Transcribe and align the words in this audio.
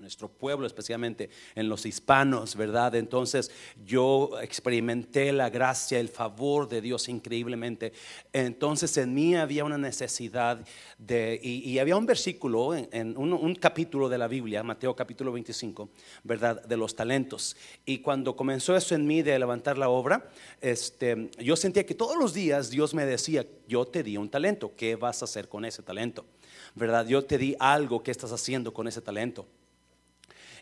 nuestro 0.00 0.28
pueblo, 0.28 0.66
especialmente 0.66 1.28
en 1.54 1.68
los 1.68 1.84
hispanos, 1.84 2.56
¿verdad? 2.56 2.94
Entonces 2.94 3.50
yo 3.84 4.30
experimenté 4.40 5.30
la 5.32 5.50
gracia, 5.50 6.00
el 6.00 6.08
favor 6.08 6.68
de 6.68 6.80
Dios 6.80 7.08
increíblemente. 7.08 7.92
Entonces 8.32 8.96
en 8.96 9.12
mí 9.12 9.36
había 9.36 9.64
una 9.64 9.78
necesidad 9.78 10.64
de, 10.98 11.38
y, 11.42 11.78
había 11.78 11.96
un 11.96 12.06
versículo 12.06 12.74
en, 12.74 13.16
un, 13.16 13.54
capítulo 13.54 14.08
de 14.08 14.18
la 14.18 14.26
Biblia, 14.26 14.62
Mateo 14.62 14.96
capítulo 14.96 15.32
25, 15.32 15.90
¿verdad? 16.24 16.62
De 16.64 16.76
los 16.76 16.96
talentos. 16.96 17.56
Y 17.84 17.98
cuando 17.98 18.34
comenzó 18.34 18.74
eso 18.74 18.94
en 18.94 19.06
mí 19.06 19.22
de 19.22 19.38
levantar 19.38 19.76
la 19.76 19.90
obra, 19.90 20.30
este, 20.60 21.30
yo 21.38 21.56
sentía 21.56 21.84
que 21.84 21.94
todos 21.94 22.16
los 22.16 22.32
días 22.32 22.70
Dios 22.70 22.94
me 22.94 23.04
decía, 23.04 23.46
yo 23.68 23.86
te 23.86 24.02
di 24.02 24.16
un 24.16 24.30
talento, 24.30 24.72
¿qué 24.76 24.96
vas 24.96 25.20
a 25.20 25.26
hacer 25.26 25.48
con 25.48 25.64
ese 25.64 25.82
talento? 25.82 26.24
¿Verdad? 26.74 27.06
Yo 27.06 27.24
te 27.24 27.36
di 27.36 27.54
algo, 27.58 28.02
¿qué 28.02 28.10
estás 28.10 28.32
haciendo 28.32 28.72
con 28.72 28.88
ese 28.88 29.00
talento? 29.00 29.46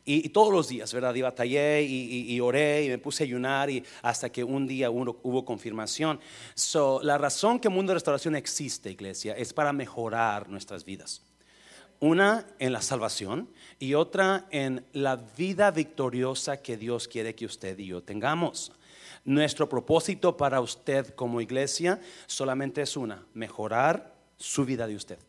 Y, 0.04 0.28
todos 0.30 0.52
los 0.52 0.68
días, 0.68 0.92
¿verdad? 0.92 1.14
Y 1.14 1.22
batallé 1.22 1.82
y, 1.82 2.40
oré 2.40 2.84
y 2.84 2.89
me 2.89 2.98
puse 2.98 3.25
a 3.25 3.26
ayunar 3.26 3.70
y 3.70 3.84
hasta 4.02 4.30
que 4.30 4.43
un 4.44 4.66
día 4.66 4.90
hubo 4.90 5.44
confirmación. 5.44 6.20
So, 6.54 7.00
la 7.02 7.18
razón 7.18 7.61
que 7.61 7.68
Mundo 7.68 7.90
de 7.90 7.94
Restauración 7.94 8.36
existe, 8.36 8.90
iglesia, 8.90 9.34
es 9.36 9.53
para 9.53 9.72
mejorar 9.72 10.48
nuestras 10.48 10.84
vidas. 10.84 11.22
Una 12.00 12.46
en 12.58 12.72
la 12.72 12.80
salvación 12.80 13.48
y 13.79 13.94
otra 13.94 14.46
en 14.50 14.84
la 14.92 15.16
vida 15.16 15.70
victoriosa 15.72 16.62
que 16.62 16.76
Dios 16.76 17.08
quiere 17.08 17.34
que 17.34 17.46
usted 17.46 17.78
y 17.78 17.86
yo 17.86 18.03
tengamos. 18.03 18.72
Nuestro 19.25 19.68
propósito 19.68 20.36
para 20.36 20.61
usted 20.61 21.14
como 21.14 21.40
iglesia 21.40 22.00
solamente 22.26 22.82
es 22.82 22.96
una, 22.96 23.26
mejorar 23.34 24.14
su 24.36 24.64
vida 24.64 24.86
de 24.86 24.94
usted 24.94 25.28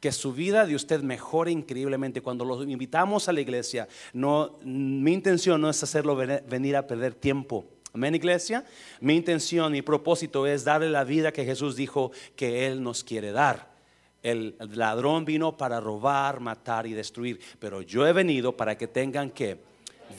que 0.00 0.12
su 0.12 0.32
vida 0.32 0.66
de 0.66 0.74
usted 0.74 1.02
mejore 1.02 1.50
increíblemente. 1.50 2.20
Cuando 2.20 2.44
los 2.44 2.66
invitamos 2.66 3.28
a 3.28 3.32
la 3.32 3.40
iglesia, 3.40 3.88
no, 4.12 4.58
mi 4.62 5.12
intención 5.12 5.60
no 5.60 5.70
es 5.70 5.82
hacerlo 5.82 6.16
venir 6.16 6.76
a 6.76 6.86
perder 6.86 7.14
tiempo. 7.14 7.64
Amén, 7.94 8.14
iglesia. 8.14 8.64
Mi 9.00 9.16
intención, 9.16 9.72
mi 9.72 9.80
propósito 9.80 10.46
es 10.46 10.64
darle 10.64 10.90
la 10.90 11.04
vida 11.04 11.32
que 11.32 11.44
Jesús 11.44 11.76
dijo 11.76 12.12
que 12.34 12.66
Él 12.66 12.82
nos 12.82 13.02
quiere 13.02 13.32
dar. 13.32 13.74
El 14.22 14.56
ladrón 14.58 15.24
vino 15.24 15.56
para 15.56 15.80
robar, 15.80 16.40
matar 16.40 16.86
y 16.86 16.92
destruir, 16.92 17.40
pero 17.58 17.80
yo 17.80 18.06
he 18.06 18.12
venido 18.12 18.56
para 18.56 18.76
que 18.76 18.86
tengan 18.86 19.30
que 19.30 19.58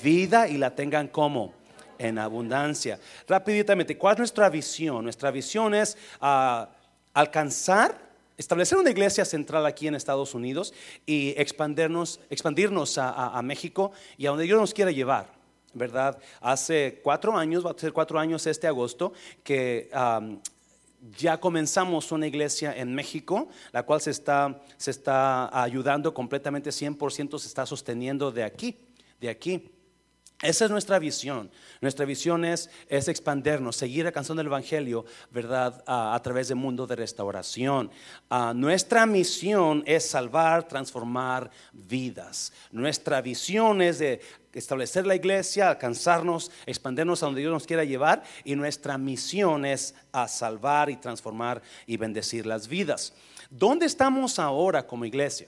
vida 0.01 0.47
y 0.47 0.57
la 0.57 0.73
tengan 0.73 1.07
como 1.07 1.53
en 1.99 2.17
abundancia. 2.17 2.99
Rápidamente, 3.27 3.97
¿cuál 3.97 4.13
es 4.13 4.19
nuestra 4.19 4.49
visión? 4.49 5.03
Nuestra 5.03 5.29
visión 5.29 5.75
es 5.75 5.97
ah, 6.21 6.69
alcanzar 7.13 8.06
establecer 8.37 8.77
una 8.77 8.91
iglesia 8.91 9.25
central 9.25 9.65
aquí 9.65 9.87
en 9.87 9.95
Estados 9.95 10.33
Unidos 10.33 10.73
y 11.05 11.33
expandirnos, 11.37 12.19
expandirnos 12.29 12.97
a, 12.97 13.41
México 13.43 13.91
y 14.17 14.27
a 14.27 14.29
donde 14.29 14.45
Dios 14.45 14.59
nos 14.59 14.73
quiera 14.73 14.91
llevar. 14.91 15.35
¿Verdad? 15.73 16.17
Hace 16.41 17.01
cuatro 17.03 17.37
años, 17.37 17.63
va 17.65 17.71
a 17.71 17.77
ser 17.77 17.93
cuatro 17.93 18.17
años 18.17 18.47
este 18.47 18.67
agosto, 18.67 19.13
que 19.43 19.89
ya 21.17 21.39
comenzamos 21.39 22.11
una 22.11 22.25
iglesia 22.25 22.75
en 22.75 22.95
México, 22.95 23.47
la 23.71 23.83
cual 23.83 24.01
se 24.01 24.11
está, 24.11 24.61
se 24.77 24.91
está 24.91 25.61
ayudando 25.61 26.13
completamente, 26.13 26.71
100% 26.71 27.37
se 27.37 27.47
está 27.47 27.65
sosteniendo 27.65 28.31
de 28.31 28.43
aquí, 28.43 28.77
de 29.19 29.29
aquí. 29.29 29.71
Esa 30.41 30.65
es 30.65 30.71
nuestra 30.71 30.99
visión. 30.99 31.49
Nuestra 31.81 32.05
visión 32.05 32.45
es, 32.45 32.69
es 32.89 33.07
expandernos, 33.07 33.75
seguir 33.75 34.05
alcanzando 34.05 34.41
el 34.41 34.47
Evangelio, 34.47 35.03
¿verdad? 35.31 35.83
a 35.87 36.19
través 36.21 36.47
del 36.49 36.57
mundo 36.57 36.85
de 36.85 36.95
restauración. 36.95 37.89
nuestra 38.53 39.07
misión 39.07 39.83
es 39.87 40.07
salvar, 40.07 40.67
transformar 40.67 41.49
vidas. 41.73 42.53
Nuestra 42.71 43.19
visión 43.21 43.81
es 43.81 43.97
de 43.97 44.21
establecer 44.53 45.07
la 45.07 45.15
iglesia, 45.15 45.69
alcanzarnos, 45.69 46.51
expandernos 46.67 47.23
a 47.23 47.27
donde 47.27 47.41
Dios 47.41 47.53
nos 47.53 47.65
quiera 47.65 47.83
llevar. 47.83 48.21
Y 48.43 48.55
nuestra 48.55 48.97
misión 48.99 49.65
es 49.65 49.95
a 50.11 50.27
salvar 50.27 50.91
y 50.91 50.97
transformar 50.97 51.63
y 51.87 51.97
bendecir 51.97 52.45
las 52.45 52.67
vidas. 52.67 53.13
¿Dónde 53.49 53.87
estamos 53.87 54.37
ahora 54.37 54.85
como 54.85 55.05
iglesia? 55.05 55.47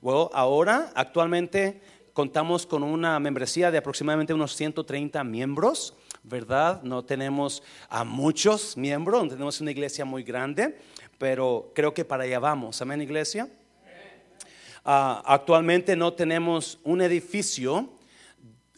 Bueno, 0.00 0.30
ahora 0.32 0.92
actualmente 0.94 1.80
contamos 2.16 2.64
con 2.64 2.82
una 2.82 3.20
membresía 3.20 3.70
de 3.70 3.76
aproximadamente 3.76 4.32
unos 4.32 4.56
130 4.56 5.22
miembros, 5.22 5.94
¿verdad? 6.22 6.80
No 6.82 7.04
tenemos 7.04 7.62
a 7.90 8.04
muchos 8.04 8.74
miembros, 8.78 9.28
tenemos 9.28 9.60
una 9.60 9.70
iglesia 9.70 10.06
muy 10.06 10.22
grande, 10.22 10.78
pero 11.18 11.70
creo 11.74 11.92
que 11.92 12.06
para 12.06 12.24
allá 12.24 12.38
vamos. 12.38 12.80
Amén, 12.80 13.02
iglesia. 13.02 13.50
Ah, 14.82 15.22
actualmente 15.26 15.94
no 15.94 16.14
tenemos 16.14 16.78
un 16.84 17.02
edificio, 17.02 17.90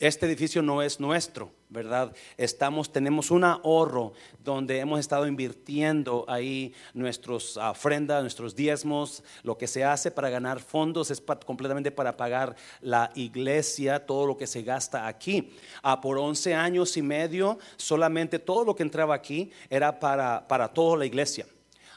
este 0.01 0.27
edificio 0.27 0.61
no 0.61 0.83
es 0.83 0.99
nuestro. 0.99 1.53
¿Verdad? 1.71 2.15
Estamos, 2.37 2.91
tenemos 2.91 3.31
un 3.31 3.45
ahorro 3.45 4.13
donde 4.43 4.79
hemos 4.79 5.01
estado 5.01 5.27
invirtiendo 5.27 6.25
ahí 6.27 6.73
nuestras 6.95 7.57
ofrendas, 7.57 8.23
nuestros 8.23 8.55
diezmos, 8.55 9.23
lo 9.43 9.59
que 9.59 9.67
se 9.67 9.85
hace 9.85 10.11
para 10.11 10.31
ganar 10.31 10.61
fondos 10.61 11.11
es 11.11 11.23
completamente 11.45 11.91
para 11.91 12.17
pagar 12.17 12.57
la 12.81 13.11
iglesia, 13.15 14.05
todo 14.07 14.27
lo 14.27 14.37
que 14.37 14.47
se 14.47 14.63
gasta 14.63 15.07
aquí. 15.07 15.53
Ah, 15.83 16.01
por 16.01 16.19
11 16.19 16.55
años 16.55 16.97
y 16.97 17.03
medio, 17.03 17.59
solamente 17.77 18.39
todo 18.39 18.65
lo 18.65 18.75
que 18.75 18.83
entraba 18.83 19.15
aquí 19.15 19.51
era 19.69 20.01
para, 20.01 20.47
para 20.49 20.69
toda 20.69 20.97
la 20.97 21.07
iglesia. 21.07 21.47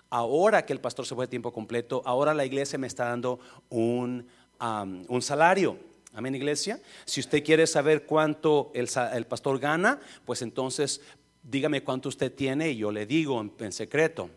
Ahora 0.10 0.66
que 0.66 0.74
el 0.74 0.82
pastor 0.82 1.06
se 1.06 1.16
fue 1.16 1.26
de 1.26 1.30
tiempo 1.30 1.54
completo, 1.54 2.02
ahora 2.06 2.34
la 2.34 2.44
iglesia 2.44 2.78
me 2.78 2.88
está 2.88 3.06
dando 3.06 3.40
un, 3.70 4.28
un 4.60 5.22
salario 5.22 5.91
Amén, 6.14 6.36
iglesia. 6.36 6.80
Si 7.06 7.22
usted 7.22 7.44
quiere 7.44 7.66
saber 7.66 8.06
cuánto 8.06 8.72
el, 8.74 8.88
pastor 9.26 9.60
gana, 9.60 10.00
pues 10.26 10.42
entonces 10.42 11.00
dígame 11.42 11.84
cuánto 11.84 12.10
usted 12.10 12.34
tiene 12.34 12.72
y 12.72 12.78
yo 12.78 12.92
le 12.92 13.06
digo 13.06 13.42
en, 13.42 13.72
secreto. 13.72 14.30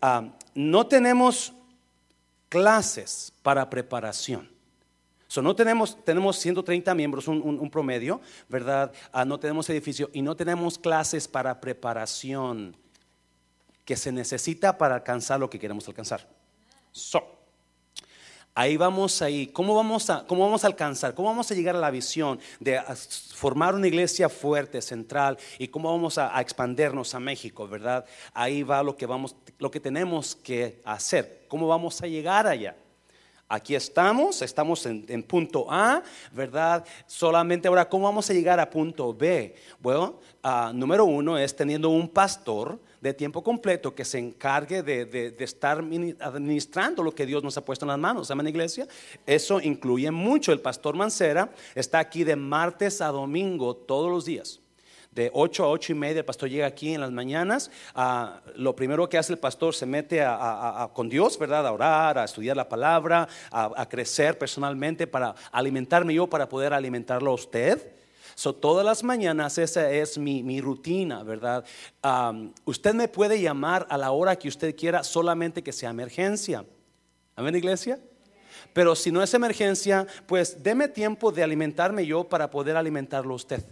Ah, 0.00 0.32
no 0.54 0.86
tenemos 0.86 1.52
clases 2.48 3.32
para 3.42 3.68
preparación. 3.68 4.48
no 5.42 5.56
tenemos, 5.56 6.02
tenemos 6.04 6.38
130 6.38 6.94
miembros, 6.94 7.26
un, 7.26 7.70
promedio, 7.70 8.20
¿verdad? 8.48 8.92
Ah, 9.12 9.24
no 9.24 9.40
tenemos 9.40 9.68
edificio 9.68 10.10
y 10.12 10.22
no 10.22 10.36
tenemos 10.36 10.78
clases 10.78 11.26
para 11.26 11.60
preparación 11.60 12.76
que 13.84 13.96
se 13.96 14.12
necesita 14.12 14.78
para 14.78 14.94
alcanzar 14.94 15.40
lo 15.40 15.50
que 15.50 15.58
queremos 15.58 15.88
alcanzar. 15.88 16.28
So, 16.92 17.39
Ahí 18.54 18.76
vamos 18.76 19.22
ahí. 19.22 19.46
¿Cómo 19.46 19.74
vamos, 19.74 20.10
a, 20.10 20.26
¿Cómo 20.26 20.44
vamos 20.44 20.64
a 20.64 20.66
alcanzar? 20.66 21.14
¿Cómo 21.14 21.28
vamos 21.28 21.50
a 21.50 21.54
llegar 21.54 21.76
a 21.76 21.78
la 21.78 21.90
visión 21.90 22.40
de 22.58 22.80
formar 23.34 23.74
una 23.74 23.86
iglesia 23.86 24.28
fuerte, 24.28 24.82
central? 24.82 25.38
¿Y 25.58 25.68
cómo 25.68 25.90
vamos 25.90 26.18
a, 26.18 26.40
expandernos 26.40 27.14
a 27.14 27.20
México, 27.20 27.68
verdad? 27.68 28.04
Ahí 28.34 28.62
va 28.62 28.82
lo 28.82 28.96
que, 28.96 29.06
vamos, 29.06 29.36
lo 29.58 29.70
que 29.70 29.78
tenemos 29.78 30.34
que 30.34 30.80
hacer. 30.84 31.44
¿Cómo 31.48 31.68
vamos 31.68 32.02
a 32.02 32.08
llegar 32.08 32.46
allá? 32.46 32.76
Aquí 33.48 33.74
estamos, 33.74 34.42
estamos 34.42 34.86
en, 34.86 35.22
punto 35.24 35.66
A, 35.68 36.02
¿verdad? 36.32 36.84
Solamente 37.06 37.66
ahora, 37.66 37.88
¿cómo 37.88 38.04
vamos 38.04 38.30
a 38.30 38.32
llegar 38.32 38.60
a 38.60 38.70
punto 38.70 39.12
B? 39.12 39.54
Bueno, 39.80 40.20
ah, 40.42 40.70
número 40.72 41.04
uno 41.04 41.36
es 41.36 41.54
teniendo 41.54 41.88
un 41.88 42.08
pastor 42.08 42.80
de 43.00 43.14
tiempo 43.14 43.42
completo 43.42 43.94
que 43.94 44.04
se 44.04 44.18
encargue 44.18 44.82
de, 44.82 45.34
estar 45.38 45.78
administrando 45.78 47.02
lo 47.02 47.14
que 47.14 47.26
Dios 47.26 47.42
nos 47.42 47.56
ha 47.56 47.64
puesto 47.64 47.84
en 47.84 47.88
las 47.88 47.98
manos. 47.98 48.30
Amén, 48.30 48.48
iglesia. 48.48 48.86
Eso 49.26 49.60
incluye 49.60 50.10
mucho. 50.10 50.52
El 50.52 50.60
pastor 50.60 50.94
Mancera 50.96 51.50
está 51.74 51.98
aquí 51.98 52.24
de 52.24 52.36
martes 52.36 53.00
a 53.00 53.08
domingo 53.08 53.74
todos 53.74 54.10
los 54.10 54.24
días 54.24 54.60
de 55.12 55.30
8 55.34 55.64
a 55.64 55.68
8 55.68 55.92
y 55.92 55.94
media, 55.96 56.20
el 56.20 56.24
pastor 56.24 56.48
llega 56.48 56.66
aquí 56.66 56.94
en 56.94 57.00
las 57.00 57.10
mañanas. 57.10 57.70
Ah, 57.94 58.40
lo 58.54 58.76
primero 58.76 59.08
que 59.08 59.18
hace 59.18 59.32
el 59.32 59.38
pastor 59.38 59.74
se 59.74 59.86
mete 59.86 60.24
con 60.92 61.08
Dios, 61.08 61.38
¿verdad? 61.38 61.66
A 61.66 61.72
orar, 61.72 62.18
a 62.18 62.24
estudiar 62.24 62.56
la 62.56 62.68
palabra, 62.68 63.28
a, 63.50 63.88
crecer 63.88 64.38
personalmente 64.38 65.06
para 65.06 65.34
alimentarme 65.50 66.14
yo, 66.14 66.28
para 66.28 66.48
poder 66.48 66.72
alimentarlo 66.72 67.32
a 67.32 67.34
usted. 67.34 67.99
So, 68.40 68.54
todas 68.54 68.86
las 68.86 69.04
mañanas 69.04 69.58
esa 69.58 69.90
es 69.90 70.16
mi, 70.16 70.62
rutina, 70.62 71.22
¿verdad? 71.22 71.62
usted 72.64 72.94
me 72.94 73.06
puede 73.06 73.38
llamar 73.38 73.86
a 73.90 73.98
la 73.98 74.12
hora 74.12 74.34
que 74.34 74.48
usted 74.48 74.74
quiera, 74.74 75.04
solamente 75.04 75.62
que 75.62 75.72
sea 75.72 75.90
emergencia. 75.90 76.64
Amén, 77.36 77.54
iglesia. 77.56 78.00
Pero 78.72 78.96
si 78.96 79.12
no 79.12 79.22
es 79.22 79.34
emergencia, 79.34 80.06
pues 80.24 80.62
deme 80.62 80.88
tiempo 80.88 81.30
de 81.30 81.42
alimentarme 81.42 82.06
yo 82.06 82.24
para 82.24 82.50
poder 82.50 82.78
alimentarlo 82.78 83.34
usted. 83.34 83.62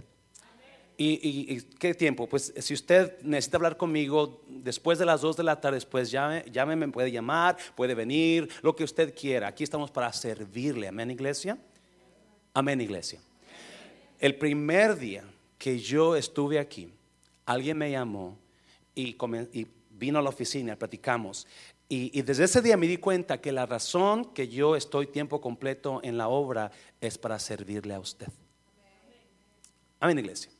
¿Y, 0.98 1.62
qué 1.78 1.94
tiempo? 1.94 2.28
Pues 2.28 2.52
si 2.58 2.74
usted 2.74 3.22
necesita 3.22 3.56
hablar 3.56 3.78
conmigo 3.78 4.42
después 4.48 4.98
de 4.98 5.06
las 5.06 5.22
2 5.22 5.38
de 5.38 5.44
la 5.44 5.58
tarde, 5.58 5.76
después 5.76 6.10
llame, 6.10 6.44
llame, 6.52 6.76
me 6.76 6.88
puede 6.88 7.10
llamar, 7.10 7.56
puede 7.74 7.94
venir, 7.94 8.50
lo 8.60 8.76
que 8.76 8.84
usted 8.84 9.14
quiera. 9.14 9.48
Aquí 9.48 9.64
estamos 9.64 9.90
para 9.90 10.12
servirle. 10.12 10.88
Amén, 10.88 11.10
iglesia. 11.10 11.56
Amén, 12.52 12.82
iglesia. 12.82 13.18
El 14.18 14.36
primer 14.36 14.98
día 14.98 15.24
que 15.58 15.78
yo 15.78 16.16
estuve 16.16 16.58
aquí, 16.58 16.92
alguien 17.46 17.78
me 17.78 17.90
llamó 17.90 18.36
y, 18.94 19.16
vino 19.90 20.18
a 20.18 20.22
la 20.22 20.28
oficina, 20.28 20.76
platicamos. 20.76 21.46
Y, 21.88 22.20
desde 22.22 22.44
ese 22.44 22.60
día 22.60 22.76
me 22.76 22.86
di 22.86 22.98
cuenta 22.98 23.40
que 23.40 23.52
la 23.52 23.66
razón 23.66 24.26
que 24.26 24.48
yo 24.48 24.76
estoy 24.76 25.06
tiempo 25.06 25.40
completo 25.40 26.00
en 26.02 26.18
la 26.18 26.28
obra 26.28 26.70
es 27.00 27.16
para 27.16 27.38
servirle 27.38 27.94
a 27.94 28.00
usted. 28.00 28.28
Amén, 30.00 30.18
iglesia. 30.18 30.50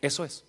Eso 0.00 0.24
es. 0.24 0.44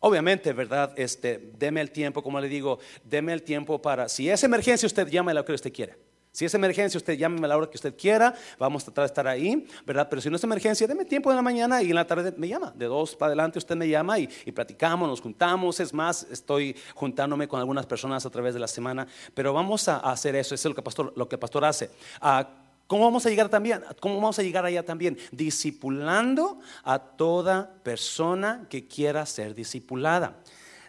Obviamente, 0.00 0.52
¿verdad? 0.52 0.92
Este, 0.96 1.52
deme 1.58 1.80
el 1.80 1.90
tiempo, 1.90 2.22
como 2.22 2.40
le 2.40 2.48
digo, 2.48 2.78
deme 3.04 3.32
el 3.32 3.42
tiempo 3.42 3.80
para, 3.80 4.08
si 4.08 4.28
es 4.28 4.42
emergencia, 4.44 4.86
usted 4.86 5.08
llame 5.08 5.32
lo 5.34 5.44
que 5.44 5.52
usted 5.52 5.72
quiera. 5.72 5.96
Si 6.34 6.44
es 6.44 6.52
emergencia, 6.52 6.98
usted 6.98 7.16
llámeme 7.16 7.44
a 7.44 7.48
la 7.50 7.56
hora 7.56 7.70
que 7.70 7.76
usted 7.76 7.94
quiera, 7.96 8.34
vamos 8.58 8.82
a 8.82 8.86
tratar 8.86 9.02
de 9.02 9.06
estar 9.06 9.28
ahí, 9.28 9.68
¿verdad? 9.86 10.08
Pero 10.10 10.20
si 10.20 10.28
no 10.28 10.34
es 10.34 10.42
emergencia, 10.42 10.84
deme 10.84 11.04
tiempo 11.04 11.30
en 11.30 11.36
la 11.36 11.42
mañana 11.42 11.80
y 11.80 11.90
en 11.90 11.94
la 11.94 12.04
tarde 12.08 12.34
me 12.36 12.48
llama. 12.48 12.72
De 12.74 12.86
dos 12.86 13.14
para 13.14 13.28
adelante 13.28 13.60
usted 13.60 13.76
me 13.76 13.88
llama 13.88 14.18
y, 14.18 14.26
platicamos, 14.52 15.08
nos 15.08 15.20
juntamos. 15.20 15.78
Es 15.78 15.94
más, 15.94 16.26
estoy 16.32 16.74
juntándome 16.96 17.46
con 17.46 17.60
algunas 17.60 17.86
personas 17.86 18.26
a 18.26 18.30
través 18.30 18.52
de 18.52 18.58
la 18.58 18.66
semana, 18.66 19.06
pero 19.32 19.52
vamos 19.52 19.86
a, 19.86 19.98
hacer 19.98 20.34
eso, 20.34 20.56
eso 20.56 20.66
es 20.66 20.70
lo 20.70 20.74
que 20.74 20.80
el 20.80 20.84
pastor, 20.84 21.12
lo 21.14 21.28
que 21.28 21.36
el 21.36 21.38
pastor 21.38 21.64
hace. 21.64 21.90
Ah, 22.20 22.48
¿Cómo 22.88 23.04
vamos 23.04 23.24
a 23.26 23.30
llegar 23.30 23.48
también? 23.48 23.84
¿Cómo 24.00 24.16
vamos 24.16 24.36
a 24.36 24.42
llegar 24.42 24.64
allá 24.64 24.84
también? 24.84 25.16
Discipulando 25.30 26.58
a 26.82 26.98
toda 26.98 27.76
persona 27.84 28.66
que 28.68 28.88
quiera 28.88 29.24
ser 29.24 29.54
discipulada. 29.54 30.34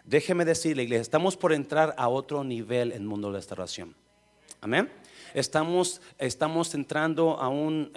Déjeme 0.04 0.44
decirle, 0.44 0.82
iglesia, 0.82 1.02
estamos 1.02 1.36
por 1.36 1.52
entrar 1.52 1.94
a 1.96 2.08
otro 2.08 2.42
nivel 2.42 2.90
en 2.90 3.02
el 3.02 3.06
mundo 3.06 3.28
de 3.28 3.34
la 3.34 3.38
restauración. 3.38 3.94
Amén 4.60 4.90
estamos, 5.36 6.00
estamos 6.18 6.74
entrando 6.74 7.38
a 7.38 7.48
un, 7.48 7.90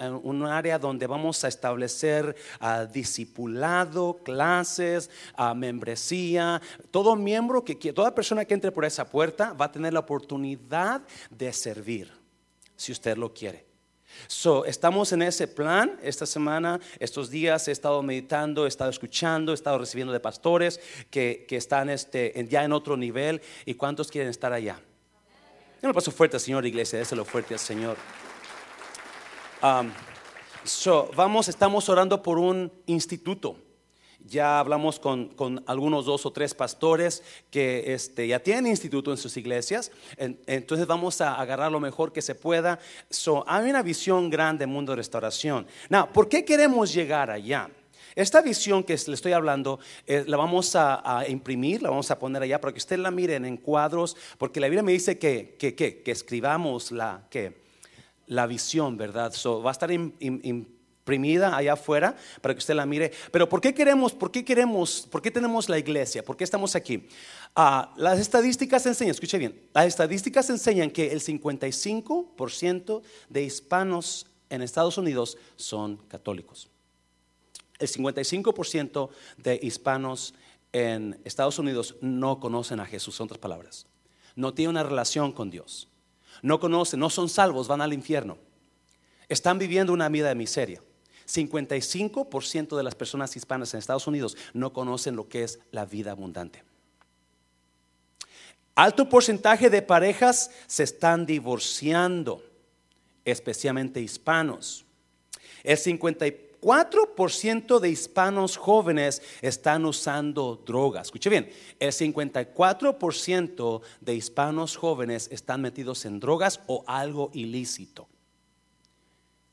área 0.46 0.78
donde 0.78 1.06
vamos 1.06 1.42
a 1.44 1.48
establecer 1.48 2.36
a 2.60 2.84
discipulado, 2.84 4.20
clases, 4.22 5.10
a 5.34 5.54
membresía. 5.54 6.60
Todo 6.90 7.16
miembro 7.16 7.64
que 7.64 7.74
toda 7.92 8.14
persona 8.14 8.44
que 8.44 8.54
entre 8.54 8.72
por 8.72 8.84
esa 8.84 9.08
puerta 9.08 9.52
va 9.54 9.66
a 9.66 9.72
tener 9.72 9.92
la 9.92 10.00
oportunidad 10.00 11.02
de 11.30 11.52
servir, 11.52 12.12
si 12.76 12.92
usted 12.92 13.16
lo 13.16 13.32
quiere. 13.32 13.64
So, 14.26 14.64
estamos 14.64 15.12
en 15.12 15.22
ese 15.22 15.46
plan 15.46 15.98
esta 16.02 16.26
semana, 16.26 16.80
estos 16.98 17.30
días 17.30 17.68
he 17.68 17.72
estado 17.72 18.02
meditando, 18.02 18.64
he 18.64 18.68
estado 18.68 18.90
escuchando, 18.90 19.52
he 19.52 19.54
estado 19.54 19.78
recibiendo 19.78 20.12
de 20.12 20.20
pastores 20.20 20.80
que, 21.10 21.46
están 21.48 21.88
este, 21.88 22.34
ya 22.50 22.64
en 22.64 22.72
otro 22.72 22.96
nivel 22.96 23.40
y 23.64 23.74
cuántos 23.74 24.10
quieren 24.10 24.28
estar 24.28 24.52
allá. 24.52 24.80
Yo 25.82 25.94
paso 25.94 26.10
fuerte 26.10 26.36
al 26.36 26.40
Señor, 26.40 26.66
iglesia, 26.66 26.98
déselo 26.98 27.24
fuerte 27.24 27.54
al 27.54 27.60
Señor. 27.60 27.96
Um, 29.62 29.90
vamos, 31.16 31.48
estamos 31.48 31.88
orando 31.88 32.22
por 32.22 32.38
un 32.38 32.70
instituto. 32.84 33.56
Ya 34.26 34.58
hablamos 34.58 35.00
con, 35.00 35.64
algunos 35.66 36.04
dos 36.04 36.26
o 36.26 36.32
tres 36.32 36.54
pastores 36.54 37.22
que 37.50 37.94
este, 37.94 38.28
ya 38.28 38.40
tienen 38.40 38.66
instituto 38.66 39.10
en 39.10 39.16
sus 39.16 39.38
iglesias. 39.38 39.90
entonces 40.18 40.86
vamos 40.86 41.22
a 41.22 41.40
agarrar 41.40 41.72
lo 41.72 41.80
mejor 41.80 42.12
que 42.12 42.20
se 42.20 42.34
pueda. 42.34 42.78
hay 43.46 43.70
una 43.70 43.82
visión 43.82 44.28
grande 44.28 44.64
en 44.64 44.70
mundo 44.70 44.92
de 44.92 44.96
restauración. 44.96 45.66
Now, 45.88 46.12
¿por 46.12 46.28
qué 46.28 46.44
queremos 46.44 46.92
llegar 46.92 47.30
allá? 47.30 47.70
Esta 48.14 48.42
visión 48.42 48.82
que 48.82 48.96
le 49.06 49.14
estoy 49.14 49.32
hablando, 49.32 49.78
eh, 50.06 50.24
la 50.26 50.36
vamos 50.36 50.74
a, 50.74 51.24
imprimir, 51.28 51.82
la 51.82 51.90
vamos 51.90 52.10
a 52.10 52.18
poner 52.18 52.42
allá 52.42 52.60
para 52.60 52.72
que 52.72 52.78
usted 52.78 52.98
la 52.98 53.10
miren 53.10 53.44
en 53.44 53.56
cuadros, 53.56 54.16
porque 54.38 54.60
la 54.60 54.66
Biblia 54.66 54.82
me 54.82 54.92
dice 54.92 55.18
que, 55.18 55.56
que, 55.58 56.02
escribamos 56.06 56.90
la, 56.90 57.26
que, 57.30 57.60
la 58.26 58.46
visión, 58.46 58.96
¿verdad? 58.96 59.32
va 59.64 59.70
a 59.70 59.72
estar 59.72 59.90
imprimida 59.92 61.56
allá 61.56 61.74
afuera 61.74 62.16
para 62.40 62.54
que 62.54 62.58
usted 62.58 62.74
la 62.74 62.86
mire. 62.86 63.12
Pero 63.30 63.48
¿por 63.48 63.60
qué 63.60 63.74
queremos, 63.74 64.12
por 64.12 64.30
qué 64.30 64.44
queremos, 64.44 65.06
por 65.10 65.22
qué 65.22 65.30
tenemos 65.30 65.68
la 65.68 65.78
iglesia? 65.78 66.24
¿Por 66.24 66.36
qué 66.36 66.44
estamos 66.44 66.74
aquí? 66.74 67.06
Ah, 67.54 67.92
las 67.96 68.18
estadísticas 68.18 68.86
enseñan, 68.86 69.12
escuche 69.12 69.38
bien, 69.38 69.60
las 69.72 69.86
estadísticas 69.86 70.50
enseñan 70.50 70.90
que 70.90 71.12
el 71.12 71.20
55% 71.20 73.02
de 73.28 73.42
hispanos 73.42 74.26
en 74.48 74.62
Estados 74.62 74.98
Unidos 74.98 75.38
son 75.56 75.96
católicos 76.08 76.70
el 77.80 77.88
55% 77.88 79.10
de 79.38 79.58
hispanos 79.62 80.34
en 80.72 81.20
Estados 81.24 81.58
Unidos 81.58 81.96
no 82.00 82.38
conocen 82.38 82.78
a 82.78 82.86
Jesús, 82.86 83.18
en 83.18 83.24
otras 83.24 83.40
palabras. 83.40 83.86
No 84.36 84.54
tienen 84.54 84.70
una 84.70 84.84
relación 84.84 85.32
con 85.32 85.50
Dios. 85.50 85.88
No 86.42 86.60
conocen, 86.60 87.00
no 87.00 87.10
son 87.10 87.28
salvos, 87.28 87.66
van 87.66 87.80
al 87.80 87.92
infierno. 87.92 88.38
Están 89.28 89.58
viviendo 89.58 89.92
una 89.92 90.08
vida 90.08 90.28
de 90.28 90.34
miseria. 90.34 90.82
55% 91.26 92.76
de 92.76 92.82
las 92.82 92.94
personas 92.94 93.34
hispanas 93.36 93.72
en 93.72 93.78
Estados 93.78 94.06
Unidos 94.06 94.36
no 94.52 94.72
conocen 94.72 95.16
lo 95.16 95.28
que 95.28 95.44
es 95.44 95.60
la 95.70 95.86
vida 95.86 96.10
abundante. 96.12 96.64
Alto 98.74 99.08
porcentaje 99.08 99.70
de 99.70 99.82
parejas 99.82 100.50
se 100.66 100.84
están 100.84 101.26
divorciando, 101.26 102.42
especialmente 103.24 104.00
hispanos. 104.00 104.84
El 105.62 105.76
50 105.76 106.26
4% 106.60 107.80
de 107.80 107.88
hispanos 107.88 108.56
jóvenes 108.56 109.22
están 109.40 109.84
usando 109.84 110.62
drogas. 110.66 111.06
Escuche 111.06 111.30
bien, 111.30 111.50
el 111.78 111.92
54% 111.92 113.80
de 114.00 114.14
hispanos 114.14 114.76
jóvenes 114.76 115.28
están 115.32 115.62
metidos 115.62 116.04
en 116.04 116.20
drogas 116.20 116.60
o 116.66 116.84
algo 116.86 117.30
ilícito. 117.32 118.08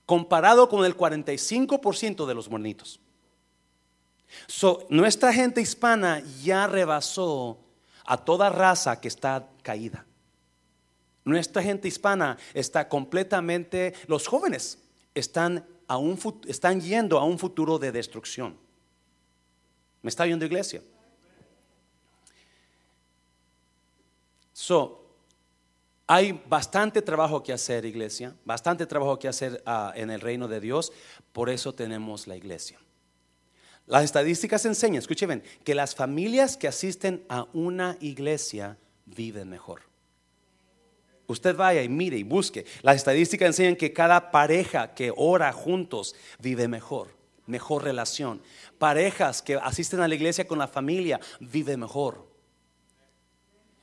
Comparado 0.05 0.69
con 0.69 0.85
el 0.85 0.95
45% 0.95 2.25
de 2.25 2.33
los 2.33 2.49
mornitos. 2.49 2.99
nuestra 4.89 5.33
gente 5.33 5.61
hispana 5.61 6.21
ya 6.43 6.67
rebasó 6.67 7.59
a 8.05 8.17
toda 8.17 8.49
raza 8.49 8.99
que 8.99 9.07
está 9.07 9.49
caída. 9.61 10.05
Nuestra 11.25 11.61
gente 11.61 11.89
hispana 11.89 12.37
está 12.53 12.87
completamente, 12.87 13.93
los 14.07 14.27
jóvenes 14.27 14.79
están 15.13 15.65
están 16.47 16.81
yendo 16.81 17.17
a 17.17 17.23
un 17.23 17.39
futuro 17.39 17.79
de 17.79 17.91
destrucción. 17.91 18.57
¿Me 20.01 20.09
está 20.09 20.25
viendo 20.25 20.45
iglesia? 20.45 20.81
So, 24.53 25.07
hay 26.07 26.41
bastante 26.47 27.01
trabajo 27.01 27.43
que 27.43 27.53
hacer, 27.53 27.85
iglesia, 27.85 28.33
bastante 28.45 28.85
trabajo 28.85 29.19
que 29.19 29.27
hacer 29.27 29.61
ah, 29.65 29.91
en 29.95 30.09
el 30.09 30.21
reino 30.21 30.47
de 30.47 30.59
Dios, 30.59 30.93
por 31.33 31.49
eso 31.49 31.73
tenemos 31.73 32.27
la 32.27 32.37
iglesia. 32.37 32.79
Las 33.85 34.03
estadísticas 34.03 34.65
enseñan, 34.65 34.99
escuchen 34.99 35.43
que 35.63 35.75
las 35.75 35.95
familias 35.95 36.57
que 36.57 36.67
asisten 36.67 37.25
a 37.29 37.47
una 37.53 37.97
iglesia 38.01 38.77
viven 39.05 39.49
mejor. 39.49 39.81
Usted 41.27 41.55
vaya 41.55 41.83
y 41.83 41.89
mire 41.89 42.17
y 42.17 42.23
busque. 42.23 42.65
Las 42.81 42.95
estadísticas 42.95 43.47
enseñan 43.47 43.75
que 43.75 43.91
cada 43.91 44.31
pareja 44.31 44.93
que 44.93 45.11
ora 45.15 45.51
juntos 45.51 46.15
vive 46.39 46.69
mejor, 46.69 47.09
mejor 47.45 47.83
relación. 47.83 48.41
Parejas 48.77 49.41
que 49.41 49.55
asisten 49.55 49.99
a 49.99 50.07
la 50.07 50.15
iglesia 50.15 50.47
con 50.47 50.57
la 50.57 50.67
familia 50.67 51.19
vive 51.39 51.75
mejor. 51.75 52.26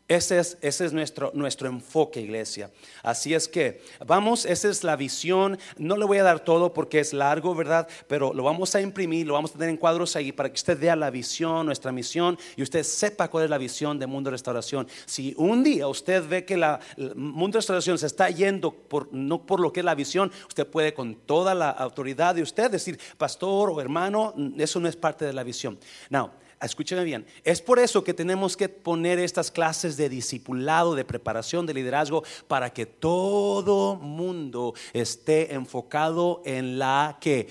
Ese 0.06 0.38
es, 0.38 0.58
ese 0.61 0.84
es 0.84 0.92
nuestro, 0.92 1.30
nuestro 1.32 1.66
enfoque, 1.66 2.20
iglesia. 2.20 2.70
Así 3.02 3.32
es 3.32 3.49
que 3.49 3.80
vamos, 4.06 4.44
esa 4.44 4.68
es 4.68 4.84
la 4.84 4.96
visión. 4.96 5.58
No 5.78 5.96
le 5.96 6.04
voy 6.04 6.18
a 6.18 6.23
dar 6.23 6.40
todo 6.40 6.75
porque 6.75 7.00
es 7.00 7.14
largo, 7.14 7.54
¿verdad? 7.54 7.88
Pero 8.06 8.34
lo 8.34 8.42
vamos 8.42 8.75
a 8.75 8.82
imprimir, 8.82 9.26
lo 9.26 9.32
vamos 9.32 9.52
a 9.52 9.54
tener 9.54 9.70
en 9.70 9.78
cuadros 9.78 10.14
ahí 10.14 10.30
para 10.30 10.50
que 10.50 10.56
usted 10.56 10.78
vea 10.78 10.94
la 10.94 11.08
visión, 11.08 11.64
nuestra 11.64 11.90
misión 11.90 12.38
y 12.54 12.62
usted 12.62 12.82
sepa 12.82 13.28
cuál 13.28 13.44
es 13.44 13.50
la 13.50 13.56
visión 13.56 13.99
de 13.99 14.06
Mundo 14.06 14.30
Restauración. 14.30 14.87
Si 15.06 15.34
un 15.38 15.64
día 15.64 15.88
usted 15.88 16.28
ve 16.28 16.44
que 16.44 16.58
la, 16.58 16.80
el 16.99 17.14
Mundo 17.14 17.56
Restauración 17.56 17.96
se 17.96 18.06
está 18.06 18.28
yendo 18.28 18.73
por, 18.73 19.11
no 19.11 19.46
por 19.46 19.58
lo 19.58 19.73
que 19.73 19.80
es 19.80 19.87
la 19.87 19.94
visión, 19.94 20.30
usted 20.46 20.66
puede 20.66 20.92
con 20.92 21.14
toda 21.14 21.54
la 21.54 21.70
autoridad 21.70 22.34
de 22.34 22.42
usted 22.42 22.70
decir, 22.70 22.99
pastor 23.16 23.70
o 23.70 23.80
hermano, 23.80 24.34
eso 24.58 24.80
no 24.80 24.88
es 24.88 24.96
parte 24.96 25.25
de 25.25 25.32
la 25.32 25.44
visión. 25.44 25.78
Now, 26.11 26.30
escúcheme 26.64 27.04
bien, 27.04 27.26
es 27.44 27.61
por 27.61 27.78
eso 27.78 28.04
que 28.04 28.14
tenemos 28.14 28.56
que 28.56 28.68
poner 28.68 29.18
estas 29.18 29.50
clases 29.50 29.97
de 29.97 30.09
discipulado, 30.09 30.94
de 30.94 31.04
preparación, 31.04 31.66
de 31.66 31.75
liderazgo, 31.75 32.25
para 32.49 32.73
que 32.73 32.87
todo 32.87 33.97
mundo 33.97 34.75
esté 34.92 35.54
enfocado 35.54 36.42
en 36.44 36.78
la 36.78 37.18
que 37.21 37.49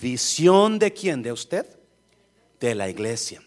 visión 0.00 0.78
de 0.78 0.92
quién, 0.92 1.22
de 1.22 1.32
usted, 1.32 1.66
de 2.58 2.74
la 2.74 2.88
iglesia. 2.88 3.42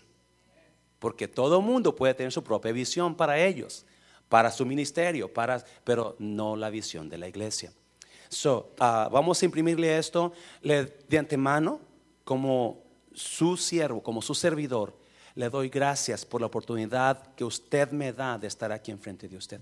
Porque 1.00 1.28
todo 1.28 1.62
mundo 1.62 1.96
puede 1.96 2.14
tener 2.14 2.32
su 2.32 2.44
propia 2.44 2.72
visión 2.72 3.16
para 3.16 3.40
ellos, 3.40 3.86
para 4.30 4.52
su 4.52 4.66
ministerio, 4.66 5.32
para, 5.34 5.64
pero 5.84 6.16
no 6.20 6.56
la 6.56 6.70
visión 6.70 7.10
de 7.10 7.18
la 7.18 7.28
iglesia. 7.28 7.72
So, 8.30 8.72
ah, 8.80 9.10
vamos 9.12 9.42
a 9.42 9.46
imprimirle 9.46 9.98
esto 9.98 10.34
de 10.62 11.18
antemano 11.18 11.80
como 12.24 12.84
su 13.14 13.58
siervo, 13.58 14.02
como 14.02 14.22
su 14.22 14.34
servidor 14.34 15.03
le 15.36 15.50
doy 15.50 15.70
gracias 15.70 16.26
por 16.26 16.42
la 16.42 16.48
oportunidad 16.48 17.34
que 17.36 17.44
usted 17.44 17.92
me 17.92 18.14
da 18.14 18.38
de 18.38 18.48
estar 18.48 18.72
aquí 18.72 18.92
enfrente 18.92 19.28
de 19.28 19.38
usted. 19.38 19.62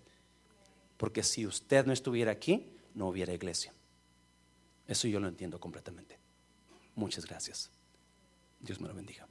Porque 0.97 1.23
si 1.23 1.45
usted 1.47 1.85
no 1.85 1.93
estuviera 1.93 2.31
aquí, 2.31 2.73
no 2.93 3.07
hubiera 3.07 3.33
iglesia. 3.33 3.73
Eso 4.87 5.07
yo 5.07 5.19
lo 5.19 5.27
entiendo 5.27 5.59
completamente. 5.59 6.17
Muchas 6.95 7.25
gracias. 7.25 7.69
Dios 8.59 8.79
me 8.79 8.87
lo 8.87 8.93
bendiga. 8.93 9.25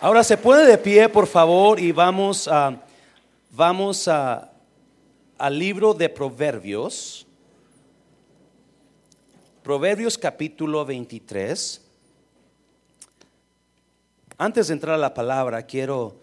Ahora 0.00 0.22
se 0.22 0.36
pone 0.36 0.62
de 0.62 0.78
pie, 0.78 1.08
por 1.08 1.26
favor, 1.26 1.80
y 1.80 1.92
vamos 1.92 2.46
a, 2.48 2.84
Vamos 3.56 4.08
a, 4.08 4.52
al 5.38 5.56
libro 5.56 5.94
de 5.94 6.08
Proverbios. 6.08 7.24
Proverbios 9.62 10.18
capítulo 10.18 10.84
23. 10.84 11.83
Antes 14.36 14.66
de 14.66 14.72
entrar 14.74 14.96
a 14.96 14.98
la 14.98 15.14
palabra, 15.14 15.62
quiero 15.62 16.18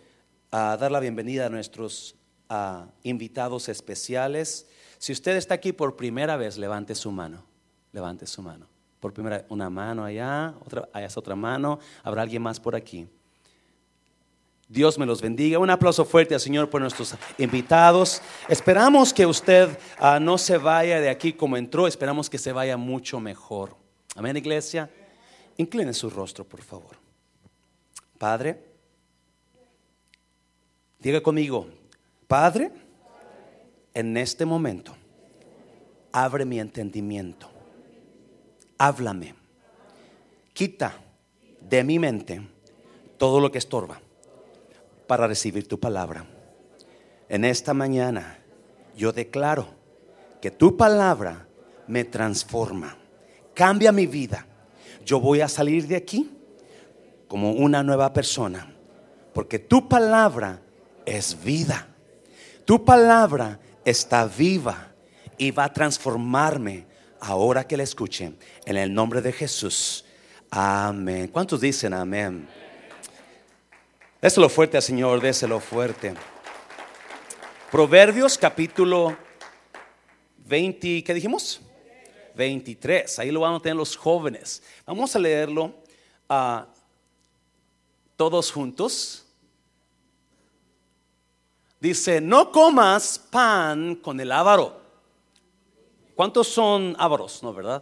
ah, 0.52 0.76
dar 0.78 0.92
la 0.92 1.00
bienvenida 1.00 1.46
a 1.46 1.50
nuestros 1.50 2.16
ah, 2.50 2.88
invitados 3.04 3.70
especiales. 3.70 4.68
Si 4.98 5.14
usted 5.14 5.38
está 5.38 5.54
aquí 5.54 5.72
por 5.72 5.96
primera 5.96 6.36
vez, 6.36 6.58
levante 6.58 6.94
su 6.94 7.10
mano. 7.10 7.46
Levante 7.94 8.28
su 8.28 8.42
mano. 8.42 8.68
Por 9.00 9.14
primera 9.14 9.46
una 9.48 9.70
mano 9.70 10.04
allá, 10.04 10.54
otra, 10.66 10.90
allá 10.92 11.06
es 11.06 11.16
otra 11.16 11.36
mano. 11.36 11.80
Habrá 12.04 12.24
alguien 12.24 12.42
más 12.42 12.60
por 12.60 12.76
aquí. 12.76 13.08
Dios 14.68 14.98
me 14.98 15.06
los 15.06 15.22
bendiga. 15.22 15.58
Un 15.60 15.70
aplauso 15.70 16.04
fuerte 16.04 16.34
al 16.34 16.42
Señor 16.42 16.70
por 16.70 16.82
nuestros 16.82 17.16
invitados. 17.38 18.22
Esperamos 18.50 19.14
que 19.14 19.26
usted 19.26 19.80
ah, 20.00 20.20
no 20.20 20.38
se 20.38 20.58
vaya 20.58 21.00
de 21.00 21.10
aquí 21.10 21.32
como 21.32 21.56
entró, 21.56 21.88
esperamos 21.88 22.30
que 22.30 22.38
se 22.38 22.52
vaya 22.52 22.76
mucho 22.76 23.22
mejor. 23.22 23.78
Amén, 24.18 24.36
iglesia. 24.36 24.90
Incline 25.56 25.94
su 25.94 26.10
rostro, 26.10 26.44
por 26.44 26.62
favor. 26.62 27.01
Padre, 28.22 28.56
diga 31.00 31.24
conmigo, 31.24 31.66
Padre, 32.28 32.72
en 33.96 34.16
este 34.16 34.46
momento, 34.46 34.96
abre 36.12 36.46
mi 36.46 36.60
entendimiento. 36.60 37.50
Háblame. 38.78 39.34
Quita 40.54 40.94
de 41.68 41.84
mi 41.84 41.98
mente 41.98 42.48
todo 43.18 43.40
lo 43.40 43.52
que 43.52 43.58
estorba 43.58 44.00
para 45.08 45.26
recibir 45.26 45.68
tu 45.68 45.80
palabra. 45.80 46.24
En 47.28 47.44
esta 47.44 47.74
mañana 47.74 48.38
yo 48.96 49.12
declaro 49.12 49.66
que 50.40 50.52
tu 50.52 50.78
palabra 50.78 51.48
me 51.88 52.04
transforma, 52.04 52.96
cambia 53.56 53.92
mi 53.92 54.06
vida. 54.06 54.46
Yo 55.04 55.20
voy 55.20 55.42
a 55.42 55.48
salir 55.48 55.88
de 55.88 55.96
aquí 55.96 56.38
como 57.32 57.54
una 57.54 57.82
nueva 57.82 58.12
persona, 58.12 58.76
porque 59.34 59.58
tu 59.58 59.88
palabra 59.88 60.60
es 61.06 61.42
vida. 61.42 61.88
Tu 62.66 62.84
palabra 62.84 63.58
está 63.86 64.26
viva 64.26 64.92
y 65.38 65.52
va 65.52 65.64
a 65.64 65.72
transformarme 65.72 66.86
ahora 67.22 67.66
que 67.66 67.78
la 67.78 67.84
escuchen. 67.84 68.38
En 68.66 68.76
el 68.76 68.94
nombre 68.94 69.22
de 69.22 69.32
Jesús. 69.32 70.04
Amén. 70.50 71.30
¿Cuántos 71.30 71.62
dicen 71.62 71.94
amén? 71.94 72.50
Déselo 74.22 74.50
fuerte 74.50 74.76
al 74.76 74.84
Señor, 74.84 75.22
déselo 75.22 75.62
fuerte. 75.62 76.14
Proverbios 77.72 78.38
capítulo 78.38 79.16
20, 80.48 81.02
¿qué 81.02 81.14
dijimos? 81.14 81.62
23. 82.36 83.20
Ahí 83.20 83.32
lo 83.32 83.40
van 83.40 83.54
a 83.54 83.62
tener 83.62 83.78
los 83.78 83.96
jóvenes. 83.96 84.62
Vamos 84.86 85.16
a 85.16 85.20
leerlo 85.20 85.74
uh, 86.30 86.81
todos 88.22 88.52
juntos. 88.52 89.26
Dice, 91.80 92.22
no 92.22 92.52
comas 92.52 93.18
pan 93.18 93.96
con 93.96 94.20
el 94.20 94.32
ávaro. 94.32 94.80
¿Cuántos 96.14 96.48
son 96.48 96.96
ávaros? 97.00 97.42
No, 97.42 97.52
¿verdad? 97.52 97.82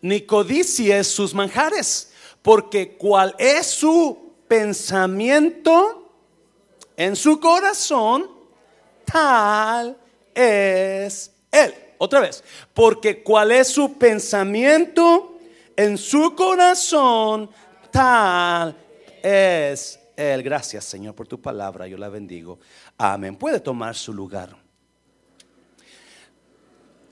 Ni 0.00 0.22
codicies 0.22 1.06
sus 1.08 1.34
manjares, 1.34 2.14
porque 2.40 2.96
cuál 2.96 3.34
es 3.38 3.66
su 3.66 4.32
pensamiento 4.48 6.10
en 6.96 7.14
su 7.14 7.38
corazón, 7.38 8.30
tal 9.04 9.98
es 10.34 11.30
él. 11.52 11.74
Otra 11.98 12.20
vez, 12.20 12.42
porque 12.72 13.22
cuál 13.22 13.52
es 13.52 13.68
su 13.68 13.98
pensamiento 13.98 15.36
en 15.76 15.98
su 15.98 16.34
corazón, 16.34 17.50
tal 17.90 18.78
es 19.24 19.98
él. 20.16 20.42
Gracias 20.42 20.84
Señor 20.84 21.14
por 21.14 21.26
tu 21.26 21.40
palabra, 21.40 21.86
yo 21.86 21.96
la 21.96 22.08
bendigo. 22.08 22.58
Amén. 22.98 23.36
Puede 23.36 23.58
tomar 23.58 23.94
su 23.94 24.12
lugar. 24.12 24.56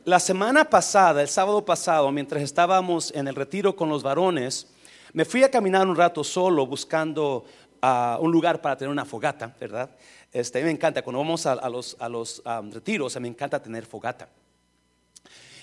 La 0.05 0.19
semana 0.21 0.69
pasada, 0.69 1.23
el 1.23 1.29
sábado 1.29 1.65
pasado, 1.65 2.11
mientras 2.11 2.43
estábamos 2.43 3.13
en 3.15 3.29
el 3.29 3.37
retiro 3.37 3.75
con 3.75 3.89
los 3.89 4.03
varones, 4.03 4.67
me 5.13 5.25
fui 5.25 5.45
a 5.45 5.51
caminar 5.51 5.87
un 5.87 5.95
rato 5.95 6.25
solo 6.25 6.67
buscando 6.67 7.45
uh, 7.83 8.21
un 8.21 8.33
lugar 8.33 8.61
para 8.61 8.77
tener 8.77 8.91
una 8.91 9.05
fogata, 9.05 9.55
¿verdad? 9.61 9.91
Este, 10.33 10.61
a 10.61 10.65
me 10.65 10.71
encanta, 10.71 11.03
cuando 11.03 11.21
vamos 11.21 11.47
a, 11.47 11.69
los, 11.69 11.97
a 12.01 12.09
los 12.09 12.43
retiros, 12.73 13.15
a 13.15 13.21
mí 13.21 13.29
me 13.29 13.35
encanta 13.35 13.63
tener 13.63 13.87
fogata. 13.87 14.29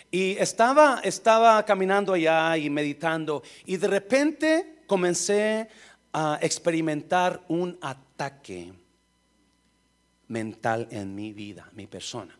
Y 0.09 0.37
estaba, 0.37 1.01
estaba 1.03 1.63
caminando 1.65 2.13
allá 2.13 2.55
y 2.57 2.69
meditando 2.69 3.43
y 3.65 3.77
de 3.77 3.87
repente 3.87 4.83
comencé 4.87 5.69
a 6.13 6.39
experimentar 6.41 7.43
un 7.47 7.77
ataque 7.81 8.73
mental 10.27 10.87
en 10.91 11.13
mi 11.13 11.33
vida, 11.33 11.69
mi 11.73 11.87
persona. 11.87 12.37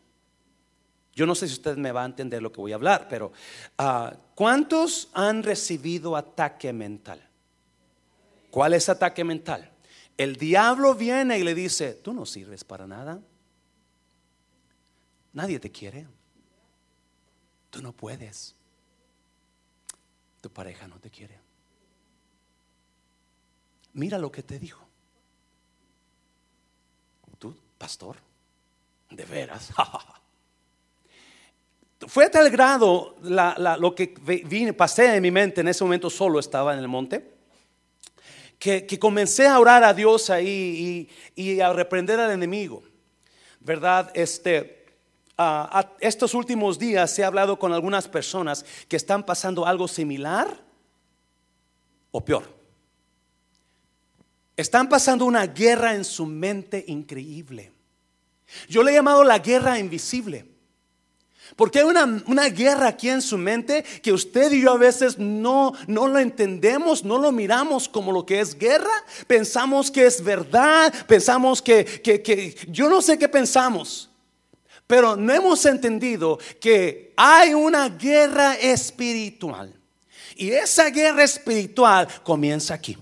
Yo 1.13 1.25
no 1.25 1.35
sé 1.35 1.47
si 1.47 1.53
usted 1.53 1.75
me 1.75 1.91
va 1.91 2.03
a 2.03 2.05
entender 2.05 2.41
lo 2.41 2.51
que 2.51 2.61
voy 2.61 2.71
a 2.71 2.75
hablar, 2.75 3.07
pero 3.09 3.31
uh, 3.77 4.15
¿cuántos 4.35 5.09
han 5.13 5.43
recibido 5.43 6.15
ataque 6.15 6.71
mental? 6.71 7.21
¿Cuál 8.49 8.73
es 8.73 8.89
ataque 8.89 9.23
mental? 9.23 9.69
El 10.17 10.35
diablo 10.35 10.95
viene 10.95 11.38
y 11.38 11.43
le 11.43 11.53
dice, 11.53 11.93
tú 11.93 12.13
no 12.13 12.25
sirves 12.25 12.63
para 12.63 12.88
nada. 12.88 13.21
Nadie 15.33 15.59
te 15.59 15.71
quiere. 15.71 16.07
Tú 17.69 17.81
no 17.81 17.93
puedes. 17.93 18.55
Tu 20.41 20.49
pareja 20.49 20.88
no 20.88 20.99
te 20.99 21.09
quiere. 21.09 21.39
Mira 23.99 24.17
lo 24.17 24.31
que 24.31 24.41
te 24.43 24.57
dijo. 24.57 24.81
Tú, 27.37 27.53
pastor, 27.77 28.15
de 29.09 29.25
veras. 29.25 29.71
Fue 32.07 32.23
a 32.23 32.31
tal 32.31 32.49
grado 32.49 33.17
lo 33.21 33.93
que 33.93 34.13
vine, 34.45 34.71
pasé 34.71 35.13
en 35.13 35.21
mi 35.21 35.31
mente 35.31 35.59
en 35.59 35.67
ese 35.67 35.83
momento 35.83 36.09
solo 36.09 36.39
estaba 36.39 36.71
en 36.71 36.79
el 36.79 36.87
monte, 36.87 37.29
que, 38.57 38.87
comencé 38.97 39.47
a 39.47 39.59
orar 39.59 39.83
a 39.83 39.93
Dios 39.93 40.29
ahí 40.29 41.09
y, 41.35 41.59
a 41.59 41.73
reprender 41.73 42.21
al 42.21 42.31
enemigo. 42.31 42.81
¿Verdad? 43.59 44.11
Este, 44.13 44.85
estos 45.99 46.33
últimos 46.33 46.79
días 46.79 47.19
he 47.19 47.25
hablado 47.25 47.59
con 47.59 47.73
algunas 47.73 48.07
personas 48.07 48.65
que 48.87 48.95
están 48.95 49.25
pasando 49.25 49.65
algo 49.65 49.89
similar 49.89 50.57
o 52.11 52.23
peor. 52.23 52.58
Están 54.59 54.89
pasando 54.89 55.23
una 55.23 55.47
guerra 55.47 55.95
en 55.95 56.03
su 56.03 56.25
mente 56.25 56.83
increíble. 56.87 57.71
Yo 58.67 58.83
le 58.83 58.91
he 58.91 58.95
llamado 58.95 59.23
la 59.23 59.39
guerra 59.39 59.79
invisible. 59.79 60.45
Porque 61.55 61.79
hay 61.79 61.85
una, 61.85 62.49
guerra 62.49 62.89
aquí 62.89 63.07
en 63.07 63.21
su 63.21 63.37
mente 63.37 63.85
que 64.03 64.11
usted 64.11 64.51
y 64.51 64.63
yo 64.63 64.73
a 64.73 64.77
veces 64.77 65.17
no, 65.17 65.71
no 65.87 66.09
lo 66.09 66.19
entendemos, 66.19 67.05
no 67.05 67.17
lo 67.17 67.31
miramos 67.31 67.87
como 67.87 68.11
lo 68.11 68.25
que 68.25 68.41
es 68.41 68.53
guerra. 68.53 68.91
Pensamos 69.27 69.89
que 69.89 70.05
es 70.05 70.21
verdad, 70.21 70.93
pensamos 71.07 71.61
que, 71.61 71.85
que 71.85 72.57
yo 72.67 72.89
no 72.89 73.01
sé 73.01 73.17
qué 73.17 73.29
pensamos. 73.29 74.09
Pero 74.87 75.15
no 75.15 75.33
hemos 75.33 75.65
entendido 75.65 76.37
que 76.59 77.13
hay 77.15 77.53
una 77.53 77.87
guerra 77.87 78.55
espiritual. 78.55 79.73
Y 80.35 80.49
esa 80.49 80.89
guerra 80.89 81.23
espiritual 81.23 82.09
comienza 82.25 82.73
aquí 82.73 82.97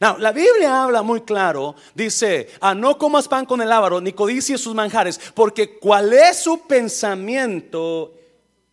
la 0.00 0.32
Biblia 0.32 0.84
habla 0.84 1.02
muy 1.02 1.22
claro, 1.22 1.74
dice, 1.94 2.48
ah, 2.60 2.74
no 2.74 2.98
comas 2.98 3.28
pan 3.28 3.46
con 3.46 3.60
el 3.60 3.70
ávaro, 3.70 4.00
ni 4.00 4.12
codicies 4.12 4.60
sus 4.60 4.74
manjares, 4.74 5.20
porque 5.34 5.78
cuál 5.78 6.12
es 6.12 6.42
su 6.42 6.66
pensamiento, 6.66 8.12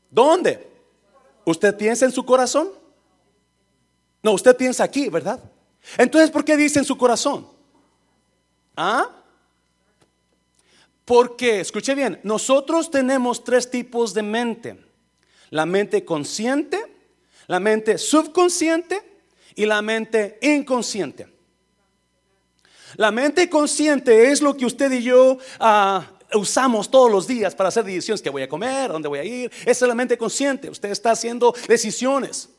¿dónde? 0.09 0.67
¿Usted 1.45 1.75
piensa 1.77 2.05
en 2.05 2.11
su 2.11 2.25
corazón? 2.25 2.69
No, 4.23 4.33
usted 4.33 4.55
piensa 4.55 4.83
aquí, 4.83 5.09
¿verdad? 5.09 5.39
Entonces, 5.97 6.29
¿por 6.29 6.45
qué 6.45 6.55
dice 6.55 6.79
en 6.79 6.85
su 6.85 6.97
corazón? 6.97 7.47
¿Ah? 8.75 9.09
Porque, 11.05 11.59
escuche 11.59 11.95
bien, 11.95 12.19
nosotros 12.23 12.89
tenemos 12.89 13.43
tres 13.43 13.69
tipos 13.69 14.13
de 14.13 14.23
mente. 14.23 14.85
La 15.49 15.65
mente 15.65 16.05
consciente, 16.05 16.79
la 17.47 17.59
mente 17.59 17.97
subconsciente 17.97 19.10
y 19.55 19.65
la 19.65 19.81
mente 19.81 20.37
inconsciente. 20.41 21.27
La 22.95 23.11
mente 23.11 23.49
consciente 23.49 24.31
es 24.31 24.41
lo 24.41 24.55
que 24.55 24.65
usted 24.65 24.91
y 24.91 25.03
yo 25.03 25.37
ah, 25.59 26.05
usamos 26.33 26.89
todos 26.89 27.11
los 27.11 27.27
días 27.27 27.55
para 27.55 27.69
hacer 27.69 27.83
decisiones, 27.83 28.21
qué 28.21 28.29
voy 28.29 28.43
a 28.43 28.49
comer, 28.49 28.91
dónde 28.91 29.07
voy 29.07 29.19
a 29.19 29.23
ir. 29.23 29.51
Esa 29.65 29.85
es 29.85 29.87
la 29.87 29.95
mente 29.95 30.17
consciente, 30.17 30.69
usted 30.69 30.91
está 30.91 31.11
haciendo 31.11 31.53
decisiones. 31.67 32.49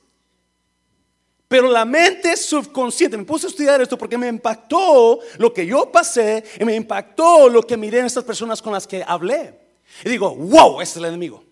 Pero 1.48 1.70
la 1.70 1.84
mente 1.84 2.34
subconsciente, 2.34 3.18
me 3.18 3.24
puse 3.24 3.46
a 3.46 3.50
estudiar 3.50 3.80
esto 3.82 3.98
porque 3.98 4.16
me 4.16 4.26
impactó 4.26 5.20
lo 5.36 5.52
que 5.52 5.66
yo 5.66 5.92
pasé 5.92 6.42
y 6.58 6.64
me 6.64 6.74
impactó 6.74 7.50
lo 7.50 7.62
que 7.62 7.76
miré 7.76 7.98
en 7.98 8.06
estas 8.06 8.24
personas 8.24 8.62
con 8.62 8.72
las 8.72 8.86
que 8.86 9.04
hablé. 9.06 9.60
Y 10.02 10.08
digo, 10.08 10.34
wow, 10.34 10.80
ese 10.80 10.92
es 10.92 10.96
el 10.96 11.04
enemigo. 11.04 11.44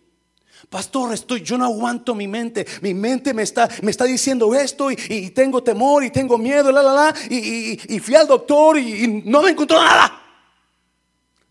Pastor, 0.70 1.12
estoy, 1.12 1.42
yo 1.42 1.58
no 1.58 1.64
aguanto 1.64 2.14
mi 2.14 2.28
mente. 2.28 2.64
Mi 2.80 2.94
mente 2.94 3.34
me 3.34 3.42
está, 3.42 3.68
me 3.82 3.90
está 3.90 4.04
diciendo 4.04 4.54
esto 4.54 4.88
y, 4.92 5.30
tengo 5.30 5.64
temor 5.64 6.04
y 6.04 6.10
tengo 6.10 6.38
miedo, 6.38 6.70
la, 6.70 6.80
la, 6.80 6.92
la. 6.92 7.14
Y, 7.28 7.98
fui 7.98 8.14
al 8.14 8.28
doctor 8.28 8.78
y, 8.78 9.04
y, 9.04 9.22
no 9.26 9.42
me 9.42 9.50
encontró 9.50 9.82
nada. 9.82 10.22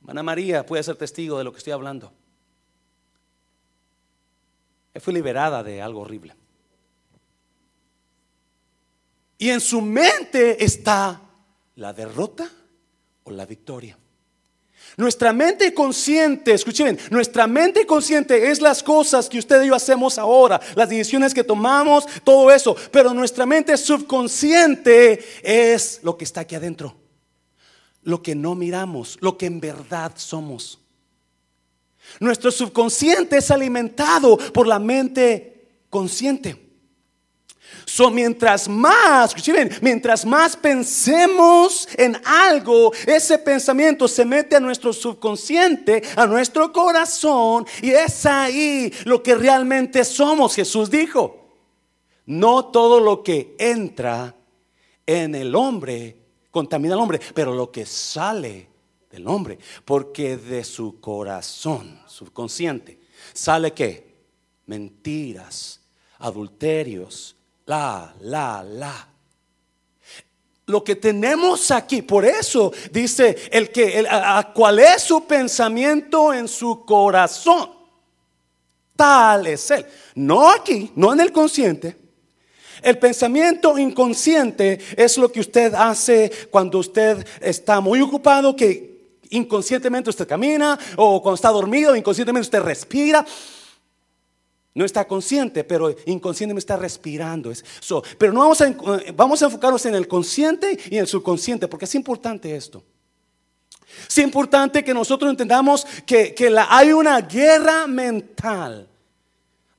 Ana 0.07 0.23
María 0.23 0.65
puede 0.65 0.81
ser 0.83 0.95
testigo 0.95 1.37
de 1.37 1.43
lo 1.43 1.51
que 1.51 1.57
estoy 1.57 1.73
hablando. 1.73 2.13
Fui 4.95 5.13
liberada 5.13 5.63
de 5.63 5.81
algo 5.81 5.99
horrible. 5.99 6.35
Y 9.37 9.49
en 9.49 9.59
su 9.59 9.81
mente 9.81 10.63
está 10.63 11.21
la 11.75 11.91
derrota 11.91 12.49
o 13.23 13.31
la 13.31 13.45
victoria. 13.45 13.97
Nuestra 14.97 15.33
mente 15.33 15.73
consciente, 15.73 16.53
escuchen, 16.53 16.97
nuestra 17.09 17.47
mente 17.47 17.85
consciente 17.85 18.51
es 18.51 18.61
las 18.61 18.83
cosas 18.83 19.29
que 19.29 19.39
usted 19.39 19.63
y 19.63 19.67
yo 19.67 19.75
hacemos 19.75 20.17
ahora, 20.17 20.59
las 20.75 20.89
decisiones 20.89 21.33
que 21.33 21.43
tomamos, 21.43 22.05
todo 22.23 22.51
eso. 22.51 22.75
Pero 22.91 23.13
nuestra 23.13 23.45
mente 23.45 23.77
subconsciente 23.77 25.23
es 25.41 25.99
lo 26.03 26.17
que 26.17 26.25
está 26.25 26.41
aquí 26.41 26.55
adentro, 26.55 26.95
lo 28.03 28.21
que 28.21 28.35
no 28.35 28.55
miramos, 28.55 29.17
lo 29.21 29.37
que 29.37 29.45
en 29.45 29.59
verdad 29.59 30.13
somos. 30.15 30.79
Nuestro 32.19 32.51
subconsciente 32.51 33.37
es 33.37 33.51
alimentado 33.51 34.37
por 34.37 34.67
la 34.67 34.79
mente 34.79 35.67
consciente. 35.89 36.68
So, 37.91 38.11
mientras 38.11 38.69
más, 38.69 39.31
escuchen, 39.31 39.71
mientras 39.81 40.23
más 40.23 40.55
pensemos 40.55 41.89
en 41.97 42.15
algo, 42.23 42.93
ese 43.07 43.39
pensamiento 43.39 44.07
se 44.07 44.23
mete 44.23 44.55
a 44.55 44.59
nuestro 44.59 44.93
subconsciente, 44.93 46.03
a 46.15 46.27
nuestro 46.27 46.71
corazón, 46.71 47.65
y 47.81 47.89
es 47.89 48.27
ahí 48.27 48.93
lo 49.05 49.23
que 49.23 49.33
realmente 49.33 50.05
somos. 50.05 50.53
Jesús 50.53 50.91
dijo, 50.91 51.49
no 52.27 52.65
todo 52.65 52.99
lo 52.99 53.23
que 53.23 53.55
entra 53.57 54.35
en 55.07 55.33
el 55.33 55.55
hombre 55.55 56.15
contamina 56.51 56.93
al 56.93 57.01
hombre, 57.01 57.19
pero 57.33 57.55
lo 57.55 57.71
que 57.71 57.87
sale 57.87 58.69
del 59.09 59.27
hombre, 59.27 59.57
porque 59.83 60.37
de 60.37 60.63
su 60.63 60.99
corazón 61.01 61.99
subconsciente 62.05 62.99
sale 63.33 63.73
qué? 63.73 64.15
Mentiras, 64.67 65.81
adulterios, 66.19 67.35
la, 67.69 68.15
la, 68.21 68.63
la. 68.63 69.07
Lo 70.65 70.83
que 70.83 70.95
tenemos 70.95 71.69
aquí, 71.69 72.01
por 72.01 72.25
eso 72.25 72.71
dice 72.91 73.35
el 73.51 73.69
que, 73.71 74.05
a, 74.09 74.51
cuál 74.55 74.79
es 74.79 75.03
su 75.03 75.25
pensamiento 75.25 76.33
en 76.33 76.47
su 76.47 76.83
corazón, 76.83 77.69
tal 78.95 79.45
es 79.45 79.69
él. 79.69 79.85
No 80.15 80.49
aquí, 80.49 80.91
no 80.95 81.13
en 81.13 81.19
el 81.19 81.31
consciente. 81.31 81.95
El 82.81 82.97
pensamiento 82.97 83.77
inconsciente 83.77 84.79
es 84.97 85.17
lo 85.19 85.31
que 85.31 85.41
usted 85.41 85.73
hace 85.75 86.31
cuando 86.49 86.79
usted 86.79 87.23
está 87.39 87.81
muy 87.81 88.01
ocupado, 88.01 88.55
que 88.55 89.19
inconscientemente 89.29 90.09
usted 90.09 90.27
camina, 90.27 90.79
o 90.95 91.21
cuando 91.21 91.35
está 91.35 91.49
dormido, 91.49 91.95
inconscientemente 91.95 92.47
usted 92.47 92.61
respira. 92.61 93.23
No 94.73 94.85
está 94.85 95.05
consciente, 95.07 95.63
pero 95.63 95.95
inconscientemente 96.05 96.59
está 96.59 96.77
respirando. 96.77 97.51
pero 98.17 98.31
no 98.31 98.41
vamos 98.41 98.61
a, 98.61 98.75
vamos 99.15 99.41
a 99.41 99.45
enfocarnos 99.45 99.85
en 99.85 99.95
el 99.95 100.07
consciente 100.07 100.77
y 100.89 100.95
en 100.95 101.01
el 101.01 101.07
subconsciente, 101.07 101.67
porque 101.67 101.85
es 101.85 101.95
importante 101.95 102.55
esto. 102.55 102.83
Es 104.07 104.17
importante 104.19 104.83
que 104.83 104.93
nosotros 104.93 105.29
entendamos 105.29 105.85
que, 106.05 106.35
hay 106.69 106.91
una 106.91 107.21
guerra 107.21 107.87
mental. 107.87 108.87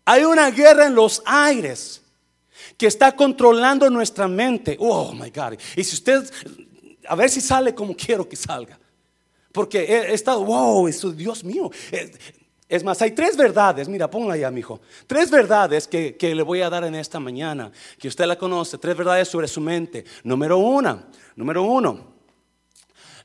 Hay 0.04 0.25
una 0.25 0.50
guerra 0.50 0.87
en 0.87 0.94
los 0.94 1.22
aires 1.24 2.03
que 2.76 2.87
está 2.87 3.14
controlando 3.14 3.88
nuestra 3.90 4.26
mente. 4.26 4.76
Oh 4.81 5.12
my 5.12 5.31
God. 5.31 5.59
Y 5.76 5.85
si 5.85 5.94
usted, 5.94 6.29
a 7.07 7.14
ver 7.14 7.31
si 7.31 7.40
sale 7.40 7.74
como 7.74 7.94
quiero 7.96 8.29
que 8.29 8.37
salga. 8.37 8.79
Porque 9.53 9.81
he, 9.81 10.14
estado, 10.14 10.44
wow, 10.44 10.87
eso, 10.88 11.11
Dios 11.11 11.42
mío. 11.44 11.70
Es 12.70 12.85
más, 12.85 13.02
hay 13.02 13.11
tres 13.11 13.37
verdades, 13.37 13.88
mira, 13.88 14.09
ponla 14.09 14.37
ya, 14.37 14.48
mijo. 14.48 14.80
Tres 15.09 15.28
verdades 15.28 15.88
que, 15.88 16.16
le 16.20 16.42
voy 16.44 16.61
a 16.61 16.70
dar 16.70 16.85
en 16.85 16.94
esta 16.94 17.18
mañana, 17.18 17.72
que 17.98 18.06
usted 18.06 18.26
la 18.26 18.38
conoce, 18.38 18.78
tres 18.78 18.96
verdades 18.96 19.26
sobre 19.26 19.48
su 19.48 19.61
mente. 19.61 20.04
Número 20.22 20.56
uno, 20.56 21.02
número 21.35 21.64
uno, 21.64 22.14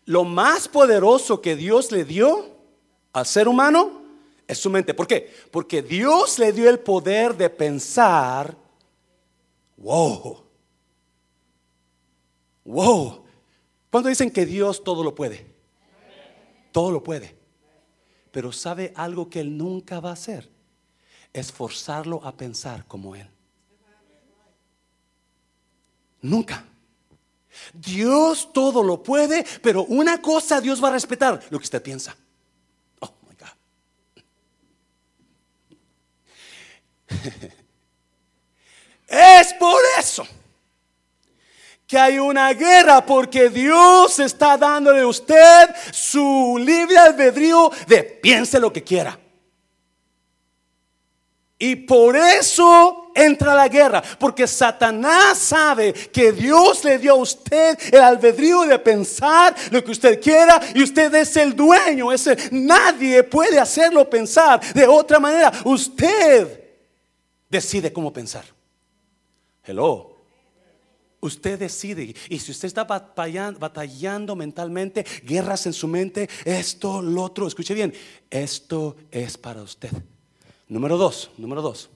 lo 0.06 0.24
más 0.24 0.68
poderoso 0.68 1.42
que 1.42 1.56
Dios 1.56 1.92
le 1.92 2.06
dio 2.06 2.56
al 3.14 3.28
ser 3.28 3.48
humano 3.48 4.02
es 4.48 4.58
su 4.58 4.72
mente. 4.72 4.96
¿Por 4.96 5.06
qué? 5.06 5.32
Porque 5.52 5.84
Dios 5.84 6.40
le 6.40 6.52
dio 6.52 6.68
el 6.68 6.80
poder 6.80 7.38
de 7.38 7.52
pensar, 7.52 8.58
wow, 9.78 10.44
wow. 12.64 13.24
¿Cuándo 13.92 14.10
dicen 14.10 14.32
que 14.32 14.48
Dios 14.48 14.84
todo 14.84 15.04
lo 15.04 15.14
puede? 15.14 15.46
Todo 16.72 16.90
lo 16.90 17.04
puede. 17.04 17.35
Pero 18.36 18.52
sabe 18.52 18.92
algo 18.98 19.30
que 19.30 19.40
él 19.40 19.58
nunca 19.58 20.02
va 20.02 20.10
a 20.10 20.14
hacer. 20.14 20.52
Es 21.32 21.54
forzarlo 21.54 22.20
a 22.22 22.36
pensar 22.36 22.86
como 22.86 23.16
él. 23.16 23.30
Nunca. 26.22 26.66
Dios 27.74 28.52
todo 28.52 28.84
lo 28.84 29.02
puede, 29.02 29.46
pero 29.62 29.86
una 29.86 30.22
cosa 30.22 30.60
Dios 30.60 30.84
va 30.84 30.90
a 30.90 30.92
respetar, 30.92 31.42
lo 31.50 31.58
que 31.58 31.64
usted 31.64 31.82
piensa. 31.82 32.14
Oh 33.00 33.14
my 33.26 33.36
God. 33.38 33.48
es 39.08 39.54
por 39.54 39.82
eso 39.98 40.28
que 41.88 41.98
hay 41.98 42.18
una 42.20 42.52
guerra 42.54 43.06
porque 43.06 43.50
Dios 43.50 44.20
está 44.20 44.58
dándole 44.58 45.02
a 45.02 45.08
usted 45.08 45.70
su 45.92 46.58
libre 46.60 46.98
albedrío 46.98 47.72
de 47.88 48.04
piense 48.04 48.60
lo 48.60 48.74
que 48.74 48.84
quiera. 48.84 49.20
Y 51.58 51.76
por 51.76 52.18
eso 52.18 53.12
entra 53.16 53.56
la 53.56 53.70
guerra, 53.70 54.04
porque 54.20 54.46
Satanás 54.46 55.38
sabe 55.38 55.94
que 55.94 56.34
Dios 56.34 56.84
le 56.84 56.98
dio 56.98 57.14
a 57.14 57.16
usted 57.16 57.78
el 57.94 58.02
albedrío 58.02 58.64
de 58.64 58.78
pensar 58.78 59.56
lo 59.72 59.82
que 59.82 59.92
usted 59.92 60.22
quiera 60.22 60.60
y 60.74 60.84
usted 60.84 61.14
es 61.16 61.38
el 61.38 61.56
dueño, 61.56 62.12
ese 62.12 62.38
nadie 62.52 63.24
puede 63.24 63.58
hacerlo 63.58 64.10
pensar 64.10 64.60
de 64.74 64.86
otra 64.86 65.18
manera. 65.18 65.52
Usted 65.64 66.62
decide 67.50 67.94
cómo 67.94 68.12
pensar. 68.12 68.44
Hello. 69.64 70.15
Usted 71.22 71.60
decide. 71.60 72.16
Y 72.30 72.40
si 72.40 72.52
usted 72.52 72.68
está 72.68 72.84
batallando, 72.84 74.36
mentalmente, 74.36 75.06
guerras 75.24 75.66
en 75.66 75.74
su 75.74 75.88
mente, 75.88 76.30
esto, 76.44 77.02
lo 77.02 77.24
otro, 77.24 77.48
escuche 77.48 77.74
bien, 77.74 77.94
esto 78.30 78.96
es 79.12 79.38
para 79.38 79.62
usted. 79.62 79.92
Número 80.68 80.98
dos, 80.98 81.32
número 81.38 81.62
dos. 81.62 81.90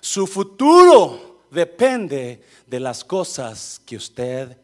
Su 0.00 0.26
futuro 0.26 1.42
depende 1.50 2.42
de 2.66 2.80
las 2.80 3.04
cosas 3.04 3.80
que 3.84 3.96
usted 3.96 4.56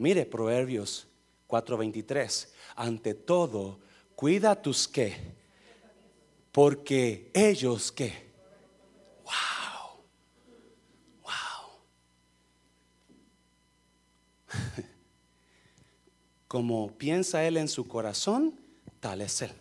mire, 0.00 0.24
Proverbios 0.24 1.06
4:23. 1.46 2.48
Ante 2.74 3.14
todo, 3.14 3.78
cuida 4.16 4.60
tus 4.60 4.88
qué, 4.88 5.14
porque 6.50 7.30
ellos 7.34 7.92
qué 7.92 8.29
Como 16.50 16.98
piensa 16.98 17.46
él 17.46 17.58
en 17.58 17.68
su 17.68 17.86
corazón, 17.86 18.58
tal 18.98 19.20
es 19.20 19.40
él. 19.40 19.52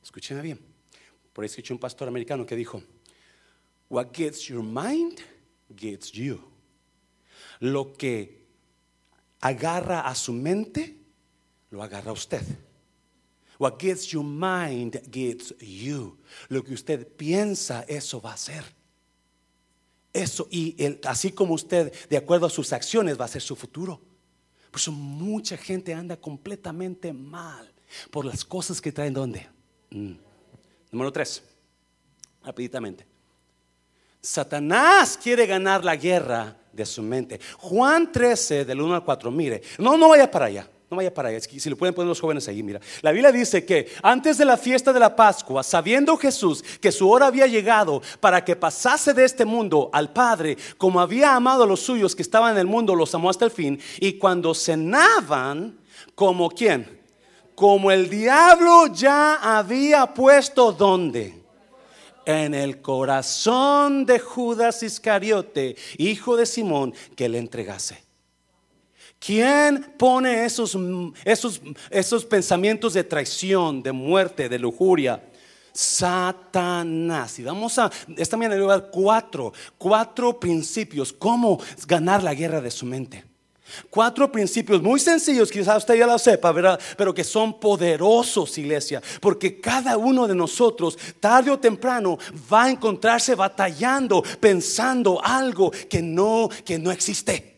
Escúcheme 0.00 0.40
bien. 0.42 0.60
Por 1.32 1.42
ahí 1.42 1.46
escuché 1.46 1.72
un 1.72 1.80
pastor 1.80 2.06
americano 2.06 2.46
que 2.46 2.54
dijo, 2.54 2.80
What 3.90 4.12
gets 4.12 4.42
your 4.42 4.62
mind 4.62 5.18
gets 5.76 6.12
you. 6.12 6.40
Lo 7.58 7.94
que 7.94 8.46
agarra 9.40 10.02
a 10.02 10.14
su 10.14 10.32
mente, 10.32 11.00
lo 11.70 11.82
agarra 11.82 12.10
a 12.10 12.14
usted. 12.14 12.44
What 13.58 13.80
gets 13.80 14.06
your 14.06 14.24
mind 14.24 15.00
gets 15.10 15.52
you. 15.58 16.16
Lo 16.48 16.62
que 16.62 16.74
usted 16.74 17.08
piensa, 17.08 17.84
eso 17.88 18.20
va 18.20 18.34
a 18.34 18.36
ser. 18.36 18.62
Eso, 20.12 20.46
y 20.48 20.76
así 21.02 21.32
como 21.32 21.54
usted, 21.54 21.92
de 22.08 22.16
acuerdo 22.16 22.46
a 22.46 22.50
sus 22.50 22.72
acciones, 22.72 23.20
va 23.20 23.24
a 23.24 23.28
ser 23.28 23.42
su 23.42 23.56
futuro. 23.56 24.07
Por 24.70 24.80
eso 24.80 24.92
mucha 24.92 25.56
gente 25.56 25.94
anda 25.94 26.16
completamente 26.16 27.12
mal 27.12 27.72
por 28.10 28.24
las 28.24 28.44
cosas 28.44 28.80
que 28.80 28.92
traen 28.92 29.14
donde. 29.14 29.46
Mm. 29.90 30.12
Número 30.90 31.12
tres, 31.12 31.42
rapiditamente. 32.42 33.06
Satanás 34.20 35.18
quiere 35.22 35.46
ganar 35.46 35.84
la 35.84 35.96
guerra 35.96 36.56
de 36.72 36.84
su 36.84 37.02
mente. 37.02 37.40
Juan 37.58 38.10
13, 38.10 38.64
del 38.64 38.80
1 38.80 38.94
al 38.94 39.04
4, 39.04 39.30
mire, 39.30 39.62
no, 39.78 39.96
no 39.96 40.08
vaya 40.08 40.30
para 40.30 40.46
allá. 40.46 40.68
No 40.90 40.96
vaya 40.96 41.12
para 41.12 41.28
allá, 41.28 41.40
si 41.40 41.68
le 41.68 41.76
pueden 41.76 41.94
poner 41.94 42.08
los 42.08 42.20
jóvenes 42.20 42.48
ahí, 42.48 42.62
mira. 42.62 42.80
La 43.02 43.12
Biblia 43.12 43.30
dice 43.30 43.66
que 43.66 43.92
antes 44.02 44.38
de 44.38 44.46
la 44.46 44.56
fiesta 44.56 44.90
de 44.90 45.00
la 45.00 45.14
Pascua, 45.14 45.62
sabiendo 45.62 46.16
Jesús 46.16 46.64
que 46.80 46.90
su 46.90 47.10
hora 47.10 47.26
había 47.26 47.46
llegado 47.46 48.00
para 48.20 48.42
que 48.42 48.56
pasase 48.56 49.12
de 49.12 49.24
este 49.24 49.44
mundo 49.44 49.90
al 49.92 50.14
Padre, 50.14 50.56
como 50.78 50.98
había 50.98 51.34
amado 51.34 51.64
a 51.64 51.66
los 51.66 51.80
suyos 51.80 52.16
que 52.16 52.22
estaban 52.22 52.52
en 52.52 52.58
el 52.58 52.66
mundo, 52.66 52.94
los 52.94 53.14
amó 53.14 53.28
hasta 53.28 53.44
el 53.44 53.50
fin. 53.50 53.78
Y 54.00 54.14
cuando 54.14 54.54
cenaban, 54.54 55.78
como 56.14 56.48
quién? 56.48 56.98
Como 57.54 57.90
el 57.90 58.08
diablo 58.08 58.86
ya 58.86 59.58
había 59.58 60.06
puesto 60.14 60.72
donde? 60.72 61.38
en 62.24 62.52
el 62.52 62.82
corazón 62.82 64.04
de 64.04 64.18
Judas 64.18 64.82
Iscariote, 64.82 65.76
hijo 65.96 66.36
de 66.36 66.44
Simón, 66.44 66.92
que 67.16 67.26
le 67.26 67.38
entregase. 67.38 68.07
¿Quién 69.18 69.94
pone 69.98 70.44
esos, 70.44 70.78
esos, 71.24 71.60
esos 71.90 72.24
pensamientos 72.24 72.94
de 72.94 73.04
traición, 73.04 73.82
de 73.82 73.92
muerte, 73.92 74.48
de 74.48 74.58
lujuria? 74.58 75.22
Satanás. 75.72 77.38
Y 77.38 77.42
vamos 77.44 77.78
a, 77.78 77.90
esta 78.16 78.36
mañana 78.36 78.56
le 78.56 78.62
voy 78.62 78.70
a 78.70 78.78
dar 78.78 78.90
cuatro, 78.90 79.52
cuatro 79.76 80.38
principios, 80.38 81.12
cómo 81.12 81.60
ganar 81.86 82.22
la 82.22 82.34
guerra 82.34 82.60
de 82.60 82.70
su 82.70 82.86
mente. 82.86 83.24
Cuatro 83.90 84.32
principios 84.32 84.80
muy 84.80 84.98
sencillos, 84.98 85.50
quizás 85.50 85.78
usted 85.78 85.96
ya 85.96 86.06
lo 86.06 86.18
sepa, 86.18 86.52
¿verdad? 86.52 86.80
Pero 86.96 87.12
que 87.12 87.22
son 87.22 87.60
poderosos, 87.60 88.56
iglesia. 88.56 89.02
Porque 89.20 89.60
cada 89.60 89.98
uno 89.98 90.26
de 90.26 90.34
nosotros, 90.34 90.98
tarde 91.20 91.50
o 91.50 91.58
temprano, 91.58 92.18
va 92.50 92.64
a 92.64 92.70
encontrarse 92.70 93.34
batallando, 93.34 94.22
pensando 94.40 95.20
algo 95.22 95.70
que 95.70 96.00
no, 96.00 96.48
que 96.64 96.78
no 96.78 96.90
existe 96.90 97.57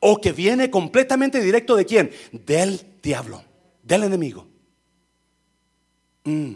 o 0.00 0.20
que 0.20 0.32
viene 0.32 0.70
completamente 0.70 1.40
directo 1.40 1.76
de 1.76 1.84
quién? 1.84 2.10
Del 2.32 2.98
diablo, 3.02 3.42
del 3.82 4.04
enemigo. 4.04 4.46
Mm. 6.24 6.54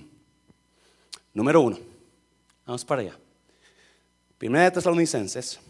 Número 1.34 1.60
uno, 1.60 1.78
vamos 2.66 2.84
para 2.84 3.02
allá. 3.02 3.18
Primera 4.38 4.64
de 4.64 4.70
Tesalonicenses, 4.72 5.60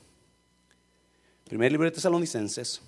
primer 1.44 1.70
libro 1.70 1.84
de 1.84 1.92
Tesalonicenses. 1.92 2.80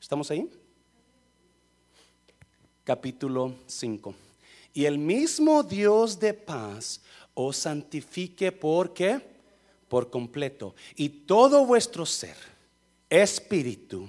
¿Estamos 0.00 0.30
ahí? 0.30 0.46
Capítulo 2.84 3.54
5. 3.66 4.14
Y 4.72 4.86
el 4.86 4.98
mismo 4.98 5.62
Dios 5.62 6.18
de 6.18 6.34
paz 6.34 7.00
os 7.34 7.56
santifique 7.56 8.52
porque 8.52 9.20
por 9.88 10.10
completo. 10.10 10.74
Y 10.96 11.08
todo 11.08 11.66
vuestro 11.66 12.06
ser, 12.06 12.36
espíritu, 13.10 14.08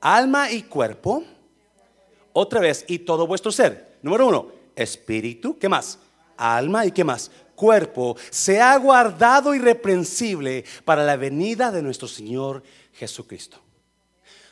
alma 0.00 0.50
y 0.50 0.62
cuerpo. 0.62 1.24
Otra 2.32 2.60
vez, 2.60 2.84
y 2.88 3.00
todo 3.00 3.26
vuestro 3.26 3.50
ser. 3.50 3.98
Número 4.02 4.26
uno, 4.26 4.52
espíritu. 4.76 5.58
¿Qué 5.58 5.68
más? 5.68 5.98
Alma 6.36 6.84
y 6.86 6.92
qué 6.92 7.04
más? 7.04 7.30
Cuerpo. 7.54 8.16
Sea 8.30 8.76
guardado 8.76 9.54
irreprensible 9.54 10.64
para 10.84 11.04
la 11.04 11.16
venida 11.16 11.72
de 11.72 11.82
nuestro 11.82 12.06
Señor 12.06 12.62
Jesucristo. 12.92 13.58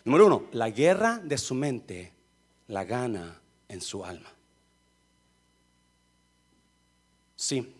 Número 0.05 0.27
uno, 0.27 0.45
la 0.53 0.71
guerra 0.71 1.21
de 1.23 1.37
su 1.37 1.55
mente 1.55 2.13
la 2.69 2.85
gana 2.85 3.41
en 3.69 3.81
su 3.81 4.05
alma. 4.05 4.36
Sí. 7.37 7.73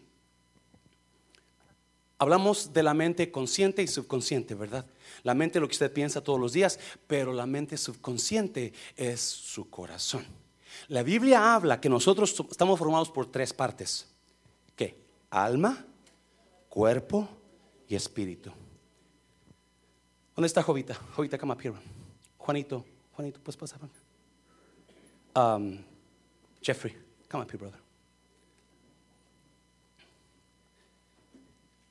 Hablamos 2.19 2.73
de 2.73 2.83
la 2.83 2.95
mente 2.95 3.31
consciente 3.31 3.83
y 3.83 3.89
subconsciente, 3.89 4.55
¿verdad? 4.55 4.87
La 5.23 5.35
mente 5.35 5.59
es 5.59 5.61
lo 5.61 5.69
que 5.69 5.73
usted 5.73 5.93
piensa 5.93 6.23
todos 6.23 6.41
los 6.41 6.53
días, 6.53 6.79
pero 7.07 7.33
la 7.33 7.47
mente 7.47 7.77
subconsciente 7.77 8.73
es 8.97 9.21
su 9.21 9.69
corazón. 9.69 10.25
La 10.89 11.03
Biblia 11.03 11.55
habla 11.55 11.81
que 11.81 11.89
nosotros 11.89 12.35
estamos 12.51 12.79
formados 12.79 13.11
por 13.11 13.27
tres 13.31 13.53
partes. 13.53 14.07
¿Qué? 14.75 14.97
Alma, 15.31 15.85
cuerpo 16.69 17.29
y 17.89 17.95
espíritu. 17.95 18.51
¿Dónde 20.35 20.47
está 20.47 20.63
Jovita? 20.63 20.95
Jovita, 21.15 21.39
come 21.39 21.53
up 21.55 21.61
here. 21.61 21.75
Juanito, 22.39 22.85
Juanito, 23.13 23.41
pues 23.43 23.57
pasar. 23.57 23.81
Um, 25.35 25.79
Jeffrey, 26.63 26.95
come 27.29 27.43
up 27.43 27.51
here, 27.51 27.59
brother. 27.59 27.86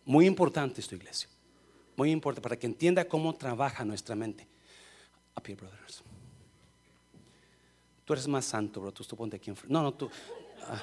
Muy 0.06 0.28
importante 0.28 0.82
esto, 0.82 0.96
iglesia. 0.96 1.28
Muy 1.98 2.12
importante 2.12 2.42
para 2.42 2.58
que 2.58 2.68
entienda 2.68 3.06
cómo 3.06 3.34
trabaja 3.34 3.84
nuestra 3.84 4.16
mente. 4.16 4.48
Up 5.36 5.44
here, 5.46 5.56
brothers. 5.56 6.04
Tú 8.06 8.14
eres 8.14 8.28
más 8.28 8.46
santo, 8.46 8.82
bro. 8.82 8.92
Tú, 8.92 9.04
ponte 9.16 9.36
aquí. 9.38 9.52
No, 9.68 9.82
no, 9.82 9.94
tú. 9.94 10.10
Ah, 10.68 10.82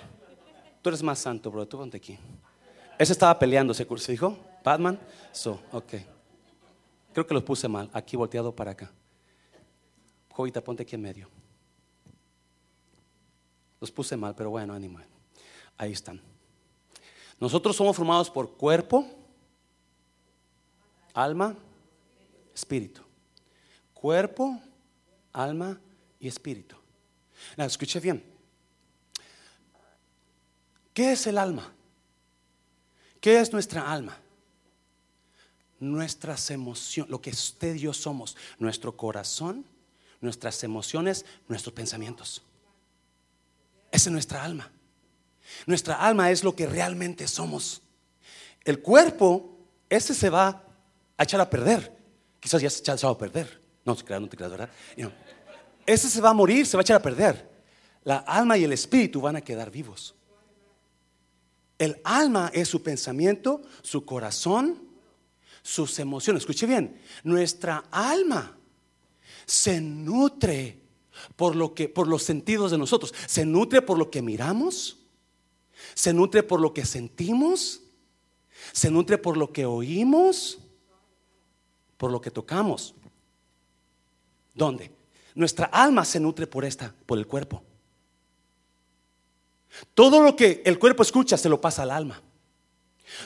tú 0.83 0.89
eres 0.89 1.03
más 1.03 1.19
santo, 1.21 1.51
bro. 1.51 1.67
Tú 1.67 1.79
ponte 1.79 1.97
aquí. 1.97 2.19
Ese 2.99 3.13
estaba 3.13 3.39
peleando, 3.39 3.73
¿se, 3.73 3.87
dijo? 4.09 4.37
Batman. 4.65 4.99
So, 5.31 5.63
ok. 5.71 5.95
Creo 7.13 7.27
que 7.27 7.35
los 7.35 7.45
puse 7.45 7.69
mal. 7.69 7.89
Aquí 7.93 8.17
volteado 8.17 8.55
para 8.55 8.73
acá. 8.73 8.91
Jovita, 10.31 10.63
ponte 10.63 10.83
aquí 10.83 10.97
en 10.97 11.03
medio. 11.03 11.29
Los 13.81 13.91
puse 13.93 14.17
mal, 14.17 14.35
pero 14.35 14.51
bueno, 14.51 14.75
ánimo. 14.75 14.99
Ahí 15.77 15.93
están. 15.93 16.32
Nosotros 17.43 17.75
somos 17.75 17.97
formados 17.97 18.31
por 18.31 18.53
cuerpo, 18.53 19.05
alma, 21.13 21.57
espíritu. 22.55 23.03
Cuerpo, 23.93 24.63
alma 25.33 25.77
y 26.21 26.29
espíritu. 26.29 26.77
escuche 27.57 27.99
bien. 27.99 28.23
¿Qué 30.95 31.11
es 31.11 31.27
el 31.27 31.37
alma? 31.37 31.69
¿Qué 33.21 33.41
es 33.41 33.53
nuestra 33.53 33.91
alma? 33.91 34.17
Nuestras 35.81 36.49
emociones, 36.53 37.11
lo 37.11 37.21
que 37.21 37.31
usted 37.31 37.75
y 37.75 37.81
yo 37.81 37.93
somos, 37.93 38.37
nuestro 38.61 38.97
corazón, 38.97 39.67
nuestras 40.21 40.63
emociones, 40.63 41.27
nuestros 41.49 41.75
pensamientos. 41.75 42.41
Esa 43.91 44.11
es 44.11 44.13
nuestra 44.13 44.45
alma. 44.45 44.71
Nuestra 45.67 45.97
alma 45.97 46.31
es 46.31 46.45
lo 46.45 46.55
que 46.55 46.67
realmente 46.67 47.29
somos. 47.29 47.83
El 48.65 48.81
cuerpo, 48.81 49.59
ese 49.89 50.15
se 50.15 50.31
va 50.31 50.65
a 51.17 51.23
echar 51.23 51.41
a 51.41 51.51
perder. 51.51 51.97
Quizás 52.41 52.61
ya 52.63 52.71
se 52.71 52.91
ha 52.91 52.95
echado 52.95 53.13
a 53.13 53.19
perder. 53.19 53.61
No 53.85 53.97
te 53.97 54.05
creas, 54.05 54.21
no 54.21 54.29
te 54.29 54.37
creas, 54.37 54.53
¿verdad? 54.53 54.71
ese 55.85 56.09
se 56.09 56.21
va 56.21 56.31
a 56.31 56.35
morir, 56.35 56.67
se 56.67 56.77
va 56.77 56.81
a 56.81 56.83
echar 56.83 56.97
a 56.97 57.03
perder. 57.03 57.51
La 58.05 58.19
alma 58.19 58.57
y 58.57 58.65
el 58.65 58.73
espíritu 58.73 59.21
van 59.21 59.37
a 59.37 59.41
quedar 59.41 59.71
vivos. 59.71 60.15
El 61.79 62.01
alma 62.05 62.51
es 62.55 62.69
su 62.69 62.83
pensamiento, 62.83 63.63
su 63.83 64.05
corazón, 64.05 64.81
sus 65.63 65.99
emociones. 65.99 66.43
Escuche 66.43 66.67
bien, 66.67 67.01
nuestra 67.25 67.85
alma 67.91 68.57
se 69.47 69.81
nutre 69.81 70.81
por 71.37 71.57
lo 71.57 71.75
que 71.75 71.89
por 71.89 72.09
los 72.09 72.23
sentidos 72.23 72.71
de 72.71 72.79
nosotros, 72.79 73.15
se 73.27 73.45
nutre 73.45 73.83
por 73.83 73.99
lo 73.99 74.11
que 74.11 74.23
miramos, 74.23 74.99
se 75.95 76.13
nutre 76.13 76.43
por 76.43 76.61
lo 76.61 76.73
que 76.73 76.85
sentimos, 76.85 77.81
se 78.73 78.91
nutre 78.91 79.19
por 79.19 79.37
lo 79.37 79.53
que 79.53 79.67
oímos, 79.67 80.59
por 81.97 82.11
lo 82.11 82.21
que 82.21 82.31
tocamos. 82.31 82.95
¿Dónde? 84.55 84.91
Nuestra 85.35 85.67
alma 85.67 86.05
se 86.05 86.21
nutre 86.21 86.47
por 86.47 86.65
esta, 86.65 86.95
por 87.07 87.19
el 87.19 87.27
cuerpo. 87.27 87.63
Todo 89.95 90.23
lo 90.23 90.37
que 90.37 90.63
el 90.65 90.79
cuerpo 90.79 91.03
escucha 91.03 91.37
se 91.37 91.49
lo 91.49 91.61
pasa 91.61 91.83
al 91.83 91.91
alma. 91.91 92.21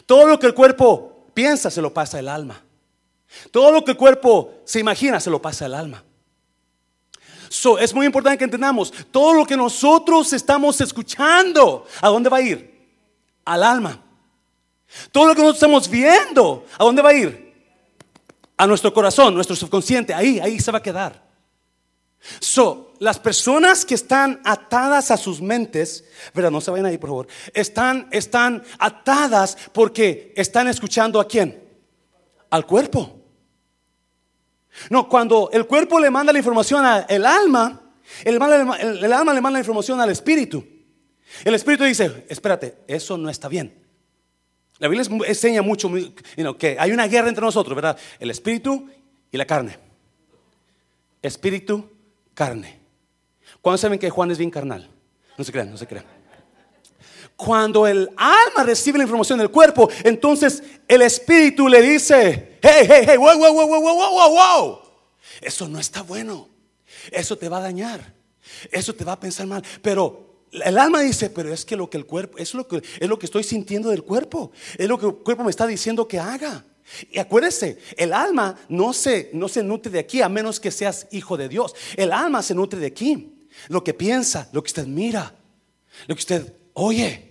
Todo 0.06 0.26
lo 0.26 0.38
que 0.38 0.46
el 0.46 0.54
cuerpo 0.54 1.26
piensa 1.34 1.70
se 1.70 1.82
lo 1.82 1.92
pasa 1.92 2.18
al 2.18 2.28
alma. 2.28 2.62
Todo 3.50 3.72
lo 3.72 3.84
que 3.84 3.92
el 3.92 3.96
cuerpo 3.96 4.62
se 4.64 4.78
imagina 4.78 5.20
se 5.20 5.30
lo 5.30 5.42
pasa 5.42 5.66
al 5.66 5.74
alma 5.74 6.05
es 7.78 7.94
muy 7.94 8.06
importante 8.06 8.38
que 8.38 8.44
entendamos, 8.44 8.92
todo 9.10 9.34
lo 9.34 9.46
que 9.46 9.56
nosotros 9.56 10.32
estamos 10.32 10.80
escuchando, 10.80 11.86
¿a 12.00 12.08
dónde 12.08 12.28
va 12.28 12.38
a 12.38 12.42
ir? 12.42 12.88
Al 13.44 13.62
alma. 13.62 14.02
Todo 15.12 15.26
lo 15.26 15.34
que 15.34 15.42
nosotros 15.42 15.56
estamos 15.56 15.88
viendo, 15.88 16.64
¿a 16.78 16.84
dónde 16.84 17.02
va 17.02 17.10
a 17.10 17.14
ir? 17.14 17.54
A 18.56 18.66
nuestro 18.66 18.92
corazón, 18.92 19.34
nuestro 19.34 19.54
subconsciente, 19.56 20.14
ahí, 20.14 20.38
ahí 20.40 20.58
se 20.58 20.70
va 20.72 20.78
a 20.78 20.82
quedar. 20.82 21.26
So, 22.40 22.94
las 22.98 23.18
personas 23.18 23.84
que 23.84 23.94
están 23.94 24.40
atadas 24.44 25.10
a 25.10 25.16
sus 25.16 25.40
mentes, 25.40 26.04
verdad, 26.34 26.50
no 26.50 26.60
se 26.60 26.70
vayan 26.70 26.86
ahí, 26.86 26.98
por 26.98 27.10
favor, 27.10 27.28
están, 27.52 28.08
están 28.10 28.62
atadas 28.78 29.56
porque 29.72 30.32
están 30.36 30.68
escuchando 30.68 31.20
a 31.20 31.28
quién? 31.28 31.62
Al 32.50 32.66
cuerpo. 32.66 33.25
No, 34.90 35.08
cuando 35.08 35.50
el 35.52 35.66
cuerpo 35.66 35.98
le 36.00 36.10
manda 36.10 36.32
la 36.32 36.38
información 36.38 36.84
al 36.84 37.26
alma, 37.26 37.82
El, 38.24 38.40
alma, 38.40 38.78
le 38.78 39.40
manda 39.40 39.50
la 39.50 39.58
información 39.58 40.00
al 40.00 40.10
espíritu. 40.10 40.64
El 41.44 41.54
espíritu 41.54 41.84
dice, 41.84 42.24
espérate, 42.28 42.78
eso 42.86 43.16
no 43.18 43.28
está 43.28 43.48
bien. 43.48 43.74
La 44.78 44.88
Biblia 44.88 45.08
enseña 45.26 45.62
mucho 45.62 45.90
que 46.58 46.76
hay 46.78 46.92
una 46.92 47.06
guerra 47.08 47.28
entre 47.28 47.44
nosotros, 47.44 47.74
¿verdad? 47.74 47.98
El 48.20 48.30
espíritu 48.30 48.88
y 49.30 49.36
la 49.36 49.46
carne. 49.46 49.78
Espíritu, 51.22 51.90
carne. 52.34 52.78
¿Cuándo 53.62 53.78
saben 53.78 53.98
que 53.98 54.10
Juan 54.10 54.30
es 54.30 54.38
bien 54.38 54.50
carnal? 54.50 54.90
No 55.36 55.44
se 55.44 55.52
crean, 55.52 55.70
no 55.70 55.76
se 55.76 55.86
crean. 55.86 56.04
Cuando 57.36 57.86
el 57.86 58.08
alma 58.16 58.64
recibe 58.64 58.98
la 58.98 59.04
información 59.04 59.38
del 59.38 59.50
cuerpo, 59.50 59.90
entonces 60.02 60.62
el 60.88 61.02
espíritu 61.02 61.68
le 61.68 61.82
dice, 61.82 62.58
hey, 62.62 62.86
hey, 62.88 63.04
hey, 63.06 63.16
wow, 63.18 63.38
wow, 63.38 63.52
wow, 63.52 63.68
wow, 63.68 63.80
wow, 63.80 64.10
wow, 64.10 64.30
wow. 64.30 64.78
Eso 65.42 65.68
no 65.68 65.78
está 65.78 66.02
bueno. 66.02 66.48
Eso 67.10 67.36
te 67.36 67.48
va 67.48 67.58
a 67.58 67.62
dañar. 67.62 68.14
Eso 68.70 68.94
te 68.94 69.04
va 69.04 69.12
a 69.12 69.20
pensar 69.20 69.46
mal. 69.46 69.62
Pero 69.82 70.46
el 70.50 70.78
alma 70.78 71.00
dice, 71.00 71.28
pero 71.30 71.52
es 71.52 71.64
que 71.64 71.76
lo 71.76 71.90
que 71.90 71.98
el 71.98 72.06
cuerpo, 72.06 72.38
es 72.38 72.54
lo 72.54 72.66
que, 72.66 72.82
es 72.98 73.08
lo 73.08 73.18
que 73.18 73.26
estoy 73.26 73.44
sintiendo 73.44 73.90
del 73.90 74.02
cuerpo, 74.02 74.52
es 74.78 74.88
lo 74.88 74.98
que 74.98 75.06
el 75.06 75.14
cuerpo 75.16 75.44
me 75.44 75.50
está 75.50 75.66
diciendo 75.66 76.08
que 76.08 76.18
haga. 76.18 76.64
Y 77.10 77.18
acuérdese, 77.18 77.78
el 77.96 78.12
alma 78.12 78.56
no 78.68 78.92
se, 78.92 79.30
no 79.32 79.48
se 79.48 79.62
nutre 79.62 79.90
de 79.90 79.98
aquí 79.98 80.22
a 80.22 80.28
menos 80.28 80.60
que 80.60 80.70
seas 80.70 81.06
hijo 81.10 81.36
de 81.36 81.48
Dios. 81.48 81.74
El 81.96 82.12
alma 82.12 82.42
se 82.42 82.54
nutre 82.54 82.78
de 82.78 82.86
aquí. 82.86 83.32
Lo 83.68 83.82
que 83.82 83.92
piensa, 83.92 84.48
lo 84.52 84.62
que 84.62 84.68
usted 84.68 84.86
mira, 84.86 85.34
lo 86.06 86.14
que 86.14 86.20
usted 86.20 86.52
oye. 86.74 87.25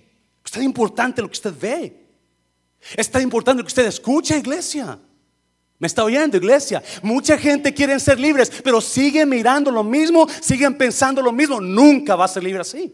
Es 0.46 0.52
tan 0.52 0.64
importante 0.64 1.22
lo 1.22 1.28
que 1.28 1.34
usted 1.34 1.54
ve. 1.60 2.06
Es 2.96 3.10
tan 3.10 3.24
importante 3.24 3.62
lo 3.62 3.66
que 3.66 3.72
usted 3.72 3.88
escucha, 3.88 4.38
iglesia. 4.38 5.00
¿Me 5.80 5.88
está 5.88 6.04
oyendo, 6.04 6.38
iglesia? 6.38 6.82
Mucha 7.02 7.38
gente 7.38 7.74
quiere 7.74 8.00
ser 8.00 8.20
libres, 8.20 8.52
pero 8.64 8.80
siguen 8.80 9.28
mirando 9.28 9.72
lo 9.72 9.84
mismo, 9.84 10.28
siguen 10.40 10.78
pensando 10.78 11.22
lo 11.22 11.32
mismo. 11.32 11.60
Nunca 11.60 12.16
va 12.16 12.26
a 12.26 12.30
ser 12.30 12.44
libre 12.44 12.62
así. 12.62 12.94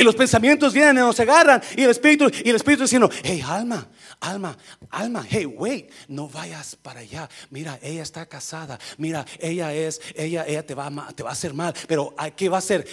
Y 0.00 0.02
los 0.02 0.14
pensamientos 0.14 0.72
vienen 0.72 0.96
y 0.96 1.00
nos 1.00 1.20
agarran. 1.20 1.60
Y 1.76 1.82
el 1.82 1.90
espíritu, 1.90 2.30
y 2.42 2.48
el 2.48 2.56
espíritu 2.56 2.84
diciendo, 2.84 3.10
hey, 3.22 3.44
alma, 3.46 3.86
alma, 4.18 4.56
alma, 4.88 5.26
hey, 5.28 5.44
wait, 5.44 5.90
no 6.08 6.26
vayas 6.26 6.74
para 6.74 7.00
allá. 7.00 7.28
Mira, 7.50 7.78
ella 7.82 8.02
está 8.02 8.24
casada. 8.24 8.78
Mira, 8.96 9.26
ella 9.38 9.74
es, 9.74 10.00
ella, 10.14 10.46
ella 10.46 10.64
te 10.64 10.74
va 10.74 10.86
a, 10.86 11.12
te 11.12 11.22
va 11.22 11.28
a 11.28 11.32
hacer 11.34 11.52
mal. 11.52 11.74
Pero 11.86 12.14
¿qué 12.34 12.48
va 12.48 12.56
a 12.56 12.60
hacer? 12.60 12.86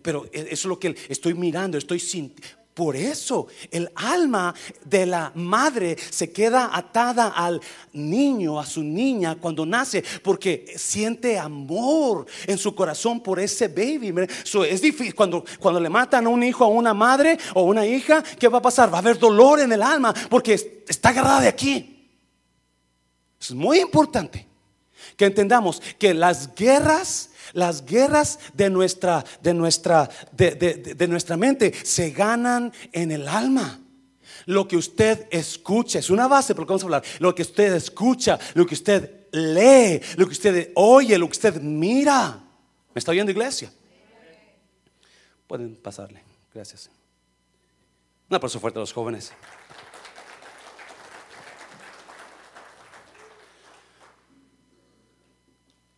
pero 0.00 0.24
eso 0.32 0.46
es 0.50 0.64
lo 0.64 0.78
que 0.78 0.96
estoy 1.10 1.34
mirando, 1.34 1.76
estoy 1.76 2.00
sintiendo 2.00 2.65
por 2.76 2.94
eso 2.94 3.46
el 3.70 3.90
alma 3.94 4.54
de 4.84 5.06
la 5.06 5.32
madre 5.34 5.96
se 6.10 6.30
queda 6.30 6.76
atada 6.76 7.28
al 7.28 7.58
niño, 7.94 8.60
a 8.60 8.66
su 8.66 8.82
niña 8.82 9.36
cuando 9.40 9.64
nace, 9.64 10.04
porque 10.22 10.74
siente 10.76 11.38
amor 11.38 12.26
en 12.46 12.58
su 12.58 12.74
corazón 12.74 13.22
por 13.22 13.40
ese 13.40 13.68
baby. 13.68 14.12
es 14.68 14.82
difícil 14.82 15.14
cuando, 15.14 15.42
cuando 15.58 15.80
le 15.80 15.88
matan 15.88 16.26
a 16.26 16.28
un 16.28 16.42
hijo 16.42 16.64
a 16.64 16.68
una 16.68 16.92
madre 16.92 17.38
o 17.54 17.62
una 17.62 17.86
hija, 17.86 18.22
¿qué 18.38 18.46
va 18.46 18.58
a 18.58 18.62
pasar? 18.62 18.92
Va 18.92 18.98
a 18.98 19.00
haber 19.00 19.18
dolor 19.18 19.60
en 19.60 19.72
el 19.72 19.82
alma 19.82 20.12
porque 20.28 20.84
está 20.86 21.08
agarrada 21.08 21.40
de 21.40 21.48
aquí. 21.48 22.10
Es 23.40 23.52
muy 23.52 23.80
importante 23.80 24.46
que 25.16 25.24
entendamos 25.24 25.80
que 25.98 26.12
las 26.12 26.54
guerras 26.54 27.30
las 27.52 27.84
guerras 27.84 28.38
de 28.54 28.70
nuestra, 28.70 29.24
de 29.42 29.54
nuestra, 29.54 30.08
de, 30.32 31.06
nuestra 31.08 31.36
mente 31.36 31.72
se 31.84 32.10
ganan 32.10 32.72
en 32.92 33.10
el 33.10 33.28
alma. 33.28 33.80
Lo 34.46 34.68
que 34.68 34.76
usted 34.76 35.26
escucha, 35.30 35.98
es 35.98 36.10
una 36.10 36.28
base 36.28 36.54
porque 36.54 36.70
vamos 36.70 36.82
a 36.82 36.86
hablar. 36.86 37.04
Lo 37.18 37.34
que 37.34 37.42
usted 37.42 37.74
escucha, 37.74 38.38
lo 38.54 38.64
que 38.66 38.74
usted 38.74 39.26
lee, 39.32 40.00
lo 40.16 40.26
que 40.26 40.32
usted 40.32 40.70
oye, 40.74 41.18
lo 41.18 41.26
que 41.26 41.32
usted 41.32 41.60
mira. 41.60 42.40
¿Me 42.94 42.98
está 42.98 43.10
oyendo, 43.10 43.32
iglesia? 43.32 43.72
Pueden 45.46 45.76
pasarle. 45.76 46.22
Gracias. 46.54 46.90
Un 48.28 48.36
aplauso 48.36 48.58
fuerte 48.58 48.78
a 48.78 48.80
los 48.80 48.92
jóvenes. 48.92 49.32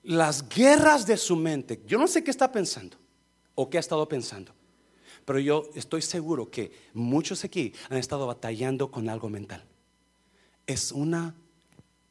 Las 0.09 0.49
guerras 0.49 1.07
de 1.07 1.19
su 1.19 1.37
mente. 1.37 1.83
Yo 1.87 1.99
no 1.99 2.07
sé 2.07 2.25
qué 2.25 2.31
está 2.31 2.51
pensando 2.51 2.97
o 3.55 3.69
qué 3.69 3.77
ha 3.77 3.81
estado 3.81 4.09
pensando, 4.09 4.55
pero 5.27 5.39
yo 5.39 5.69
estoy 5.75 6.01
seguro 6.01 6.51
que 6.51 6.73
muchos 6.95 7.45
aquí 7.45 7.75
han 7.91 7.99
estado 7.99 8.27
batallando 8.27 8.91
con 8.91 9.11
algo 9.11 9.29
mental. 9.29 9.63
Es 10.67 10.93
una 10.93 11.35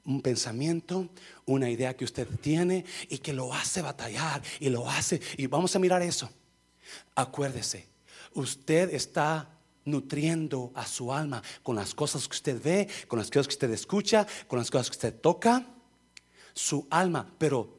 un 0.05 0.21
pensamiento, 0.21 1.10
una 1.45 1.69
idea 1.69 1.97
que 1.97 2.05
usted 2.05 2.27
tiene 2.39 2.86
y 3.10 3.17
que 3.17 3.33
lo 3.33 3.53
hace 3.53 3.81
batallar 3.81 4.41
y 4.60 4.69
lo 4.69 4.89
hace 4.89 5.19
y 5.36 5.47
vamos 5.47 5.75
a 5.75 5.79
mirar 5.79 6.01
eso. 6.03 6.29
Acuérdese, 7.15 7.89
usted 8.33 8.93
está 8.93 9.49
nutriendo 9.83 10.71
a 10.75 10.86
su 10.86 11.12
alma 11.12 11.41
con 11.63 11.75
las 11.75 11.95
cosas 11.95 12.27
que 12.27 12.36
usted 12.36 12.62
ve, 12.63 12.88
con 13.07 13.17
las 13.17 13.29
cosas 13.29 13.47
que 13.47 13.53
usted 13.55 13.71
escucha, 13.71 14.27
con 14.47 14.60
las 14.60 14.69
cosas 14.69 14.89
que 14.91 14.95
usted 14.95 15.19
toca, 15.19 15.65
su 16.53 16.88
alma, 16.89 17.29
pero 17.38 17.76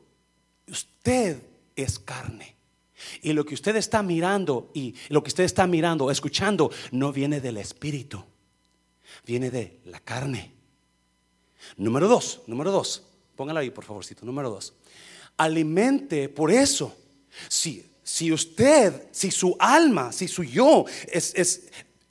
usted 0.70 1.42
es 1.76 1.98
carne. 1.98 2.56
Y 3.22 3.32
lo 3.32 3.44
que 3.44 3.54
usted 3.54 3.76
está 3.76 4.02
mirando 4.02 4.70
y 4.74 4.94
lo 5.08 5.22
que 5.22 5.28
usted 5.28 5.44
está 5.44 5.66
mirando, 5.66 6.10
escuchando, 6.10 6.70
no 6.90 7.12
viene 7.12 7.40
del 7.40 7.56
espíritu, 7.56 8.24
viene 9.24 9.50
de 9.50 9.80
la 9.84 10.00
carne. 10.00 10.52
Número 11.76 12.08
dos, 12.08 12.42
número 12.46 12.72
dos, 12.72 13.04
póngalo 13.36 13.60
ahí 13.60 13.70
por 13.70 13.84
favorcito, 13.84 14.24
número 14.24 14.50
dos. 14.50 14.74
Alimente, 15.36 16.28
por 16.28 16.50
eso, 16.50 16.96
si, 17.48 17.88
si 18.02 18.32
usted, 18.32 19.08
si 19.12 19.30
su 19.30 19.56
alma, 19.58 20.10
si 20.10 20.26
su 20.26 20.42
yo 20.42 20.84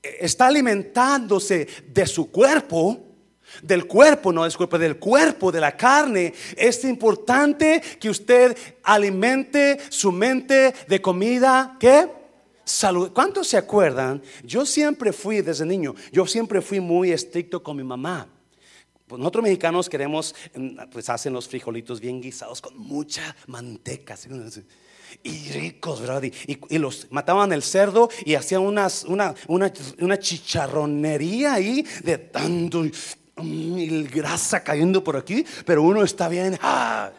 está 0.02 0.48
alimentándose 0.48 1.68
de 1.88 2.08
su 2.08 2.32
cuerpo, 2.32 3.07
del 3.62 3.88
cuerpo, 3.88 4.32
no 4.32 4.46
disculpe, 4.46 4.78
del 4.78 4.98
cuerpo, 4.98 5.52
de 5.52 5.62
la 5.62 5.76
carne, 5.76 6.34
es 6.56 6.84
importante 6.84 7.82
que 8.00 8.10
usted 8.10 8.58
alimente 8.84 9.80
su 9.90 10.12
mente 10.12 10.74
de 10.88 11.02
comida 11.02 11.78
¿qué? 11.80 12.08
salud. 12.68 13.12
¿Cuántos 13.14 13.48
se 13.48 13.58
acuerdan? 13.58 14.22
Yo 14.44 14.66
siempre 14.66 15.14
fui 15.14 15.42
desde 15.42 15.66
niño, 15.66 15.96
yo 16.12 16.26
siempre 16.28 16.62
fui 16.62 16.80
muy 16.80 17.12
estricto 17.12 17.64
con 17.64 17.78
mi 17.78 17.84
mamá. 17.84 18.28
Pues 19.08 19.20
nosotros 19.20 19.44
mexicanos 19.44 19.88
queremos, 19.88 20.36
pues 20.92 21.10
hacen 21.10 21.32
los 21.32 21.48
frijolitos 21.48 22.02
bien 22.02 22.20
guisados 22.20 22.62
con 22.62 22.78
mucha 22.78 23.36
manteca. 23.48 24.18
Y 25.24 25.50
ricos, 25.52 26.02
¿verdad? 26.02 26.22
Y, 26.24 26.78
los 26.78 27.08
mataban 27.10 27.54
el 27.54 27.64
cerdo 27.64 28.10
y 28.26 28.36
hacían 28.36 28.62
unas, 28.62 29.06
una, 29.06 29.34
una, 29.48 29.72
una 30.00 30.20
chicharronería 30.20 31.54
ahí 31.54 31.86
de 32.04 32.18
tanto 32.18 32.84
mil 33.44 34.08
grasa 34.08 34.64
cayendo 34.64 35.04
por 35.04 35.18
aquí, 35.18 35.46
pero 35.66 35.84
uno 35.84 36.04
está 36.04 36.28
bien. 36.28 36.58
Ah. 36.62 37.12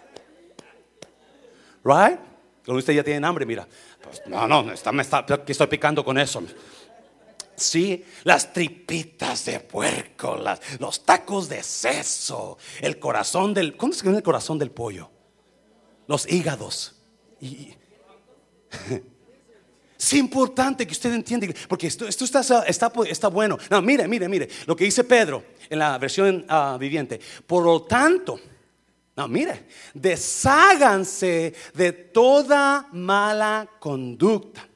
Right? 1.85 2.19
Cuando 2.65 2.79
usted 2.79 2.93
ya 2.93 3.05
tiene 3.05 3.27
hambre, 3.27 3.47
mira. 3.47 3.67
Pues, 4.03 4.23
no, 4.27 4.47
no, 4.47 4.73
está, 4.73 4.93
me 4.93 5.03
está, 5.03 5.25
estoy 5.47 5.67
picando 5.67 6.05
con 6.05 6.19
eso. 6.19 6.43
Sí, 7.57 8.05
las 8.25 8.53
tripitas 8.53 9.45
de 9.45 9.59
puerco, 9.61 10.39
los 10.79 11.05
tacos 11.05 11.49
de 11.49 11.63
seso, 11.63 12.57
el 12.81 12.99
corazón 12.99 13.53
del. 13.53 13.77
¿Cómo 13.77 13.93
se 13.93 14.05
llama 14.05 14.19
el 14.19 14.23
corazón 14.23 14.59
del 14.59 14.71
pollo? 14.71 15.11
Los 16.07 16.31
hígados. 16.31 16.95
Y, 17.41 17.75
Es 19.99 20.13
importante 20.13 20.87
que 20.87 20.93
usted 20.93 21.13
entienda, 21.13 21.49
porque 21.69 21.89
esto, 21.89 22.07
está, 22.07 23.29
bueno. 23.29 23.59
No, 23.69 23.83
mire, 23.83 24.07
mire, 24.07 24.29
mire, 24.29 24.49
lo 24.67 24.77
que 24.77 24.85
dice 24.85 25.03
Pedro 25.03 25.43
en 25.69 25.79
la 25.81 25.99
versión 25.99 26.45
ah, 26.49 26.77
viviente. 26.79 27.21
Por 27.45 27.65
lo 27.65 27.83
tanto, 27.83 28.39
no, 29.17 29.27
mire, 29.27 29.67
desháganse 29.93 31.53
de 31.75 31.93
toda 31.93 32.87
mala 32.93 33.69
conducta. 33.81 34.69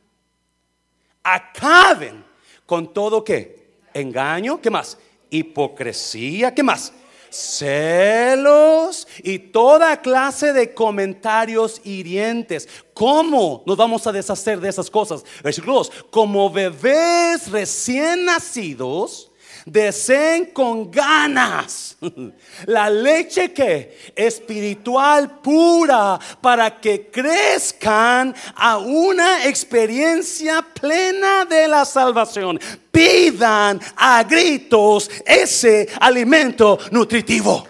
Acaben 1.23 2.25
con 2.67 2.93
todo 2.93 3.23
que 3.23 3.79
engaño, 3.95 4.61
¿qué 4.61 4.71
más? 4.71 4.99
Hipocresía, 5.31 6.53
¿qué 6.53 6.65
más? 6.65 6.93
Celos 7.35 9.09
y 9.23 9.38
toda 9.38 10.01
clase 10.01 10.53
de 10.53 10.75
comentarios 10.75 11.81
hirientes. 11.85 12.68
¿Cómo 12.95 13.62
nos 13.66 13.77
vamos 13.77 14.07
a 14.07 14.12
deshacer 14.12 14.61
de 14.61 14.68
esas 14.68 14.90
cosas? 14.90 15.25
Versículo 15.42 15.75
2. 15.75 15.90
Como 16.11 16.51
bebés 16.51 17.51
recién 17.51 18.25
nacidos 18.27 19.32
deseen 19.64 20.46
con 20.46 20.90
ganas 20.90 21.96
la 22.66 22.90
leche 22.90 23.53
que 23.53 24.12
espiritual 24.14 25.40
pura 25.40 26.18
para 26.40 26.81
que 26.81 27.09
crezcan 27.11 28.35
a 28.55 28.79
una 28.79 29.46
experiencia 29.46 30.62
plena 30.62 31.44
de 31.44 31.68
la 31.68 31.85
salvación. 31.85 32.59
Pidan 32.90 33.81
a 33.96 34.22
gritos 34.25 35.11
ese 35.25 35.88
alimento 36.01 36.79
nutritivo. 36.90 37.66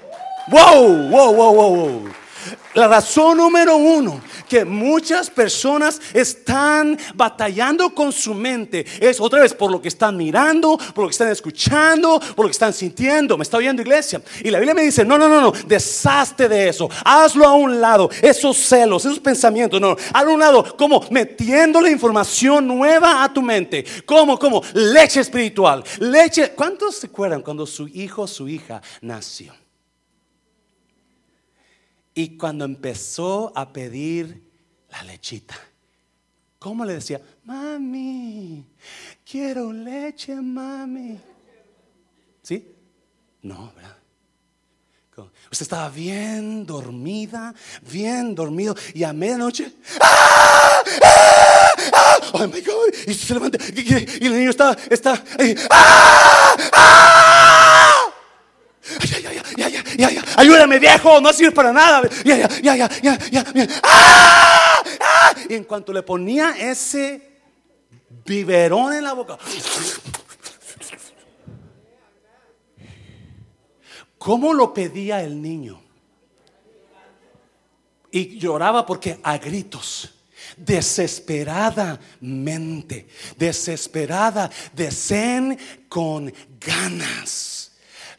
Wow, 0.49 1.09
wow, 1.09 1.35
wow, 1.35 1.55
wow. 1.55 2.09
La 2.75 2.89
razón 2.89 3.37
número 3.37 3.77
uno 3.77 4.21
que 4.49 4.65
muchas 4.65 5.31
personas 5.31 6.01
están 6.13 6.99
batallando 7.15 7.95
con 7.95 8.13
su 8.13 8.35
mente 8.35 8.85
es 9.01 9.21
otra 9.21 9.41
vez 9.41 9.55
por 9.55 9.71
lo 9.71 9.81
que 9.81 9.89
están 9.89 10.17
mirando, 10.17 10.79
por 10.95 11.05
lo 11.05 11.09
que 11.09 11.13
están 11.13 11.29
escuchando, 11.29 12.21
por 12.21 12.45
lo 12.45 12.49
que 12.49 12.53
están 12.53 12.73
sintiendo. 12.73 13.37
¿Me 13.37 13.43
está 13.43 13.57
oyendo 13.57 13.83
iglesia? 13.83 14.21
Y 14.43 14.51
la 14.51 14.59
Biblia 14.59 14.75
me 14.75 14.83
dice, 14.83 15.05
no, 15.05 15.19
no, 15.19 15.29
no, 15.29 15.41
no, 15.41 15.53
deshazte 15.67 16.49
de 16.49 16.69
eso. 16.69 16.89
Hazlo 17.05 17.47
a 17.47 17.55
un 17.55 17.81
lado. 17.81 18.11
Esos 18.21 18.57
celos, 18.57 19.05
esos 19.05 19.21
pensamientos, 19.21 19.81
no, 19.81 19.97
a 20.13 20.23
un 20.23 20.41
lado, 20.41 20.77
como 20.77 21.05
metiendo 21.11 21.81
la 21.81 21.91
información 21.91 22.67
nueva 22.67 23.23
a 23.25 23.33
tu 23.33 23.43
mente. 23.43 23.85
Como, 24.05 24.39
como 24.39 24.63
leche 24.75 25.21
espiritual. 25.21 25.85
Leche. 25.99 26.53
¿Cuántos 26.53 26.97
se 26.97 27.07
acuerdan 27.07 27.43
cuando 27.43 27.67
su 27.67 27.89
hijo, 27.89 28.27
su 28.27 28.49
hija 28.49 28.83
nació? 29.01 29.62
Y 32.15 32.37
cuando 32.37 32.65
empezó 32.65 33.53
a 33.55 33.73
pedir 33.73 34.43
la 34.91 35.03
lechita, 35.05 35.57
¿cómo 36.59 36.85
le 36.85 36.95
decía? 36.95 37.21
Mami, 37.45 38.65
quiero 39.25 39.73
leche, 39.73 40.35
mami. 40.35 41.19
¿Sí? 42.43 42.75
No, 43.43 43.73
¿verdad? 43.75 43.97
Usted 45.51 45.65
estaba 45.65 45.91
bien 45.91 46.65
dormida, 46.65 47.55
bien 47.83 48.35
dormido, 48.35 48.75
y 48.95 49.05
a 49.05 49.13
medianoche, 49.13 49.71
¡ah! 50.01 50.83
¡Ah! 51.03 51.69
¡Ah! 51.93 52.17
¡Oh 52.33 52.47
my 52.47 52.61
God! 52.63 52.95
Y 53.07 53.13
se 53.13 53.35
levanta, 53.35 53.59
y, 53.75 54.25
el 54.27 54.33
niño 54.33 54.51
está, 54.51 54.77
está 54.89 55.23
¡ah! 55.71 56.57
¡Ah! 56.73 57.95
Ay, 59.01 59.25
ay, 59.27 59.43
ay, 59.59 59.65
ay, 59.65 60.05
ay, 60.05 60.22
ayúdame 60.37 60.79
viejo, 60.79 61.21
no 61.21 61.33
sirve 61.33 61.53
para 61.53 61.73
nada. 61.73 62.09
Ya, 62.25 62.37
ya, 62.37 62.49
ya, 62.61 62.77
ya, 62.77 63.19
ya, 63.31 63.53
ya, 63.53 63.69
¡Ah! 63.83 64.83
¡Ah! 65.01 65.35
Y 65.49 65.55
en 65.55 65.65
cuanto 65.65 65.93
le 65.93 66.03
ponía 66.03 66.55
ese 66.59 67.41
biberón 68.25 68.93
en 68.93 69.05
la 69.05 69.13
boca, 69.13 69.39
¿cómo 74.19 74.53
lo 74.53 74.73
pedía 74.73 75.23
el 75.23 75.41
niño? 75.41 75.81
Y 78.11 78.39
lloraba 78.39 78.85
porque 78.85 79.19
a 79.23 79.39
gritos 79.39 80.13
desesperadamente, 80.57 83.07
desesperada, 83.37 84.51
deseen 84.75 85.59
con 85.89 86.33
ganas. 86.61 87.62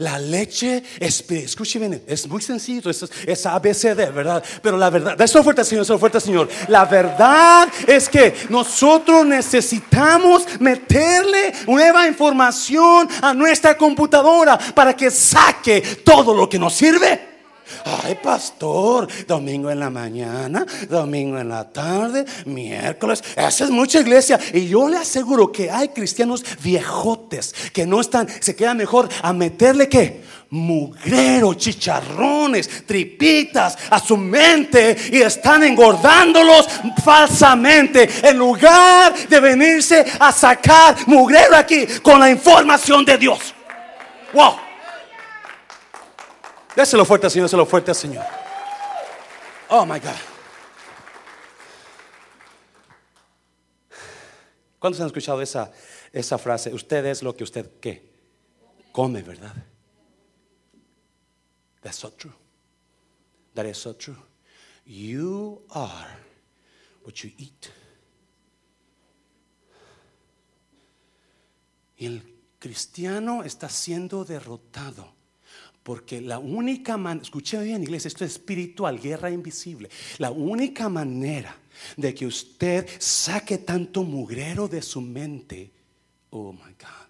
La 0.03 0.19
leche, 0.19 0.83
escuche 0.99 1.79
bien, 1.79 2.03
es 2.05 2.27
muy 2.27 2.41
sencillo, 2.41 2.89
es, 2.89 3.05
es 3.25 3.45
ABCD, 3.45 4.13
¿verdad? 4.13 4.43
Pero 4.61 4.77
la 4.77 4.89
verdad, 4.89 5.19
eso 5.21 5.41
fuerte, 5.41 5.63
Señor, 5.63 5.83
eso 5.83 5.97
fuerte, 5.97 6.19
Señor. 6.19 6.49
La 6.67 6.83
verdad 6.83 7.69
es 7.87 8.09
que 8.09 8.35
nosotros 8.49 9.25
necesitamos 9.25 10.45
meterle 10.59 11.53
nueva 11.67 12.05
información 12.05 13.07
a 13.21 13.33
nuestra 13.33 13.77
computadora 13.77 14.57
para 14.57 14.93
que 14.93 15.09
saque 15.09 15.81
todo 16.03 16.35
lo 16.35 16.49
que 16.49 16.59
nos 16.59 16.73
sirve. 16.73 17.32
Ay, 18.03 18.17
pastor, 18.21 19.07
domingo 19.27 19.69
en 19.69 19.79
la 19.79 19.89
mañana, 19.89 20.65
domingo 20.89 21.37
en 21.37 21.49
la 21.49 21.69
tarde, 21.71 22.25
miércoles. 22.45 23.23
Esa 23.35 23.65
es 23.65 23.69
mucha 23.69 23.99
iglesia. 23.99 24.39
Y 24.53 24.67
yo 24.67 24.87
le 24.87 24.97
aseguro 24.97 25.51
que 25.51 25.69
hay 25.69 25.89
cristianos 25.89 26.43
viejotes 26.61 27.53
que 27.73 27.85
no 27.85 28.01
están, 28.01 28.27
se 28.39 28.55
queda 28.55 28.73
mejor 28.73 29.09
a 29.21 29.33
meterle 29.33 29.89
que 29.89 30.21
mugrero, 30.53 31.55
chicharrones, 31.55 32.85
tripitas 32.85 33.75
a 33.89 33.99
su 33.99 34.15
mente 34.15 34.95
y 35.11 35.21
están 35.21 35.63
engordándolos 35.63 36.67
falsamente 37.03 38.07
en 38.21 38.37
lugar 38.37 39.13
de 39.27 39.39
venirse 39.39 40.05
a 40.19 40.31
sacar 40.31 40.95
mugrero 41.07 41.55
aquí 41.55 41.87
con 42.03 42.19
la 42.19 42.29
información 42.29 43.03
de 43.03 43.17
Dios. 43.17 43.53
Wow. 44.31 44.72
Déselo 46.75 47.05
fuerte 47.05 47.27
al 47.27 47.31
Señor, 47.31 47.45
déselo 47.45 47.65
fuerte 47.65 47.91
al 47.91 47.95
Señor. 47.95 48.25
Oh 49.69 49.85
my 49.85 49.99
God. 49.99 50.11
¿Cuántos 54.79 54.99
han 54.99 55.07
escuchado 55.07 55.41
esa, 55.41 55.71
esa 56.11 56.37
frase? 56.37 56.73
Usted 56.73 57.05
es 57.05 57.23
lo 57.23 57.35
que 57.35 57.43
usted 57.43 57.79
¿qué? 57.79 58.11
come, 58.91 59.21
¿verdad? 59.21 59.55
That's 61.81 61.97
so 61.97 62.11
true. 62.11 62.33
That 63.55 63.65
is 63.65 63.77
so 63.77 63.93
true. 63.93 64.17
You 64.85 65.61
are 65.69 66.17
what 67.03 67.13
you 67.23 67.31
eat. 67.37 67.69
Y 71.97 72.07
el 72.07 72.21
cristiano 72.59 73.43
está 73.43 73.69
siendo 73.69 74.25
derrotado 74.25 75.13
porque 75.83 76.21
la 76.21 76.39
única 76.39 76.97
manera, 76.97 77.23
escuché 77.23 77.61
bien 77.61 77.83
iglesia, 77.83 78.07
esto 78.07 78.23
es 78.23 78.31
espiritual, 78.31 78.99
guerra 78.99 79.29
invisible. 79.29 79.89
La 80.17 80.31
única 80.31 80.87
manera 80.89 81.55
de 81.97 82.13
que 82.13 82.25
usted 82.25 82.87
saque 82.99 83.57
tanto 83.57 84.03
mugrero 84.03 84.67
de 84.67 84.81
su 84.81 85.01
mente, 85.01 85.71
oh 86.29 86.53
my 86.53 86.73
God 86.79 87.02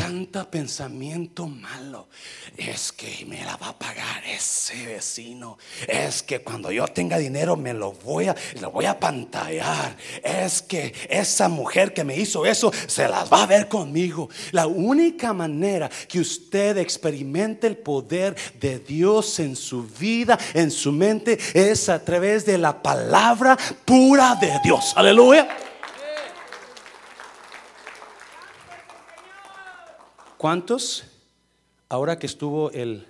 tanta 0.00 0.50
pensamiento 0.50 1.46
malo. 1.46 2.08
Es 2.56 2.90
que 2.90 3.26
me 3.26 3.44
la 3.44 3.56
va 3.56 3.68
a 3.68 3.78
pagar 3.78 4.24
ese 4.26 4.86
vecino. 4.86 5.58
Es 5.86 6.22
que 6.22 6.40
cuando 6.40 6.72
yo 6.72 6.88
tenga 6.88 7.18
dinero 7.18 7.54
me 7.54 7.74
lo 7.74 7.92
voy 7.92 8.28
a, 8.28 8.34
lo 8.60 8.70
voy 8.70 8.86
a 8.86 8.98
pantallar. 8.98 9.94
Es 10.24 10.62
que 10.62 10.94
esa 11.08 11.48
mujer 11.48 11.92
que 11.92 12.02
me 12.02 12.16
hizo 12.16 12.46
eso 12.46 12.72
se 12.86 13.06
las 13.08 13.30
va 13.30 13.42
a 13.42 13.46
ver 13.46 13.68
conmigo. 13.68 14.30
La 14.52 14.66
única 14.66 15.34
manera 15.34 15.90
que 16.08 16.20
usted 16.20 16.78
experimente 16.78 17.66
el 17.66 17.76
poder 17.76 18.34
de 18.58 18.78
Dios 18.78 19.38
en 19.38 19.54
su 19.54 19.82
vida, 19.82 20.38
en 20.54 20.70
su 20.70 20.92
mente, 20.92 21.38
es 21.52 21.90
a 21.90 22.02
través 22.02 22.46
de 22.46 22.56
la 22.56 22.82
palabra 22.82 23.58
pura 23.84 24.34
de 24.40 24.58
Dios. 24.64 24.94
Aleluya. 24.96 25.69
¿Cuántos, 30.40 31.04
ahora 31.90 32.18
que 32.18 32.24
estuvo 32.24 32.70
el, 32.70 33.06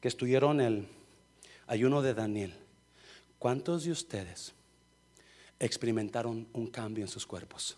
que 0.00 0.08
estuvieron 0.08 0.60
el 0.60 0.88
ayuno 1.68 2.02
de 2.02 2.12
Daniel, 2.12 2.52
cuántos 3.38 3.84
de 3.84 3.92
ustedes 3.92 4.52
experimentaron 5.60 6.48
un 6.52 6.66
cambio 6.66 7.04
en 7.04 7.08
sus 7.08 7.24
cuerpos? 7.24 7.76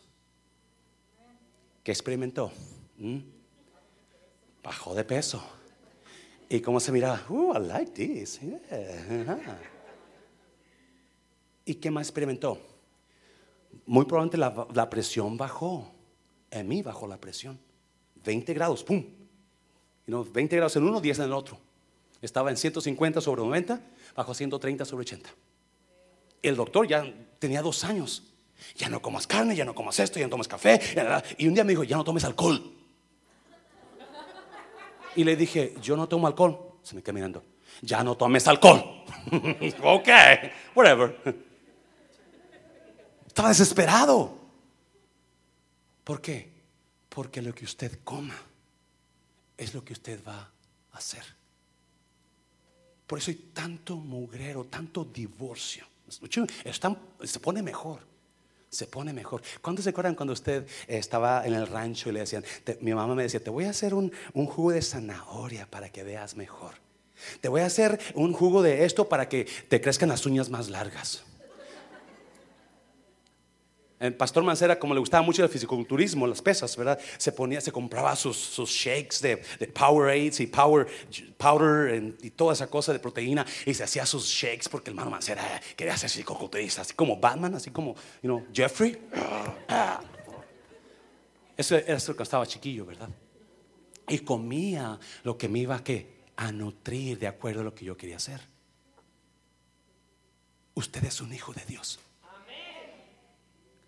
¿Qué 1.85 1.93
experimentó? 1.93 2.51
¿Mm? 2.97 3.19
Bajó 4.63 4.95
de 4.95 5.05
peso. 5.05 5.45
¿Y 6.49 6.61
cómo 6.61 6.81
se 6.81 6.93
miraba? 6.93 7.27
Oh, 7.29 7.53
I 7.55 7.61
like 7.63 7.91
this. 7.91 8.41
¿Y 11.67 11.75
qué 11.75 11.91
más 11.91 12.07
experimentó? 12.07 12.59
Muy 13.85 14.07
probablemente 14.07 14.39
la 14.75 14.89
presión 14.89 15.37
bajó. 15.37 15.93
En 16.51 16.67
mí 16.67 16.81
bajó 16.81 17.07
la 17.07 17.21
presión. 17.21 17.66
20 18.27 18.53
grados, 18.53 18.85
¡pum! 18.85 19.03
Y 20.07 20.11
no, 20.11 20.25
20 20.25 20.57
grados 20.57 20.77
en 20.77 20.83
uno, 20.83 21.01
10 21.01 21.21
en 21.21 21.25
el 21.25 21.33
otro. 21.33 21.59
Estaba 22.21 22.51
en 22.51 22.57
150 22.57 23.21
sobre 23.21 23.43
90, 23.43 23.81
bajo 24.15 24.35
130 24.35 24.85
sobre 24.85 25.03
80. 25.03 25.31
El 26.43 26.57
doctor 26.57 26.87
ya 26.87 27.05
tenía 27.39 27.63
dos 27.63 27.85
años. 27.85 28.25
Ya 28.75 28.89
no 28.89 29.01
comas 29.01 29.27
carne, 29.27 29.55
ya 29.55 29.65
no 29.65 29.75
comas 29.75 29.99
esto, 30.01 30.19
ya 30.19 30.27
no 30.27 30.31
tomes 30.31 30.49
café. 30.49 30.81
Y 31.39 31.47
un 31.47 31.55
día 31.55 31.63
me 31.63 31.71
dijo, 31.71 31.85
ya 31.85 31.97
no 31.97 32.05
tomes 32.05 32.25
alcohol. 32.25 32.73
Y 35.15 35.25
le 35.25 35.37
dije, 35.37 35.75
yo 35.81 35.97
no 35.97 36.09
tomo 36.09 36.27
alcohol. 36.27 36.79
Se 36.83 36.95
me 36.95 37.03
quedó 37.03 37.15
mirando. 37.15 37.45
Ya 37.83 38.03
no 38.03 38.17
tomes 38.17 38.47
alcohol. 38.49 39.05
ok, 39.83 40.09
whatever. 40.75 41.45
Estaba 43.27 43.51
desesperado. 43.51 44.39
¿Por 46.03 46.21
qué? 46.21 46.56
Porque 47.17 47.41
lo 47.41 47.55
que 47.55 47.65
usted 47.65 48.01
coma 48.05 48.37
es 49.57 49.73
lo 49.73 49.83
que 49.83 49.95
usted 49.95 50.21
va 50.23 50.53
a 50.93 50.99
hacer. 50.99 51.25
Por 53.07 53.19
eso 53.19 53.31
hay 53.31 53.37
tanto 53.55 53.97
mugrero, 53.97 54.65
tanto 54.65 55.03
divorcio. 55.03 55.87
se 57.25 57.41
pone 57.41 57.63
mejor. 57.63 58.01
Se 58.69 58.87
pone 58.87 59.15
mejor. 59.15 59.41
¿Cuántos 59.63 59.85
se 59.85 59.91
acuerdan 59.93 60.15
cuando 60.15 60.35
usted 60.35 60.67
estaba 60.87 61.47
en 61.47 61.55
el 61.55 61.67
rancho 61.67 62.11
y 62.11 62.13
le 62.13 62.21
decían, 62.21 62.45
mi 62.83 62.93
mamá 62.93 63.15
me 63.15 63.23
decía, 63.23 63.43
te 63.43 63.49
voy 63.49 63.65
a 63.65 63.71
hacer 63.71 63.95
un 63.95 64.11
jugo 64.35 64.73
de 64.73 64.83
zanahoria 64.83 65.65
para 65.71 65.91
que 65.91 66.03
veas 66.03 66.37
mejor? 66.37 66.75
Te 67.41 67.49
voy 67.49 67.63
a 67.63 67.67
hacer 67.67 67.99
un 68.15 68.35
jugo 68.35 68.61
de 68.61 68.85
esto 68.85 69.09
para 69.09 69.27
que 69.27 69.47
te 69.71 69.81
crezcan 69.81 70.11
las 70.11 70.27
uñas 70.27 70.51
más 70.51 70.69
largas. 70.69 71.25
El 73.99 74.15
pastor 74.15 74.45
Mancera, 74.45 74.79
como 74.79 74.93
le 74.93 75.01
gustaba 75.01 75.23
mucho 75.23 75.43
el 75.43 75.49
fisiculturismo, 75.49 76.27
las 76.27 76.43
pesas, 76.43 76.77
¿verdad? 76.77 76.99
Se 77.17 77.33
ponía, 77.33 77.63
se 77.63 77.73
compraba 77.73 78.15
sus, 78.15 78.37
shakes 78.69 79.21
de, 79.23 79.43
de 79.59 79.67
Powerades 79.69 80.41
y 80.41 80.47
Power 80.47 80.87
Powder 81.39 82.15
y 82.23 82.31
toda 82.31 82.53
esa 82.53 82.67
cosa 82.67 82.93
de 82.93 82.99
proteína 82.99 83.47
y 83.65 83.73
se 83.73 83.85
hacía 83.85 84.05
sus 84.05 84.27
shakes 84.27 84.69
porque 84.71 84.91
el 84.91 84.95
hermano 84.95 85.11
Mancera 85.11 85.61
quería 85.77 85.97
ser 85.97 86.11
fisiculturista, 86.11 86.83
así 86.83 86.93
como 86.93 87.17
Batman, 87.17 87.55
así 87.55 87.71
como, 87.71 87.95
you 88.23 88.45
Jeffrey. 88.53 88.99
Eso 91.57 91.77
era 91.77 91.99
cuando 91.99 92.23
estaba 92.23 92.47
chiquillo, 92.47 92.85
¿verdad? 92.85 93.09
Y 94.09 94.19
comía 94.19 94.99
lo 95.23 95.39
que 95.39 95.49
me 95.49 95.61
iba 95.61 95.77
a, 95.77 95.83
a 96.37 96.53
nutrir 96.53 97.19
de 97.19 97.29
acuerdo 97.29 97.63
a 97.63 97.65
lo 97.65 97.75
que 97.75 97.87
yo 97.87 97.97
quería 97.97 98.17
hacer. 98.17 98.41
Usted 100.75 101.03
es 101.05 101.23
un 101.23 101.33
hijo 101.33 101.55
de 101.55 101.65
Dios. 101.65 101.99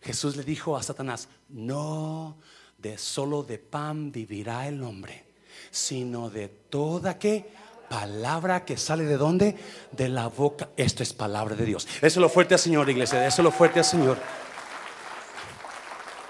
Jesús 0.01 0.37
le 0.37 0.45
dijo 0.45 0.77
a 0.77 0.83
Satanás, 0.83 1.29
no 1.49 2.39
de 2.79 2.97
solo 2.97 3.43
de 3.43 3.59
pan 3.59 4.13
vivirá 4.13 4.69
el 4.69 4.83
hombre, 4.83 5.25
sino 5.71 6.31
de 6.31 6.49
toda 6.49 7.19
que 7.19 7.53
palabra 7.89 8.65
que 8.65 8.77
sale 8.77 9.05
de 9.05 9.17
dónde? 9.17 9.57
De 9.93 10.09
la 10.09 10.29
boca. 10.29 10.71
Esto 10.77 11.03
es 11.03 11.13
palabra 11.13 11.57
de 11.57 11.65
Dios. 11.65 11.87
Eso 11.97 12.07
es 12.07 12.17
lo 12.17 12.29
fuerte 12.29 12.55
al 12.55 12.61
Señor, 12.61 12.89
iglesia. 12.89 13.27
Eso 13.27 13.43
es 13.43 13.45
lo 13.45 13.51
fuerte 13.51 13.81
al 13.81 13.85
Señor. 13.85 14.19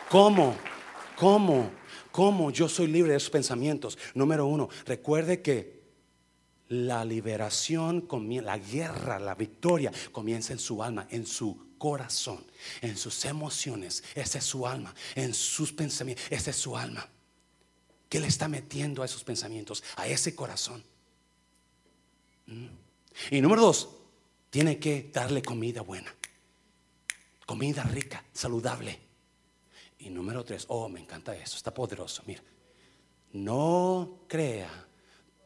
¿Cómo? 0.09 0.57
¿Cómo? 1.17 1.71
¿Cómo 2.11 2.51
yo 2.51 2.69
soy 2.69 2.87
libre 2.87 3.13
de 3.13 3.19
esos 3.19 3.31
pensamientos? 3.31 3.99
Número 4.15 4.47
uno, 4.47 4.69
recuerde 4.87 5.43
que 5.43 5.79
la 6.69 7.05
liberación, 7.05 8.09
la 8.43 8.59
guerra, 8.59 9.19
la 9.19 9.35
victoria 9.35 9.93
comienza 10.13 10.53
en 10.53 10.59
su 10.59 10.83
alma, 10.83 11.07
en 11.11 11.27
su 11.27 11.68
corazón, 11.79 12.45
en 12.83 12.97
sus 12.97 13.25
emociones. 13.25 14.05
Esa 14.15 14.39
es 14.39 14.45
su 14.45 14.67
alma, 14.67 14.95
en 15.15 15.33
sus 15.33 15.73
pensamientos. 15.73 16.27
Esa 16.31 16.51
es 16.51 16.57
su 16.57 16.77
alma. 16.77 17.09
¿Qué 18.09 18.21
le 18.21 18.27
está 18.27 18.49
metiendo 18.49 19.03
a 19.03 19.05
esos 19.05 19.23
pensamientos, 19.25 19.83
a 19.97 20.07
ese 20.07 20.35
corazón? 20.35 20.83
Mm. 22.47 22.67
Y 23.31 23.41
número 23.41 23.63
dos, 23.63 23.89
tiene 24.51 24.79
que 24.79 25.11
darle 25.13 25.43
comida 25.43 25.83
buena, 25.83 26.15
comida 27.47 27.83
rica, 27.85 28.25
saludable. 28.33 28.99
Y 29.99 30.11
número 30.11 30.45
tres, 30.45 30.65
oh, 30.69 30.89
me 30.89 31.01
encanta 31.01 31.37
eso, 31.37 31.57
está 31.57 31.75
poderoso. 31.75 32.23
Mira, 32.27 32.43
no 33.33 34.21
crea 34.29 34.87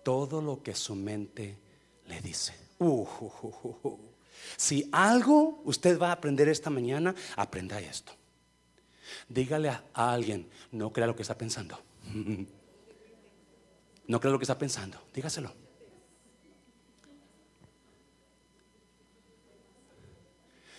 todo 0.04 0.40
lo 0.40 0.62
que 0.62 0.74
su 0.74 0.94
mente 0.94 1.58
le 2.06 2.20
dice. 2.20 2.54
Uh, 2.78 3.02
uh, 3.02 3.78
uh, 3.82 4.11
si 4.56 4.88
algo 4.92 5.62
usted 5.64 5.98
va 5.98 6.08
a 6.08 6.12
aprender 6.12 6.48
esta 6.48 6.70
mañana, 6.70 7.14
aprenda 7.36 7.80
esto. 7.80 8.12
Dígale 9.28 9.68
a, 9.68 9.82
alguien, 9.94 10.48
no 10.70 10.92
crea 10.92 11.06
lo 11.06 11.16
que 11.16 11.22
está 11.22 11.36
pensando. 11.36 11.78
no 14.06 14.20
crea 14.20 14.32
lo 14.32 14.38
que 14.38 14.44
está 14.44 14.58
pensando. 14.58 15.02
Dígaselo. 15.14 15.52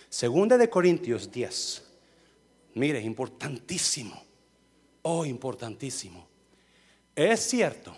Segunda 0.08 0.56
de 0.56 0.70
Corintios 0.70 1.30
10. 1.30 1.82
Mire, 2.74 3.00
importantísimo. 3.00 4.22
Oh, 5.02 5.24
importantísimo. 5.24 6.28
Es 7.16 7.40
cierto 7.40 7.96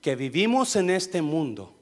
que 0.00 0.16
vivimos 0.16 0.76
en 0.76 0.90
este 0.90 1.20
mundo 1.20 1.75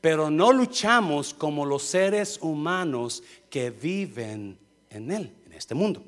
pero 0.00 0.30
no 0.30 0.52
luchamos 0.52 1.34
como 1.34 1.66
los 1.66 1.82
seres 1.82 2.38
humanos 2.40 3.22
que 3.50 3.70
viven 3.70 4.58
en 4.90 5.10
él, 5.10 5.34
en 5.46 5.52
este 5.52 5.74
mundo. 5.74 6.02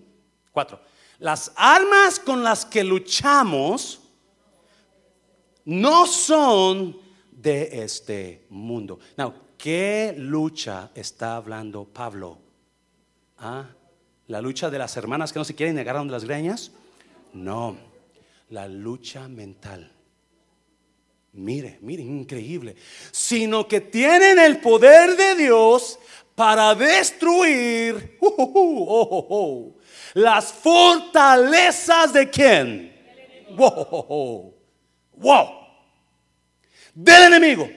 Cuatro, 0.52 0.80
las 1.18 1.52
armas 1.56 2.18
con 2.18 2.42
las 2.42 2.64
que 2.64 2.84
luchamos 2.84 4.00
no 5.64 6.06
son 6.06 6.96
de 7.30 7.82
este 7.82 8.46
mundo. 8.50 8.98
Now, 9.16 9.34
¿qué 9.56 10.14
lucha 10.16 10.90
está 10.94 11.36
hablando 11.36 11.84
Pablo? 11.84 12.38
¿Ah? 13.38 13.66
¿La 14.28 14.40
lucha 14.40 14.70
de 14.70 14.78
las 14.78 14.96
hermanas 14.96 15.32
que 15.32 15.38
no 15.38 15.44
se 15.44 15.54
quieren 15.54 15.74
negar 15.74 15.98
de 15.98 16.10
las 16.10 16.24
greñas? 16.24 16.72
No, 17.32 17.76
la 18.50 18.68
lucha 18.68 19.28
mental. 19.28 19.92
Mire, 21.32 21.78
mire, 21.80 22.02
increíble. 22.02 22.74
Sino 23.12 23.68
que 23.68 23.80
tienen 23.80 24.38
el 24.38 24.58
poder 24.58 25.16
de 25.16 25.36
Dios 25.36 25.98
para 26.34 26.74
destruir 26.74 28.16
uh, 28.20 28.26
uh, 28.26 29.26
uh, 29.28 29.80
las 30.14 30.52
fortalezas 30.52 32.12
de 32.12 32.30
quién? 32.30 32.90
Wow, 33.56 34.54
wow, 35.16 35.48
del 36.94 37.24
enemigo. 37.24 37.68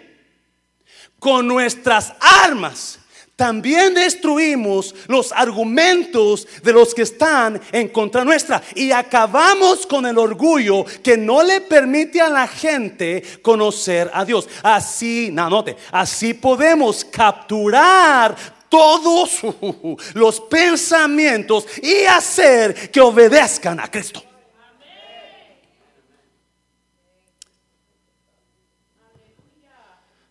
Con 1.19 1.47
nuestras 1.47 2.13
armas 2.19 2.99
también 3.35 3.95
destruimos 3.95 4.93
los 5.07 5.31
argumentos 5.31 6.47
de 6.61 6.71
los 6.71 6.93
que 6.93 7.01
están 7.01 7.59
en 7.71 7.87
contra 7.89 8.23
nuestra 8.23 8.61
y 8.75 8.91
acabamos 8.91 9.87
con 9.87 10.05
el 10.05 10.19
orgullo 10.19 10.85
que 11.01 11.17
no 11.17 11.41
le 11.41 11.61
permite 11.61 12.21
a 12.21 12.29
la 12.29 12.47
gente 12.47 13.23
conocer 13.41 14.11
a 14.13 14.23
Dios. 14.23 14.47
Así, 14.61 15.29
no, 15.31 15.49
note, 15.49 15.75
así 15.91 16.35
podemos 16.35 17.03
capturar 17.03 18.35
todos 18.69 19.41
los 20.13 20.39
pensamientos 20.41 21.65
y 21.81 22.05
hacer 22.05 22.91
que 22.91 23.01
obedezcan 23.01 23.79
a 23.79 23.89
Cristo. 23.89 24.23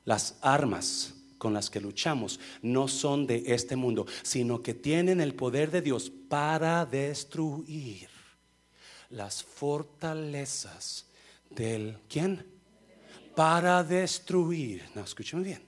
Las 0.04 0.34
armas 0.40 1.14
con 1.42 1.54
las 1.54 1.70
que 1.70 1.80
luchamos 1.80 2.38
no 2.62 2.86
son 2.86 3.26
de 3.26 3.42
este 3.46 3.74
mundo, 3.74 4.06
sino 4.22 4.62
que 4.62 4.74
tienen 4.74 5.20
el 5.20 5.34
poder 5.34 5.72
de 5.72 5.82
Dios 5.82 6.08
para 6.28 6.86
destruir 6.86 8.08
las 9.10 9.42
fortalezas 9.42 11.06
del 11.50 11.98
¿quién? 12.08 12.46
Para 13.34 13.82
destruir, 13.82 14.84
no, 14.94 15.04
bien, 15.42 15.60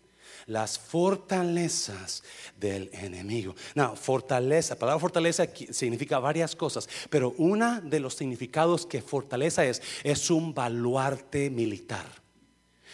las 0.46 0.78
fortalezas 0.78 2.22
del 2.56 2.88
enemigo. 2.92 3.56
No, 3.74 3.96
fortaleza, 3.96 4.74
la 4.74 4.78
palabra 4.78 5.00
fortaleza 5.00 5.44
significa 5.72 6.20
varias 6.20 6.54
cosas, 6.54 6.88
pero 7.10 7.34
una 7.36 7.80
de 7.80 7.98
los 7.98 8.14
significados 8.14 8.86
que 8.86 9.02
fortaleza 9.02 9.64
es, 9.64 9.82
es 10.04 10.30
un 10.30 10.54
baluarte 10.54 11.50
militar. 11.50 12.23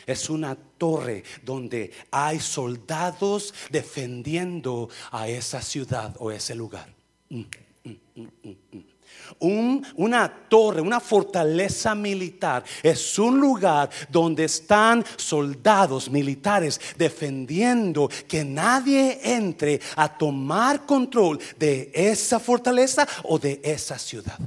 Es 0.06 0.30
una 0.30 0.54
torre 0.54 1.22
donde 1.42 1.92
hay 2.10 2.40
soldados 2.40 3.54
defendiendo 3.70 4.88
a 5.10 5.28
esa 5.28 5.62
ciudad 5.62 6.14
o 6.18 6.30
ese 6.30 6.54
lugar. 6.54 6.92
Mm, 7.28 7.42
mm, 7.84 7.96
mm, 8.14 9.82
una 9.96 10.28
torre, 10.48 10.80
una 10.80 11.00
fortaleza 11.00 11.94
militar 11.94 12.64
es 12.82 13.18
un 13.18 13.40
lugar 13.40 13.90
donde 14.08 14.44
están 14.44 15.04
soldados 15.16 16.10
militares 16.10 16.80
defendiendo 16.96 18.10
que 18.28 18.44
nadie 18.44 19.20
entre 19.22 19.80
a 19.96 20.08
tomar 20.08 20.84
control 20.86 21.38
de 21.58 21.90
esa 21.94 22.38
fortaleza 22.38 23.06
o 23.24 23.38
de 23.38 23.60
esa 23.62 23.98
ciudad. 23.98 24.38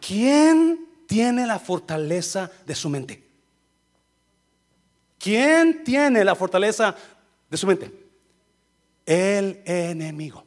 ¿quién 0.00 0.86
tiene 1.06 1.46
la 1.46 1.58
fortaleza 1.58 2.50
de 2.64 2.74
su 2.74 2.88
mente? 2.88 3.23
¿Quién 5.24 5.82
tiene 5.82 6.22
la 6.22 6.34
fortaleza 6.34 6.94
de 7.48 7.56
su 7.56 7.66
mente? 7.66 7.90
El 9.06 9.62
enemigo. 9.64 10.44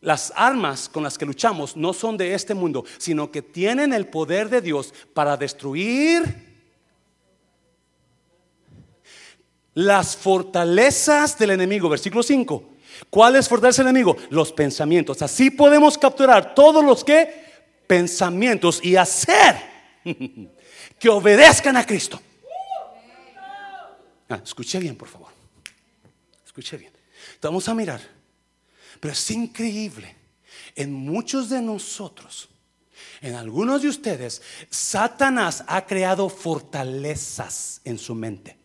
Las 0.00 0.32
armas 0.34 0.88
con 0.88 1.02
las 1.02 1.18
que 1.18 1.26
luchamos 1.26 1.76
no 1.76 1.92
son 1.92 2.16
de 2.16 2.32
este 2.32 2.54
mundo, 2.54 2.86
sino 2.96 3.30
que 3.30 3.42
tienen 3.42 3.92
el 3.92 4.06
poder 4.06 4.48
de 4.48 4.62
Dios 4.62 4.94
para 5.12 5.36
destruir 5.36 6.22
las 9.74 10.16
fortalezas 10.16 11.38
del 11.38 11.50
enemigo. 11.50 11.86
Versículo 11.90 12.22
5. 12.22 12.64
¿Cuáles 13.10 13.46
fortalezas 13.46 13.84
del 13.84 13.88
enemigo? 13.88 14.16
Los 14.30 14.52
pensamientos. 14.52 15.20
Así 15.20 15.50
podemos 15.50 15.98
capturar 15.98 16.54
todos 16.54 16.82
los 16.82 17.04
que 17.04 17.44
pensamientos 17.86 18.82
y 18.82 18.96
hacer 18.96 19.56
que 20.98 21.10
obedezcan 21.10 21.76
a 21.76 21.84
Cristo. 21.84 22.18
Ah, 24.30 24.40
escuche 24.42 24.78
bien, 24.78 24.96
por 24.96 25.08
favor. 25.08 25.28
Escuche 26.46 26.76
bien. 26.76 26.92
Vamos 27.42 27.68
a 27.68 27.74
mirar. 27.74 28.00
Pero 29.00 29.12
es 29.12 29.30
increíble. 29.30 30.16
En 30.74 30.92
muchos 30.92 31.50
de 31.50 31.60
nosotros, 31.60 32.48
en 33.20 33.34
algunos 33.34 33.82
de 33.82 33.88
ustedes, 33.88 34.40
Satanás 34.70 35.64
ha 35.66 35.84
creado 35.84 36.28
fortalezas 36.28 37.80
en 37.84 37.98
su 37.98 38.14
mente. 38.14 38.59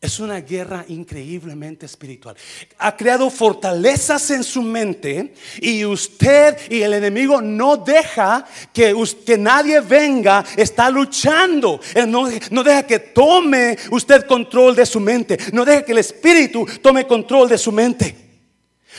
Es 0.00 0.18
una 0.18 0.40
guerra 0.40 0.86
increíblemente 0.88 1.84
espiritual. 1.84 2.34
Ha 2.78 2.96
creado 2.96 3.28
fortalezas 3.28 4.30
en 4.30 4.42
su 4.42 4.62
mente 4.62 5.34
y 5.60 5.84
usted 5.84 6.56
y 6.70 6.80
el 6.80 6.94
enemigo 6.94 7.42
no 7.42 7.76
deja 7.76 8.46
que, 8.72 8.96
que 9.26 9.36
nadie 9.36 9.80
venga, 9.80 10.42
está 10.56 10.88
luchando. 10.88 11.80
No, 12.08 12.30
no 12.50 12.62
deja 12.62 12.84
que 12.84 12.98
tome 12.98 13.76
usted 13.90 14.24
control 14.26 14.74
de 14.74 14.86
su 14.86 15.00
mente. 15.00 15.38
No 15.52 15.66
deja 15.66 15.84
que 15.84 15.92
el 15.92 15.98
espíritu 15.98 16.66
tome 16.80 17.06
control 17.06 17.50
de 17.50 17.58
su 17.58 17.70
mente. 17.70 18.16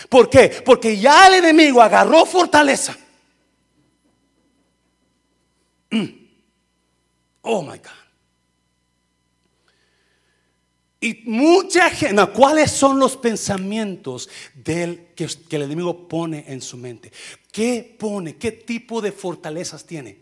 ¿Por 0.08 0.30
qué? 0.30 0.62
Porque 0.64 1.00
ya 1.00 1.28
el 1.28 1.34
enemigo 1.34 1.82
agarró 1.82 2.28
fortaleza. 2.28 2.96
Mm. 5.90 6.06
Oh 7.42 7.64
my 7.64 7.80
God. 7.80 8.01
Y 11.04 11.24
mucha 11.26 11.90
gente, 11.90 12.24
¿cuáles 12.28 12.70
son 12.70 13.00
los 13.00 13.18
pensamientos 13.18 14.30
del, 14.54 15.08
que, 15.16 15.24
el 15.50 15.64
enemigo 15.64 16.08
pone 16.08 16.46
en 16.48 16.62
su 16.62 16.78
mente? 16.78 17.12
¿Qué 17.52 17.96
pone? 17.98 18.38
¿Qué 18.38 18.52
tipo 18.52 19.02
de 19.02 19.12
fortalezas 19.12 19.84
tiene? 19.84 20.22